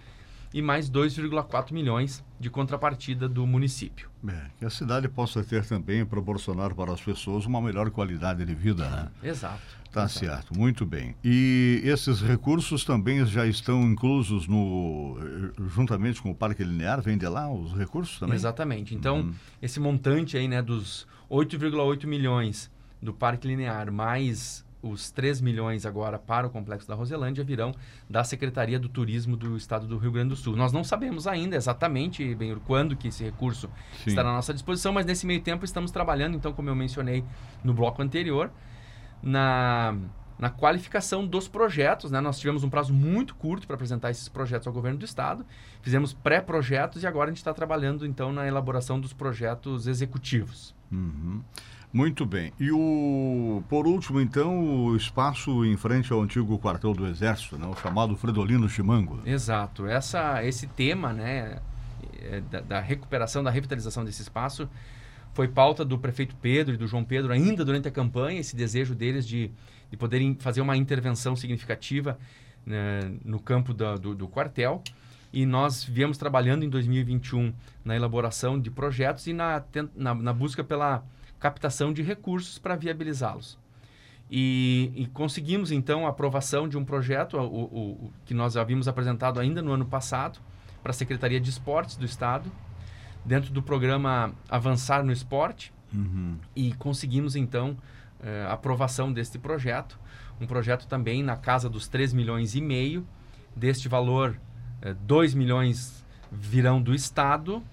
e 0.54 0.62
mais 0.62 0.90
2,4 0.90 1.72
milhões 1.72 2.24
de 2.40 2.50
contrapartida 2.50 3.30
do 3.30 3.46
município. 3.46 4.10
É, 4.28 4.46
que 4.58 4.66
a 4.66 4.70
cidade 4.70 5.08
possa 5.08 5.44
ter 5.44 5.66
também, 5.66 6.06
proporcionar 6.06 6.74
para 6.74 6.92
as 6.92 7.02
pessoas 7.02 7.46
uma 7.46 7.62
melhor 7.62 7.90
qualidade 7.92 8.44
de 8.46 8.56
vida, 8.56 8.90
né? 8.90 9.10
Exato. 9.24 9.62
Tá 9.92 10.04
exato. 10.04 10.20
certo, 10.20 10.58
muito 10.58 10.86
bem. 10.86 11.16
E 11.24 11.82
esses 11.84 12.22
recursos 12.22 12.86
também 12.86 13.26
já 13.26 13.48
estão 13.48 13.82
inclusos 13.84 14.48
no 14.48 15.18
juntamente 15.70 16.22
com 16.22 16.30
o 16.30 16.36
Parque 16.36 16.64
Linear, 16.64 17.02
vem 17.02 17.18
de 17.18 17.28
lá 17.28 17.52
os 17.52 17.74
recursos 17.74 18.20
também? 18.20 18.36
Exatamente. 18.36 18.94
Então, 18.94 19.22
uhum. 19.22 19.34
esse 19.62 19.80
montante 19.80 20.38
aí, 20.38 20.48
né, 20.48 20.62
dos 20.62 21.08
8,8 21.30 22.06
milhões 22.06 22.70
do 23.02 23.14
Parque 23.14 23.48
Linear 23.48 23.92
mais 23.92 24.66
os 24.82 25.12
3 25.12 25.42
milhões 25.42 25.86
agora 25.86 26.18
para 26.18 26.48
o 26.48 26.50
Complexo 26.50 26.88
da 26.88 26.96
Roselândia 26.96 27.44
virão 27.44 27.74
da 28.10 28.24
Secretaria 28.24 28.80
do 28.80 28.88
Turismo 28.88 29.36
do 29.36 29.58
Estado 29.58 29.86
do 29.86 29.98
Rio 29.98 30.12
Grande 30.12 30.30
do 30.30 30.36
Sul. 30.36 30.56
Nós 30.56 30.72
não 30.72 30.84
sabemos 30.84 31.28
ainda 31.28 31.56
exatamente, 31.56 32.34
bem, 32.36 32.56
quando 32.66 32.96
que 32.96 33.10
esse 33.10 33.24
recurso 33.24 33.70
Sim. 34.04 34.12
está 34.12 34.22
à 34.22 34.24
nossa 34.24 34.54
disposição, 34.54 34.94
mas 34.94 35.06
nesse 35.06 35.26
meio 35.26 35.42
tempo 35.42 35.66
estamos 35.66 35.92
trabalhando, 35.92 36.36
então, 36.36 36.54
como 36.54 36.70
eu 36.70 36.76
mencionei 36.76 37.24
no 37.64 37.74
bloco 37.74 38.02
anterior, 38.02 38.50
na, 39.22 39.96
na 40.38 40.50
qualificação 40.50 41.28
dos 41.28 41.50
projetos. 41.50 42.10
Né? 42.10 42.22
Nós 42.22 42.40
tivemos 42.40 42.64
um 42.64 42.70
prazo 42.70 42.94
muito 42.94 43.36
curto 43.36 43.68
para 43.68 43.76
apresentar 43.76 44.12
esses 44.12 44.30
projetos 44.30 44.66
ao 44.66 44.74
governo 44.74 44.98
do 44.98 45.06
Estado, 45.06 45.46
fizemos 45.82 46.14
pré-projetos 46.14 47.04
e 47.04 47.08
agora 47.08 47.30
a 47.30 47.32
gente 47.32 47.40
está 47.40 47.54
trabalhando, 47.54 48.06
então, 48.06 48.32
na 48.32 48.48
elaboração 48.48 49.00
dos 49.00 49.12
projetos 49.12 49.88
executivos. 49.88 50.74
Uhum. 50.90 51.44
Muito 51.92 52.24
bem. 52.24 52.54
E 52.60 52.72
o, 52.72 53.64
por 53.68 53.88
último, 53.88 54.22
então, 54.22 54.86
o 54.86 54.96
espaço 54.96 55.66
em 55.66 55.76
frente 55.76 56.14
ao 56.14 56.22
antigo 56.22 56.60
quartel 56.60 56.94
do 56.94 57.08
Exército, 57.08 57.58
né? 57.58 57.66
o 57.66 57.76
chamado 57.76 58.16
Fredolino 58.16 58.70
Chimango. 58.70 59.20
Exato. 59.26 59.88
Essa, 59.88 60.44
esse 60.46 60.68
tema 60.68 61.12
né, 61.12 61.60
é, 62.22 62.42
da, 62.42 62.60
da, 62.62 62.80
recuperação, 62.80 63.44
da 63.44 63.50
revitalização 63.50 64.06
desse 64.06 64.22
espaço, 64.22 64.70
foi 65.34 65.48
pauta 65.48 65.84
do 65.84 65.98
prefeito 65.98 66.36
Pedro 66.36 66.76
e 66.76 66.78
do 66.78 66.86
João 66.86 67.04
Pedro 67.04 67.34
ainda 67.34 67.66
durante 67.66 67.88
a 67.88 67.92
campanha, 67.92 68.40
esse 68.40 68.56
desejo 68.56 68.94
deles 68.94 69.28
de, 69.28 69.50
de 69.90 69.98
poderem 69.98 70.36
fazer 70.36 70.62
uma 70.62 70.78
intervenção 70.78 71.36
significativa 71.36 72.20
né, 72.64 73.12
no 73.26 73.40
campo 73.40 73.74
da, 73.74 73.96
do, 73.96 74.14
do 74.14 74.28
quartel. 74.28 74.84
E 75.34 75.44
nós 75.44 75.84
viemos 75.84 76.20
trabalhando 76.20 76.64
em 76.64 76.70
2021 76.70 77.52
na 77.84 77.96
elaboração 77.96 78.60
de 78.60 78.70
projetos 78.70 79.26
e 79.26 79.34
na, 79.34 79.64
na, 79.96 80.14
na 80.14 80.34
busca 80.34 80.64
pela 80.64 81.04
captação 81.40 81.94
de 81.94 82.02
recursos 82.02 82.58
para 82.58 82.76
viabilizá-los. 82.76 83.58
E, 84.32 84.92
e, 84.96 85.08
conseguimos, 85.08 85.72
então, 85.72 86.06
a 86.06 86.10
aprovação 86.10 86.68
de 86.68 86.78
um 86.78 86.86
projeto 86.86 87.36
o, 87.38 87.42
o, 87.42 87.92
o, 88.06 88.14
que 88.26 88.34
nós 88.34 88.56
havíamos 88.56 88.88
apresentado 88.88 89.40
ainda 89.40 89.62
no 89.62 89.72
ano 89.72 89.86
passado 89.86 90.40
para 90.84 90.92
a 90.92 90.94
Secretaria 90.94 91.40
de 91.40 91.50
Esportes 91.50 91.96
do 91.96 92.06
Estado, 92.06 92.52
dentro 93.26 93.52
do 93.52 93.64
programa 93.64 94.34
Avançar 94.48 95.04
no 95.04 95.12
Esporte. 95.12 95.74
Uhum. 95.92 96.38
E 96.56 96.74
conseguimos, 96.74 97.36
então, 97.36 97.76
eh, 98.22 98.46
a 98.48 98.54
aprovação 98.54 99.12
deste 99.12 99.40
projeto. 99.40 100.00
Um 100.40 100.46
projeto 100.46 100.88
também 100.88 101.24
na 101.24 101.36
casa 101.36 101.68
dos 101.68 101.88
3 101.88 102.14
milhões 102.14 102.54
e 102.54 102.62
meio. 102.62 103.06
Deste 103.56 103.90
valor, 103.90 104.40
eh, 104.82 104.94
2 104.94 105.34
milhões 105.34 106.06
virão 106.32 106.80
do 106.80 106.94
Estado, 106.94 107.64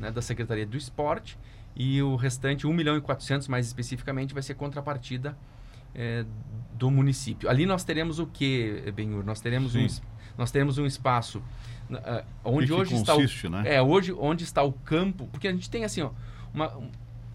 né, 0.00 0.10
da 0.10 0.22
Secretaria 0.22 0.66
do 0.66 0.76
Esporte, 0.76 1.38
e 1.76 2.02
o 2.02 2.16
restante, 2.16 2.66
1 2.66 2.72
milhão 2.72 2.96
e 2.96 3.00
400 3.00 3.48
mais 3.48 3.66
especificamente, 3.66 4.32
vai 4.32 4.42
ser 4.42 4.54
contrapartida 4.54 5.36
é, 5.94 6.24
do 6.74 6.90
município. 6.90 7.48
Ali 7.48 7.66
nós 7.66 7.84
teremos 7.84 8.18
o 8.18 8.26
que, 8.26 8.92
Benhur? 8.94 9.24
Nós 9.24 9.40
teremos 9.40 9.74
um 9.74 9.86
nós 10.36 10.50
teremos 10.50 10.76
um 10.76 10.84
espaço 10.84 11.38
uh, 11.90 12.24
onde 12.44 12.70
hoje 12.70 12.90
consiste, 12.90 13.46
está 13.46 13.48
o, 13.48 13.50
né? 13.50 13.74
é 13.74 13.80
hoje 13.80 14.12
onde 14.12 14.44
está 14.44 14.62
o 14.62 14.72
campo, 14.72 15.26
porque 15.32 15.48
a 15.48 15.52
gente 15.52 15.70
tem 15.70 15.82
assim, 15.82 16.02
ó, 16.02 16.10
uma, 16.52 16.76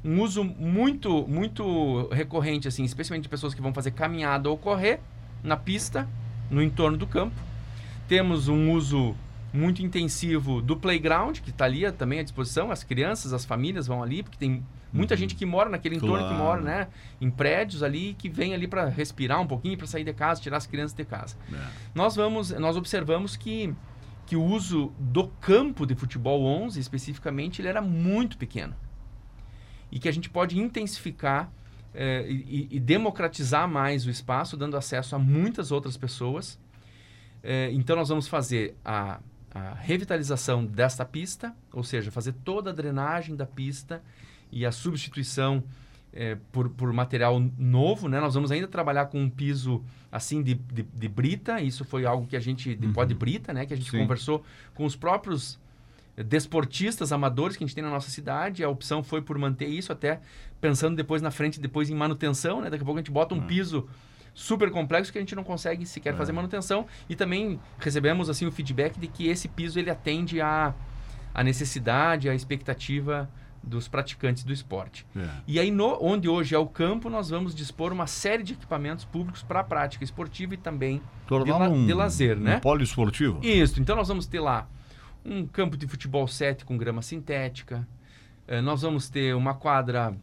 um 0.06 0.22
uso 0.22 0.44
muito 0.44 1.28
muito 1.28 2.08
recorrente 2.10 2.68
assim, 2.68 2.84
especialmente 2.84 3.24
de 3.24 3.30
pessoas 3.30 3.56
que 3.56 3.62
vão 3.62 3.74
fazer 3.74 3.92
caminhada 3.92 4.50
ou 4.50 4.58
correr 4.58 5.00
na 5.44 5.58
pista, 5.58 6.08
no 6.50 6.62
entorno 6.62 6.98
do 6.98 7.08
campo. 7.08 7.36
Temos 8.08 8.48
um 8.48 8.72
uso 8.72 9.16
muito 9.54 9.84
intensivo 9.84 10.62
do 10.62 10.78
playground, 10.78 11.40
que 11.40 11.50
está 11.50 11.66
ali 11.66 11.90
também 11.92 12.20
à 12.20 12.24
disposição. 12.24 12.72
As 12.72 12.84
crianças, 12.84 13.34
as 13.34 13.44
famílias 13.44 13.88
vão 13.88 14.02
ali, 14.02 14.24
porque 14.24 14.38
tem 14.38 14.64
muita 14.94 15.14
uhum. 15.14 15.20
gente 15.20 15.36
que 15.36 15.46
mora 15.46 15.70
naquele 15.70 15.96
entorno, 15.96 16.20
claro. 16.20 16.34
que 16.34 16.42
mora 16.42 16.62
né, 16.62 16.88
em 17.20 17.30
prédios 17.30 17.84
ali, 17.84 18.14
que 18.18 18.30
vem 18.30 18.54
ali 18.54 18.68
para 18.68 18.88
respirar 18.88 19.42
um 19.42 19.48
pouquinho, 19.48 19.78
para 19.78 19.88
sair 19.88 20.04
de 20.04 20.14
casa, 20.14 20.42
tirar 20.42 20.58
as 20.58 20.68
crianças 20.68 20.96
de 20.96 21.04
casa. 21.04 21.36
É. 21.52 21.58
Nós 21.94 22.16
vamos, 22.16 22.52
nós 22.52 22.78
observamos 22.78 23.36
que, 23.36 23.74
que 24.26 24.36
o 24.36 24.44
uso 24.44 24.94
do 24.98 25.28
campo 25.28 25.86
de 25.86 25.96
futebol 25.96 26.46
11, 26.46 26.80
especificamente, 26.80 27.62
ele 27.62 27.68
era 27.68 27.82
muito 27.82 28.38
pequeno. 28.38 28.76
E 29.92 30.00
que 30.00 30.08
a 30.08 30.14
gente 30.14 30.30
pode 30.30 30.58
intensificar 30.58 31.52
eh, 31.94 32.26
e, 32.30 32.68
e 32.72 32.80
democratizar 32.80 33.68
mais 33.68 34.06
o 34.06 34.10
espaço, 34.10 34.56
dando 34.56 34.78
acesso 34.78 35.14
a 35.14 35.20
muitas 35.20 35.74
outras 35.74 35.98
pessoas. 35.98 36.58
Eh, 37.44 37.72
então, 37.74 37.98
nós 37.98 38.08
vamos 38.08 38.30
fazer 38.30 38.78
a 38.86 39.20
a 39.54 39.74
revitalização 39.74 40.66
desta 40.66 41.04
pista, 41.04 41.54
ou 41.74 41.84
seja, 41.84 42.10
fazer 42.10 42.34
toda 42.44 42.70
a 42.70 42.74
drenagem 42.74 43.36
da 43.36 43.46
pista 43.46 44.02
e 44.52 44.66
a 44.66 44.72
substituição 44.72 45.64
é, 46.14 46.38
por, 46.52 46.70
por 46.70 46.92
material 46.92 47.40
novo, 47.58 48.08
né? 48.08 48.20
Nós 48.20 48.34
vamos 48.34 48.52
ainda 48.52 48.68
trabalhar 48.68 49.06
com 49.08 49.20
um 49.22 49.30
piso 49.30 49.84
assim 50.12 50.42
de, 50.42 50.56
de, 50.56 50.84
de 50.84 51.08
brita, 51.08 51.62
isso 51.62 51.86
foi 51.86 52.06
algo 52.06 52.28
que 52.28 52.36
a 52.36 52.40
gente, 52.40 52.76
de 52.76 52.88
uhum. 52.88 52.94
pó 52.94 53.04
de 53.04 53.14
brita, 53.14 53.54
né? 53.54 53.66
Que 53.66 53.74
a 53.74 53.78
gente 53.78 53.92
Sim. 53.92 54.00
conversou 54.00 54.44
com 54.74 54.86
os 54.86 54.96
próprios 54.96 55.60
desportistas 56.18 57.12
amadores 57.12 57.56
que 57.56 57.64
a 57.64 57.68
gente 57.68 57.76
tem 57.76 57.84
na 57.84 57.90
nossa 57.90 58.10
cidade, 58.10 58.64
a 58.64 58.70
opção 58.70 59.02
foi 59.02 59.22
por 59.22 59.38
manter 59.38 59.68
isso, 59.68 59.92
até 59.92 60.20
pensando 60.60 60.96
depois 60.96 61.22
na 61.22 61.32
frente, 61.32 61.60
depois 61.60 61.90
em 61.90 61.96
manutenção, 61.96 62.62
né? 62.62 62.70
Daqui 62.70 62.84
a 62.84 62.86
pouco 62.86 63.00
a 63.00 63.02
gente 63.02 63.12
bota 63.12 63.34
um 63.34 63.40
uhum. 63.40 63.48
piso 63.48 63.88
super 64.34 64.72
complexo 64.72 65.12
que 65.12 65.18
a 65.18 65.22
gente 65.22 65.36
não 65.36 65.44
consegue 65.44 65.86
sequer 65.86 66.14
é. 66.14 66.18
fazer 66.18 66.32
manutenção 66.32 66.86
e 67.10 67.16
também 67.16 67.60
recebemos 67.80 68.30
assim 68.30 68.46
o 68.46 68.52
feedback 68.52 69.00
de 69.00 69.08
que 69.08 69.28
esse 69.28 69.48
piso 69.48 69.78
ele 69.80 69.90
atende 69.90 70.40
a, 70.42 70.74
a 71.34 71.44
necessidade, 71.44 72.30
a 72.30 72.36
expectativa 72.36 73.30
dos 73.64 73.88
praticantes 73.88 74.44
do 74.44 74.52
esporte. 74.52 75.06
É. 75.16 75.28
E 75.48 75.60
aí, 75.60 75.70
no, 75.70 75.98
onde 76.02 76.28
hoje 76.28 76.56
é 76.56 76.58
o 76.58 76.66
campo, 76.66 77.10
nós 77.10 77.30
vamos 77.30 77.54
dispor 77.54 77.92
uma 77.92 78.08
série 78.08 78.42
de 78.42 78.54
equipamentos 78.54 79.06
públicos 79.06 79.44
para 79.44 79.60
a 79.60 79.64
prática 79.64 80.04
esportiva 80.04 80.56
e 80.56 80.58
também 80.58 81.02
de, 81.28 81.52
la, 81.52 81.70
um, 81.70 81.86
de, 81.86 81.94
lazer, 81.94 82.38
um 82.38 82.42
né? 82.42 82.60
poliesportivo. 82.60 83.40
Isso. 83.44 83.80
Então, 83.80 83.96
nós 83.96 84.08
vamos 84.08 84.26
ter 84.26 84.40
lá 84.40 84.68
um 85.24 85.46
campo 85.46 85.78
de 85.78 85.88
futebol 85.88 86.28
7 86.28 86.66
com 86.66 86.76
grama 86.76 87.02
sintética. 87.04 87.88
Eh, 88.48 88.62
nós 88.62 88.82
vamos 88.82 89.10
ter 89.10 89.36
uma 89.36 89.54
quadra 89.54 90.16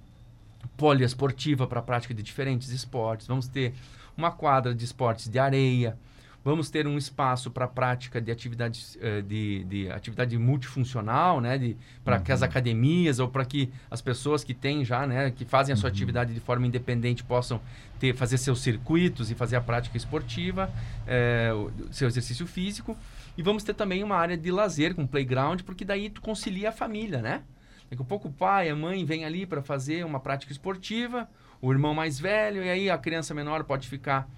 poliesportiva 0.76 1.66
para 1.66 1.80
a 1.80 1.82
prática 1.82 2.14
de 2.14 2.22
diferentes 2.22 2.70
esportes, 2.70 3.26
vamos 3.26 3.48
ter 3.48 3.74
uma 4.16 4.30
quadra 4.30 4.74
de 4.74 4.84
esportes 4.84 5.28
de 5.28 5.38
areia, 5.38 5.96
vamos 6.44 6.70
ter 6.70 6.86
um 6.86 6.96
espaço 6.96 7.50
para 7.50 7.66
a 7.66 7.68
prática 7.68 8.20
de 8.20 8.30
atividades 8.30 8.96
uh, 8.96 9.22
de, 9.22 9.64
de, 9.64 9.90
atividade 9.90 10.36
multifuncional, 10.38 11.40
né, 11.40 11.74
para 12.04 12.16
uhum. 12.16 12.22
que 12.22 12.32
as 12.32 12.40
uhum. 12.40 12.46
academias 12.46 13.18
ou 13.18 13.28
para 13.28 13.44
que 13.44 13.70
as 13.90 14.00
pessoas 14.00 14.42
que 14.42 14.54
têm 14.54 14.84
já, 14.84 15.06
né, 15.06 15.30
que 15.30 15.44
fazem 15.44 15.72
a 15.72 15.76
sua 15.76 15.88
uhum. 15.88 15.94
atividade 15.94 16.32
de 16.32 16.40
forma 16.40 16.66
independente 16.66 17.22
possam 17.22 17.60
ter 17.98 18.14
fazer 18.14 18.38
seus 18.38 18.60
circuitos 18.60 19.30
e 19.30 19.34
fazer 19.34 19.56
a 19.56 19.60
prática 19.60 19.96
esportiva, 19.96 20.72
é, 21.06 21.50
seu 21.90 22.08
exercício 22.08 22.46
físico. 22.46 22.96
E 23.36 23.42
vamos 23.42 23.62
ter 23.62 23.74
também 23.74 24.02
uma 24.02 24.16
área 24.16 24.36
de 24.36 24.50
lazer 24.50 24.94
com 24.94 25.06
playground, 25.06 25.62
porque 25.62 25.84
daí 25.84 26.10
tu 26.10 26.20
concilia 26.20 26.70
a 26.70 26.72
família, 26.72 27.22
né? 27.22 27.42
Daqui 27.90 28.02
a 28.02 28.04
pouco 28.04 28.28
o 28.28 28.32
pai, 28.32 28.68
a 28.68 28.76
mãe 28.76 29.04
vem 29.04 29.24
ali 29.24 29.46
para 29.46 29.62
fazer 29.62 30.04
uma 30.04 30.20
prática 30.20 30.52
esportiva, 30.52 31.28
o 31.60 31.72
irmão 31.72 31.94
mais 31.94 32.20
velho, 32.20 32.62
e 32.62 32.70
aí 32.70 32.90
a 32.90 32.98
criança 32.98 33.34
menor 33.34 33.64
pode 33.64 33.88
ficar 33.88 34.28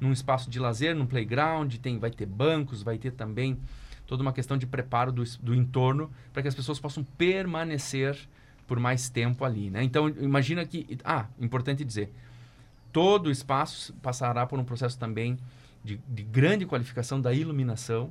num 0.00 0.12
espaço 0.12 0.50
de 0.50 0.58
lazer, 0.58 0.94
num 0.94 1.06
playground, 1.06 1.74
tem, 1.76 1.98
vai 1.98 2.10
ter 2.10 2.26
bancos, 2.26 2.82
vai 2.82 2.98
ter 2.98 3.12
também 3.12 3.58
toda 4.06 4.22
uma 4.22 4.32
questão 4.32 4.56
de 4.56 4.66
preparo 4.66 5.12
do, 5.12 5.24
do 5.40 5.54
entorno 5.54 6.10
para 6.32 6.42
que 6.42 6.48
as 6.48 6.54
pessoas 6.54 6.80
possam 6.80 7.04
permanecer 7.04 8.16
por 8.66 8.78
mais 8.80 9.08
tempo 9.08 9.44
ali, 9.44 9.70
né? 9.70 9.82
Então, 9.82 10.08
imagina 10.08 10.64
que... 10.64 10.98
Ah, 11.04 11.26
importante 11.38 11.84
dizer, 11.84 12.10
todo 12.92 13.26
o 13.26 13.30
espaço 13.30 13.92
passará 13.94 14.46
por 14.46 14.58
um 14.58 14.64
processo 14.64 14.98
também 14.98 15.38
de, 15.82 16.00
de 16.08 16.22
grande 16.22 16.64
qualificação 16.64 17.20
da 17.20 17.32
iluminação, 17.32 18.10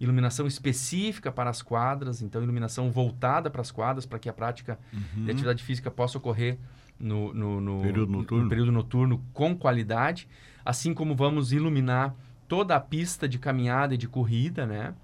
iluminação 0.00 0.46
específica 0.46 1.30
para 1.30 1.50
as 1.50 1.60
quadras, 1.60 2.22
então 2.22 2.42
iluminação 2.42 2.90
voltada 2.90 3.50
para 3.50 3.60
as 3.60 3.70
quadras, 3.70 4.06
para 4.06 4.18
que 4.18 4.28
a 4.28 4.32
prática 4.32 4.78
uhum. 4.92 5.24
de 5.26 5.30
atividade 5.30 5.62
física 5.62 5.90
possa 5.90 6.16
ocorrer 6.16 6.58
no, 6.98 7.32
no, 7.34 7.60
no, 7.60 7.82
período, 7.82 8.10
noturno. 8.10 8.44
no 8.44 8.48
período 8.48 8.72
noturno 8.72 9.24
com 9.32 9.54
qualidade, 9.54 10.26
assim 10.64 10.94
como 10.94 11.14
vamos 11.14 11.52
iluminar 11.52 12.14
toda 12.48 12.74
a 12.74 12.80
pista 12.80 13.28
de 13.28 13.38
caminhada 13.38 13.94
e 13.94 13.98
de 13.98 14.08
corrida, 14.08 14.66
né? 14.66 14.94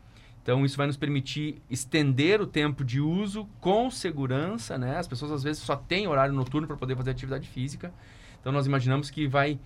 Então 0.43 0.65
isso 0.65 0.77
vai 0.77 0.87
nos 0.87 0.97
permitir 0.97 1.61
estender 1.69 2.41
o 2.41 2.47
tempo 2.47 2.85
de 2.85 3.01
uso 3.01 3.49
com 3.61 3.91
segurança, 3.91 4.79
né? 4.79 4.97
As 4.97 5.07
pessoas 5.07 5.33
às 5.33 5.43
vezes 5.43 5.63
só 5.63 5.77
têm 5.77 6.07
horário 6.07 6.33
noturno 6.33 6.67
para 6.67 6.77
poder 6.77 6.97
fazer 6.97 7.11
atividade 7.11 7.49
física. 7.49 7.93
Então 8.41 8.53
nós 8.53 8.67
imaginamos 8.67 9.11
que 9.11 9.27
vai 9.27 9.59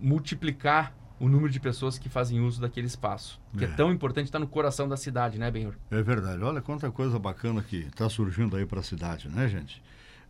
multiplicar 0.00 0.94
o 1.20 1.28
número 1.28 1.52
de 1.52 1.60
pessoas 1.60 1.98
que 1.98 2.08
fazem 2.08 2.40
uso 2.40 2.62
daquele 2.62 2.86
espaço, 2.86 3.38
que 3.56 3.64
é, 3.64 3.68
é 3.68 3.70
tão 3.72 3.92
importante, 3.92 4.24
está 4.24 4.38
no 4.38 4.46
coração 4.46 4.88
da 4.88 4.96
cidade, 4.96 5.38
né, 5.38 5.50
Benhur? 5.50 5.74
É 5.90 6.02
verdade. 6.02 6.42
Olha 6.42 6.62
quanta 6.62 6.90
coisa 6.90 7.18
bacana 7.18 7.62
que 7.62 7.76
está 7.76 8.08
surgindo 8.08 8.56
aí 8.56 8.64
para 8.64 8.80
a 8.80 8.82
cidade, 8.82 9.28
né, 9.28 9.46
gente? 9.46 9.82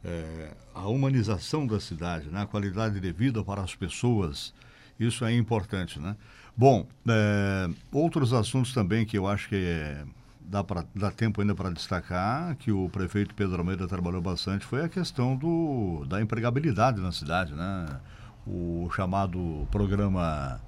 É, 0.05 0.51
a 0.75 0.89
humanização 0.89 1.65
da 1.65 1.79
cidade, 1.79 2.29
né? 2.29 2.43
a 2.43 2.47
qualidade 2.47 2.99
de 2.99 3.13
vida 3.13 3.45
para 3.45 3.63
as 3.63 3.77
pessoas, 3.77 4.53
isso 4.99 5.25
é 5.25 5.33
importante, 5.33 6.01
né? 6.01 6.17
Bom, 6.57 6.87
é, 7.09 7.71
outros 7.93 8.33
assuntos 8.33 8.73
também 8.75 9.07
que 9.07 9.17
eu 9.17 9.29
acho 9.29 9.49
que 9.49 9.57
é, 9.57 10.05
dá, 10.41 10.65
pra, 10.65 10.85
dá 10.93 11.13
tempo 11.13 11.41
ainda 11.41 11.55
para 11.55 11.71
destacar, 11.71 12.57
que 12.57 12.73
o 12.73 12.89
prefeito 12.89 13.33
Pedro 13.35 13.59
Almeida 13.59 13.87
trabalhou 13.87 14.21
bastante, 14.21 14.67
foi 14.67 14.85
a 14.85 14.89
questão 14.89 15.37
do, 15.37 16.05
da 16.09 16.21
empregabilidade 16.21 17.01
na 17.01 17.13
cidade, 17.13 17.55
né? 17.55 17.87
O 18.47 18.91
chamado 18.93 19.69
programa 19.71 20.61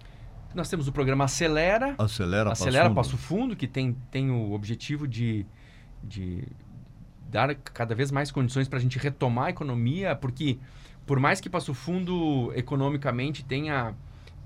nós 0.55 0.69
temos 0.69 0.89
o 0.89 0.93
programa 0.93 1.25
Acelera. 1.25 1.95
Acelera, 1.99 2.53
Acelera 2.53 2.91
Passo, 2.91 3.13
Passo 3.13 3.17
Fundo, 3.17 3.57
que 3.57 3.67
tem, 3.67 3.97
tem 4.11 4.31
o 4.31 4.53
objetivo 4.53 5.07
de, 5.09 5.47
de 6.03 6.47
dar 7.31 7.55
cada 7.55 7.95
vez 7.95 8.11
mais 8.11 8.31
condições 8.31 8.69
para 8.69 8.79
a 8.79 8.83
gente 8.83 8.99
retomar 8.99 9.47
a 9.47 9.51
economia, 9.51 10.15
porque 10.15 10.59
por 11.07 11.19
mais 11.19 11.41
que 11.41 11.49
Passo 11.49 11.75
Fundo 11.75 12.53
economicamente 12.55 13.45
tenha 13.45 13.95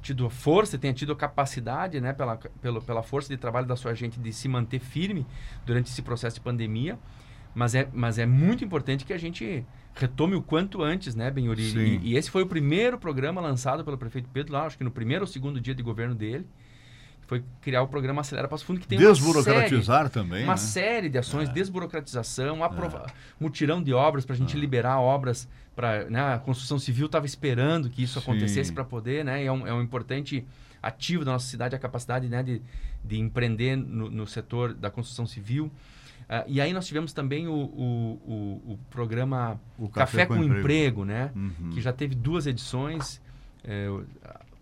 tido 0.00 0.24
a 0.26 0.30
força, 0.30 0.78
tenha 0.78 0.94
tido 0.94 1.12
a 1.12 1.16
capacidade, 1.16 2.00
né, 2.00 2.12
pela, 2.12 2.36
pela, 2.36 2.80
pela 2.80 3.02
força 3.02 3.28
de 3.28 3.36
trabalho 3.36 3.66
da 3.66 3.74
sua 3.74 3.92
gente 3.94 4.20
de 4.20 4.32
se 4.32 4.48
manter 4.48 4.78
firme 4.78 5.26
durante 5.64 5.90
esse 5.90 6.00
processo 6.00 6.36
de 6.36 6.40
pandemia, 6.40 6.98
mas 7.54 7.74
é, 7.74 7.88
mas 7.92 8.18
é 8.18 8.26
muito 8.26 8.64
importante 8.64 9.04
que 9.04 9.12
a 9.12 9.18
gente 9.18 9.66
retome 9.96 10.34
o 10.34 10.42
quanto 10.42 10.82
antes, 10.82 11.14
né, 11.14 11.30
Benhuri? 11.30 11.62
E, 11.62 12.10
e, 12.10 12.16
esse 12.16 12.30
foi 12.30 12.42
o 12.42 12.46
primeiro 12.46 12.98
programa 12.98 13.40
lançado 13.40 13.82
pelo 13.82 13.96
prefeito 13.96 14.28
Pedro, 14.32 14.52
lá, 14.52 14.66
acho 14.66 14.76
que 14.76 14.84
no 14.84 14.90
primeiro 14.90 15.22
ou 15.24 15.26
segundo 15.26 15.60
dia 15.60 15.74
de 15.74 15.82
governo 15.82 16.14
dele. 16.14 16.46
Foi 17.26 17.42
criar 17.60 17.82
o 17.82 17.88
programa 17.88 18.20
Acelera 18.20 18.46
Passo 18.46 18.64
Fundo, 18.64 18.78
que 18.78 18.86
tem 18.86 18.98
Desburocratizar 18.98 20.02
uma 20.02 20.08
série, 20.08 20.10
também. 20.10 20.44
Uma 20.44 20.52
né? 20.52 20.56
série 20.58 21.08
de 21.08 21.18
ações, 21.18 21.48
é. 21.48 21.52
desburocratização, 21.52 22.62
aprova 22.62 23.04
é. 23.08 23.12
mutirão 23.40 23.82
de 23.82 23.92
obras 23.92 24.24
para 24.24 24.34
a 24.34 24.38
gente 24.38 24.56
é. 24.56 24.60
liberar 24.60 25.00
obras. 25.00 25.48
para 25.74 26.04
né, 26.04 26.34
a 26.34 26.38
construção 26.38 26.78
civil 26.78 27.06
estava 27.06 27.26
esperando 27.26 27.90
que 27.90 28.00
isso 28.00 28.20
Sim. 28.20 28.30
acontecesse 28.30 28.72
para 28.72 28.84
poder, 28.84 29.24
né? 29.24 29.44
é 29.44 29.50
um, 29.50 29.66
é 29.66 29.74
um 29.74 29.82
importante 29.82 30.46
ativo 30.80 31.24
da 31.24 31.32
nossa 31.32 31.48
cidade 31.48 31.74
a 31.74 31.78
capacidade 31.80 32.28
né, 32.28 32.44
de, 32.44 32.62
de 33.04 33.18
empreender 33.18 33.74
no, 33.74 34.08
no 34.08 34.24
setor 34.24 34.72
da 34.72 34.88
construção 34.88 35.26
civil. 35.26 35.68
Uh, 36.28 36.44
e 36.48 36.60
aí 36.60 36.72
nós 36.72 36.86
tivemos 36.86 37.12
também 37.12 37.46
o, 37.46 37.52
o, 37.52 38.20
o, 38.26 38.72
o 38.72 38.78
programa 38.90 39.60
o 39.78 39.88
Café, 39.88 40.24
Café, 40.24 40.26
com, 40.26 40.34
com 40.34 40.42
Emprego, 40.42 40.60
emprego 40.60 41.04
né? 41.04 41.30
Uhum. 41.34 41.70
Que 41.70 41.80
já 41.80 41.92
teve 41.92 42.14
duas 42.14 42.46
edições. 42.46 43.22
É, 43.62 43.86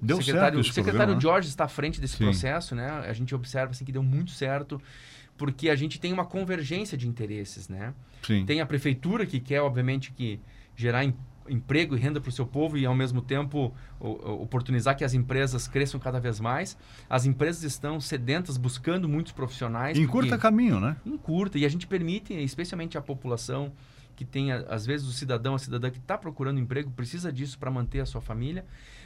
deu 0.01 0.19
secretário, 0.19 0.63
certo 0.63 0.71
O 0.71 0.75
secretário 0.75 1.21
Jorge 1.21 1.49
está 1.49 1.65
à 1.65 1.69
frente 1.69 2.01
desse 2.01 2.17
Sim. 2.17 2.25
processo, 2.25 2.75
né? 2.75 2.89
A 2.89 3.13
gente 3.13 3.35
observa 3.35 3.71
assim, 3.71 3.85
que 3.85 3.93
deu 3.93 4.03
muito 4.03 4.31
certo, 4.31 4.81
porque 5.39 5.71
a 5.71 5.77
gente 5.77 5.99
tem 5.99 6.13
uma 6.13 6.27
convergência 6.27 6.99
de 6.99 7.09
interesses, 7.09 7.69
né? 7.69 7.95
Sim. 8.23 8.45
Tem 8.45 8.61
a 8.61 8.67
prefeitura 8.67 9.25
que 9.25 9.41
quer, 9.41 9.61
obviamente, 9.61 10.13
que 10.13 10.39
gerar 10.77 11.05
emprego 11.05 11.34
e 11.49 11.97
renda 11.97 12.21
para 12.21 12.29
o 12.29 12.33
seu 12.33 12.47
povo 12.47 12.77
e, 12.79 12.87
ao 12.87 12.95
mesmo 12.95 13.21
tempo, 13.21 13.75
oportunizar 14.01 14.97
que 14.97 15.05
as 15.05 15.15
empresas 15.15 15.69
cresçam 15.69 16.01
cada 16.01 16.19
vez 16.19 16.41
mais. 16.41 16.77
As 17.09 17.27
empresas 17.27 17.63
estão 17.63 18.01
sedentas, 18.01 18.57
buscando 18.57 19.09
muitos 19.09 19.33
profissionais. 19.33 19.99
Em 19.99 20.07
curta 20.07 20.39
caminho, 20.39 20.81
né? 20.81 20.97
Em 21.05 21.17
curta. 21.17 21.59
E 21.59 21.65
a 21.65 21.69
gente 21.69 21.87
permite, 21.87 22.33
especialmente 22.33 22.97
a 22.97 23.03
população 23.03 23.73
que 24.17 24.25
tem, 24.25 24.53
às 24.53 24.87
vezes, 24.87 25.09
o 25.09 25.13
cidadão, 25.13 25.57
a 25.57 25.59
cidadã 25.59 25.91
que 25.91 25.99
está 25.99 26.17
procurando 26.17 26.61
emprego, 26.61 26.91
precisa 26.91 27.33
disso 27.33 27.59
para 27.59 27.71
manter 27.71 28.01
a 28.01 28.07
sua 28.07 28.21
família 28.21 28.65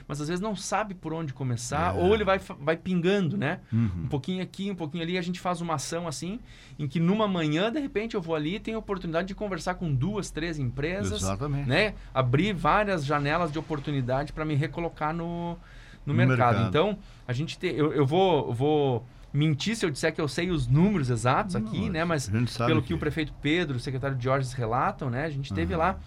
mas 0.09 0.23
às 0.23 0.29
vezes 0.29 0.41
não 0.41 0.57
sabe 0.57 0.95
por 0.95 1.13
onde 1.13 1.35
começar, 1.35 1.95
é. 1.95 1.99
ou 2.01 2.15
ele 2.15 2.25
vai, 2.25 2.39
vai 2.39 2.79
pingando, 2.79 3.37
né? 3.37 3.61
Uhum. 3.71 4.05
Um 4.05 4.09
pouquinho 4.09 4.43
aqui, 4.43 4.71
um 4.71 4.75
pouquinho 4.75 5.05
ali, 5.05 5.19
a 5.19 5.23
gente 5.23 5.39
faz 5.39 5.61
uma 5.61 5.75
ação 5.75 6.09
assim, 6.09 6.41
em 6.79 6.89
que 6.89 6.99
numa 6.99 7.29
manhã, 7.29 7.71
de 7.71 7.79
repente, 7.79 8.15
eu 8.15 8.23
vou 8.23 8.35
ali 8.35 8.55
e 8.55 8.61
tenho 8.61 8.79
a 8.79 8.81
oportunidade 8.81 9.29
de 9.29 9.35
conversar 9.35 9.75
com 9.75 9.95
duas, 9.95 10.31
três 10.31 10.59
empresas, 10.59 11.21
Exatamente. 11.21 11.69
né? 11.69 11.95
Abrir 12.15 12.55
várias 12.55 13.05
janelas 13.05 13.53
de 13.53 13.59
oportunidade 13.59 14.33
para 14.33 14.47
me 14.47 14.55
recolocar 14.55 15.13
no, 15.13 15.51
no, 15.53 15.59
no 16.07 16.15
mercado. 16.15 16.57
mercado. 16.57 16.69
Então, 16.69 16.99
a 17.27 17.33
gente 17.35 17.59
tem, 17.59 17.75
eu, 17.75 17.93
eu 17.93 18.07
vou, 18.07 18.55
vou 18.55 19.07
mentir 19.31 19.77
se 19.77 19.85
eu 19.85 19.91
disser 19.91 20.15
que 20.15 20.21
eu 20.21 20.29
sei 20.29 20.51
os 20.51 20.67
números 20.67 21.11
exatos 21.11 21.55
não, 21.55 21.67
aqui, 21.67 21.91
né? 21.91 22.03
Mas 22.03 22.31
pelo 22.57 22.81
que... 22.81 22.89
que... 22.89 22.95
o 22.95 22.99
prefeito 22.99 23.35
Pedro, 23.43 23.77
o 23.77 23.81
secretário 23.81 24.17
Jorge 24.19 24.55
relatam, 24.57 25.11
né? 25.11 25.27
A 25.27 25.31
gente 25.31 25.53
teve 25.53 25.75
uhum. 25.75 25.81
lá 25.81 25.99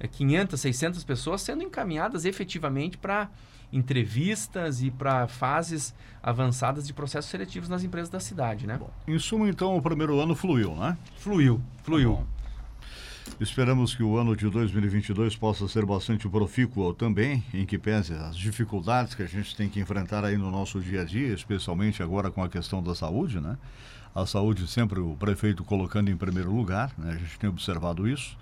500, 0.00 0.54
é, 0.54 0.62
600 0.62 1.04
pessoas 1.04 1.42
sendo 1.42 1.62
encaminhadas 1.62 2.24
efetivamente 2.24 2.98
para 2.98 3.30
entrevistas 3.72 4.82
e 4.82 4.90
para 4.90 5.26
fases 5.26 5.94
avançadas 6.22 6.86
de 6.86 6.92
processos 6.92 7.30
seletivos 7.30 7.68
nas 7.68 7.82
empresas 7.82 8.08
da 8.08 8.20
cidade, 8.20 8.66
né? 8.66 8.76
Bom, 8.78 8.90
em 9.06 9.18
suma, 9.18 9.48
então, 9.48 9.76
o 9.76 9.82
primeiro 9.82 10.18
ano 10.20 10.34
fluiu, 10.34 10.74
né? 10.76 10.96
Fluiu, 11.16 11.60
fluiu. 11.82 12.16
Tá 12.16 12.34
Esperamos 13.40 13.94
que 13.94 14.02
o 14.02 14.16
ano 14.16 14.36
de 14.36 14.48
2022 14.48 15.34
possa 15.34 15.66
ser 15.66 15.84
bastante 15.84 16.28
profícuo 16.28 16.92
também, 16.94 17.42
em 17.52 17.66
que 17.66 17.78
pese 17.78 18.12
as 18.12 18.36
dificuldades 18.36 19.14
que 19.14 19.22
a 19.22 19.26
gente 19.26 19.56
tem 19.56 19.68
que 19.68 19.80
enfrentar 19.80 20.24
aí 20.24 20.36
no 20.36 20.50
nosso 20.50 20.80
dia 20.80 21.02
a 21.02 21.04
dia, 21.04 21.34
especialmente 21.34 22.02
agora 22.02 22.30
com 22.30 22.44
a 22.44 22.48
questão 22.48 22.82
da 22.82 22.94
saúde, 22.94 23.40
né? 23.40 23.56
A 24.14 24.24
saúde 24.24 24.68
sempre 24.68 25.00
o 25.00 25.16
prefeito 25.16 25.64
colocando 25.64 26.10
em 26.10 26.16
primeiro 26.16 26.54
lugar, 26.54 26.92
né? 26.96 27.12
A 27.12 27.16
gente 27.16 27.38
tem 27.38 27.50
observado 27.50 28.06
isso 28.06 28.36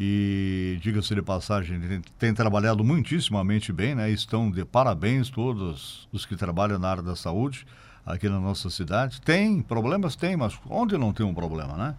e 0.00 0.78
diga-se 0.80 1.12
de 1.12 1.20
passagem, 1.20 1.80
tem, 1.80 2.00
tem, 2.16 2.34
trabalhado 2.34 2.84
muitíssimamente 2.84 3.72
bem, 3.72 3.96
né? 3.96 4.08
Estão 4.08 4.48
de 4.48 4.64
parabéns 4.64 5.28
todos 5.28 6.08
os 6.12 6.24
que 6.24 6.36
trabalham 6.36 6.78
na 6.78 6.88
área 6.88 7.02
da 7.02 7.16
saúde 7.16 7.66
aqui 8.06 8.28
na 8.28 8.38
nossa 8.38 8.70
cidade. 8.70 9.20
Tem 9.20 9.60
problemas? 9.60 10.14
Tem, 10.14 10.36
mas 10.36 10.56
onde 10.70 10.96
não 10.96 11.12
tem 11.12 11.26
um 11.26 11.34
problema, 11.34 11.76
né? 11.76 11.94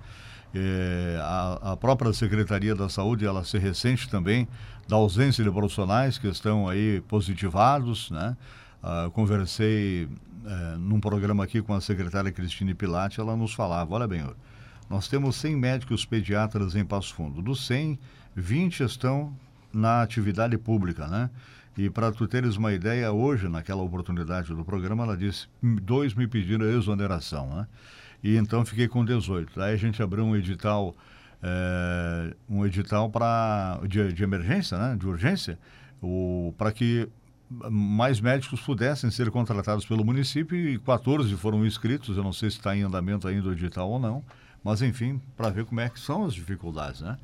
É, 0.56 1.20
a, 1.22 1.74
a, 1.74 1.78
própria 1.78 2.14
Secretaria 2.14 2.74
da 2.74 2.88
Saúde, 2.88 3.26
ela 3.26 3.44
se 3.44 3.58
ressente 3.58 4.10
também 4.10 4.48
da 4.88 4.96
ausência 4.96 5.44
de 5.44 5.52
profissionais 5.52 6.18
que 6.18 6.28
estão 6.28 6.70
aí 6.70 7.02
positivados, 7.02 8.10
né? 8.12 8.38
Uh, 8.82 9.12
conversei 9.12 10.06
uh, 10.06 10.80
num 10.80 11.02
programa 11.02 11.44
aqui 11.44 11.62
com 11.62 11.74
a 11.74 11.82
secretária 11.82 12.32
Cristine 12.32 12.74
Pilate, 12.74 13.20
ela 13.20 13.36
nos 13.36 13.54
falava, 13.54 13.94
olha 13.94 14.08
bem, 14.08 14.26
nós 14.90 15.08
temos 15.08 15.36
100 15.36 15.56
médicos 15.56 16.06
pediatras 16.06 16.76
em 16.76 16.84
Passo 16.84 17.14
Fundo. 17.14 17.42
Dos 17.42 17.66
100, 17.66 18.00
20 18.36 18.84
estão 18.84 19.36
na 19.72 20.02
atividade 20.02 20.58
pública, 20.58 21.08
né? 21.08 21.30
E 21.78 21.90
para 21.90 22.12
tu 22.12 22.28
teres 22.28 22.58
uma 22.58 22.74
ideia, 22.74 23.12
hoje, 23.12 23.48
naquela 23.48 23.82
oportunidade 23.82 24.54
do 24.54 24.66
programa, 24.66 25.04
ela 25.04 25.16
disse, 25.16 25.48
dois 25.62 26.14
me 26.14 26.28
pediram 26.28 26.66
exoneração, 26.66 27.56
né? 27.56 27.68
E 28.24 28.36
então 28.36 28.66
fiquei 28.66 28.88
com 28.88 29.06
18. 29.06 29.62
Aí 29.62 29.74
a 29.74 29.78
gente 29.78 30.02
abriu 30.04 30.26
um 30.26 30.36
edital 30.36 30.96
é, 31.42 32.36
um 32.50 32.66
edital 32.66 33.10
para 33.10 33.80
de, 33.88 34.12
de, 34.12 34.24
emergência, 34.24 34.78
né, 34.78 34.98
de 35.00 35.08
urgência, 35.08 35.58
para 36.58 36.72
que 36.72 37.08
mais 37.50 38.22
médicos 38.22 38.62
pudessem 38.62 39.10
ser 39.10 39.32
contratados 39.32 39.86
pelo 39.86 40.06
município 40.06 40.56
e 40.56 40.78
14 40.80 41.34
foram 41.36 41.66
inscritos. 41.66 42.18
Eu 42.18 42.24
não 42.24 42.34
sei 42.34 42.50
se 42.50 42.58
está 42.58 42.76
em 42.76 42.84
andamento 42.84 43.28
ainda 43.28 43.50
o 43.50 43.54
edital 43.54 43.90
ou 43.90 44.00
não, 44.00 44.24
mas 44.64 44.82
enfim, 44.82 45.22
para 45.36 45.50
ver 45.50 45.66
como 45.66 45.80
é 45.80 45.90
que 45.90 46.00
são 46.00 46.26
as 46.26 46.34
dificuldades, 46.34 47.02
né? 47.02 47.18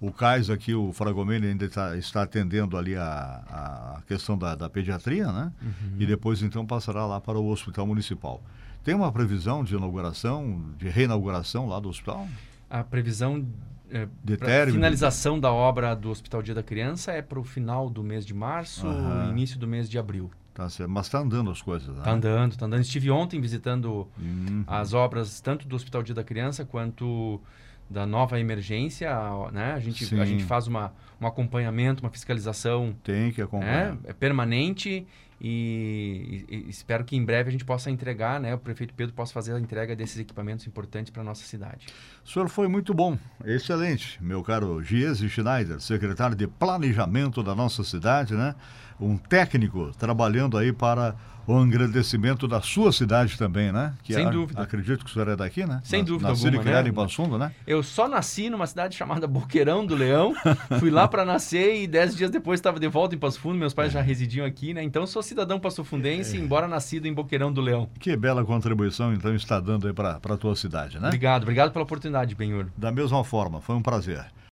O 0.00 0.12
Cais 0.12 0.48
aqui, 0.48 0.74
o 0.74 0.92
Fragomene 0.92 1.48
ainda 1.48 1.64
está, 1.64 1.96
está 1.96 2.22
atendendo 2.22 2.76
ali 2.76 2.94
a, 2.94 3.98
a 3.98 4.02
questão 4.06 4.38
da, 4.38 4.54
da 4.54 4.70
pediatria, 4.70 5.32
né? 5.32 5.52
Uhum. 5.60 5.96
E 5.98 6.06
depois 6.06 6.40
então 6.40 6.64
passará 6.64 7.04
lá 7.04 7.20
para 7.20 7.38
o 7.38 7.48
hospital 7.48 7.84
municipal. 7.84 8.40
Tem 8.84 8.94
uma 8.94 9.10
previsão 9.10 9.64
de 9.64 9.74
inauguração, 9.74 10.64
de 10.78 10.88
reinauguração 10.88 11.66
lá 11.68 11.80
do 11.80 11.88
hospital? 11.88 12.28
A 12.70 12.84
previsão 12.84 13.44
é, 13.90 14.06
de 14.22 14.36
finalização 14.72 15.40
da 15.40 15.50
obra 15.52 15.94
do 15.94 16.10
Hospital 16.10 16.42
Dia 16.42 16.54
da 16.54 16.62
Criança 16.62 17.12
é 17.12 17.22
para 17.22 17.40
o 17.40 17.44
final 17.44 17.88
do 17.90 18.02
mês 18.02 18.24
de 18.24 18.34
março, 18.34 18.86
uhum. 18.86 19.30
início 19.30 19.58
do 19.58 19.66
mês 19.66 19.88
de 19.88 19.98
abril. 19.98 20.30
Tá 20.58 20.68
certo. 20.68 20.90
Mas 20.90 21.06
está 21.06 21.20
andando 21.20 21.52
as 21.52 21.62
coisas, 21.62 21.88
né? 21.90 21.98
Está 21.98 22.10
andando, 22.10 22.50
está 22.50 22.66
andando. 22.66 22.80
Estive 22.80 23.12
ontem 23.12 23.40
visitando 23.40 24.08
uhum. 24.18 24.64
as 24.66 24.92
obras 24.92 25.40
tanto 25.40 25.68
do 25.68 25.76
Hospital 25.76 26.02
Dia 26.02 26.16
da 26.16 26.24
Criança 26.24 26.64
quanto 26.64 27.40
da 27.88 28.04
nova 28.04 28.40
emergência, 28.40 29.08
né? 29.52 29.74
A 29.74 29.78
gente, 29.78 30.20
a 30.20 30.24
gente 30.24 30.42
faz 30.42 30.66
uma, 30.66 30.92
um 31.20 31.28
acompanhamento, 31.28 32.02
uma 32.02 32.10
fiscalização. 32.10 32.92
Tem 33.04 33.30
que 33.30 33.40
acompanhar. 33.40 33.92
Né? 33.92 33.98
É 34.06 34.12
permanente 34.12 35.06
e, 35.40 36.44
e, 36.48 36.56
e, 36.56 36.68
espero 36.68 37.04
que 37.04 37.14
em 37.14 37.24
breve 37.24 37.50
a 37.50 37.52
gente 37.52 37.64
possa 37.64 37.88
entregar, 37.88 38.40
né? 38.40 38.52
O 38.52 38.58
prefeito 38.58 38.92
Pedro 38.94 39.14
possa 39.14 39.32
fazer 39.32 39.54
a 39.54 39.60
entrega 39.60 39.94
desses 39.94 40.18
equipamentos 40.18 40.66
importantes 40.66 41.12
para 41.12 41.22
a 41.22 41.24
nossa 41.24 41.44
cidade. 41.44 41.86
O 42.24 42.28
senhor 42.28 42.48
foi 42.48 42.66
muito 42.66 42.92
bom, 42.92 43.16
excelente, 43.44 44.20
meu 44.20 44.42
caro 44.42 44.82
Giese 44.82 45.28
Schneider, 45.28 45.80
secretário 45.80 46.34
de 46.34 46.48
Planejamento 46.48 47.44
da 47.44 47.54
nossa 47.54 47.84
cidade, 47.84 48.34
né? 48.34 48.56
Um 49.00 49.16
técnico 49.16 49.92
trabalhando 49.98 50.56
aí 50.56 50.72
para 50.72 51.14
o 51.48 51.64
engrandecimento 51.64 52.46
da 52.46 52.60
sua 52.60 52.92
cidade 52.92 53.38
também, 53.38 53.72
né? 53.72 53.94
Que 54.02 54.12
Sem 54.12 54.26
a, 54.26 54.30
dúvida. 54.30 54.60
Acredito 54.60 55.02
que 55.02 55.10
o 55.10 55.14
senhor 55.14 55.28
é 55.28 55.36
daqui, 55.36 55.64
né? 55.64 55.80
Sem 55.82 56.02
Na, 56.02 56.06
dúvida 56.08 56.28
nascido 56.28 56.46
alguma, 56.48 56.62
e 56.62 56.64
criado 56.64 56.84
né? 56.84 56.90
em 56.90 56.92
Passundo, 56.92 57.38
né? 57.38 57.52
Eu 57.66 57.82
só 57.82 58.06
nasci 58.06 58.50
numa 58.50 58.66
cidade 58.66 58.94
chamada 58.94 59.26
Boqueirão 59.26 59.86
do 59.86 59.94
Leão. 59.94 60.34
Fui 60.78 60.90
lá 60.90 61.08
para 61.08 61.24
nascer 61.24 61.82
e 61.82 61.86
dez 61.86 62.14
dias 62.14 62.30
depois 62.30 62.60
estava 62.60 62.78
de 62.78 62.86
volta 62.86 63.14
em 63.14 63.18
Passo 63.18 63.40
Fundo. 63.40 63.56
Meus 63.56 63.72
pais 63.72 63.88
é. 63.88 63.92
já 63.94 64.02
residiam 64.02 64.44
aqui, 64.44 64.74
né? 64.74 64.82
Então 64.82 65.06
sou 65.06 65.22
cidadão 65.22 65.58
passofundense, 65.58 66.36
é. 66.36 66.40
embora 66.40 66.68
nascido 66.68 67.06
em 67.06 67.14
Boqueirão 67.14 67.50
do 67.50 67.62
Leão. 67.62 67.88
Que 67.98 68.14
bela 68.14 68.44
contribuição, 68.44 69.14
então, 69.14 69.34
está 69.34 69.58
dando 69.58 69.86
aí 69.86 69.94
para 69.94 70.18
a 70.22 70.36
tua 70.36 70.54
cidade, 70.54 71.00
né? 71.00 71.08
Obrigado, 71.08 71.44
obrigado 71.44 71.72
pela 71.72 71.84
oportunidade, 71.84 72.34
Benhur. 72.34 72.66
Da 72.76 72.92
mesma 72.92 73.24
forma, 73.24 73.58
foi 73.62 73.74
um 73.74 73.82
prazer. 73.82 74.26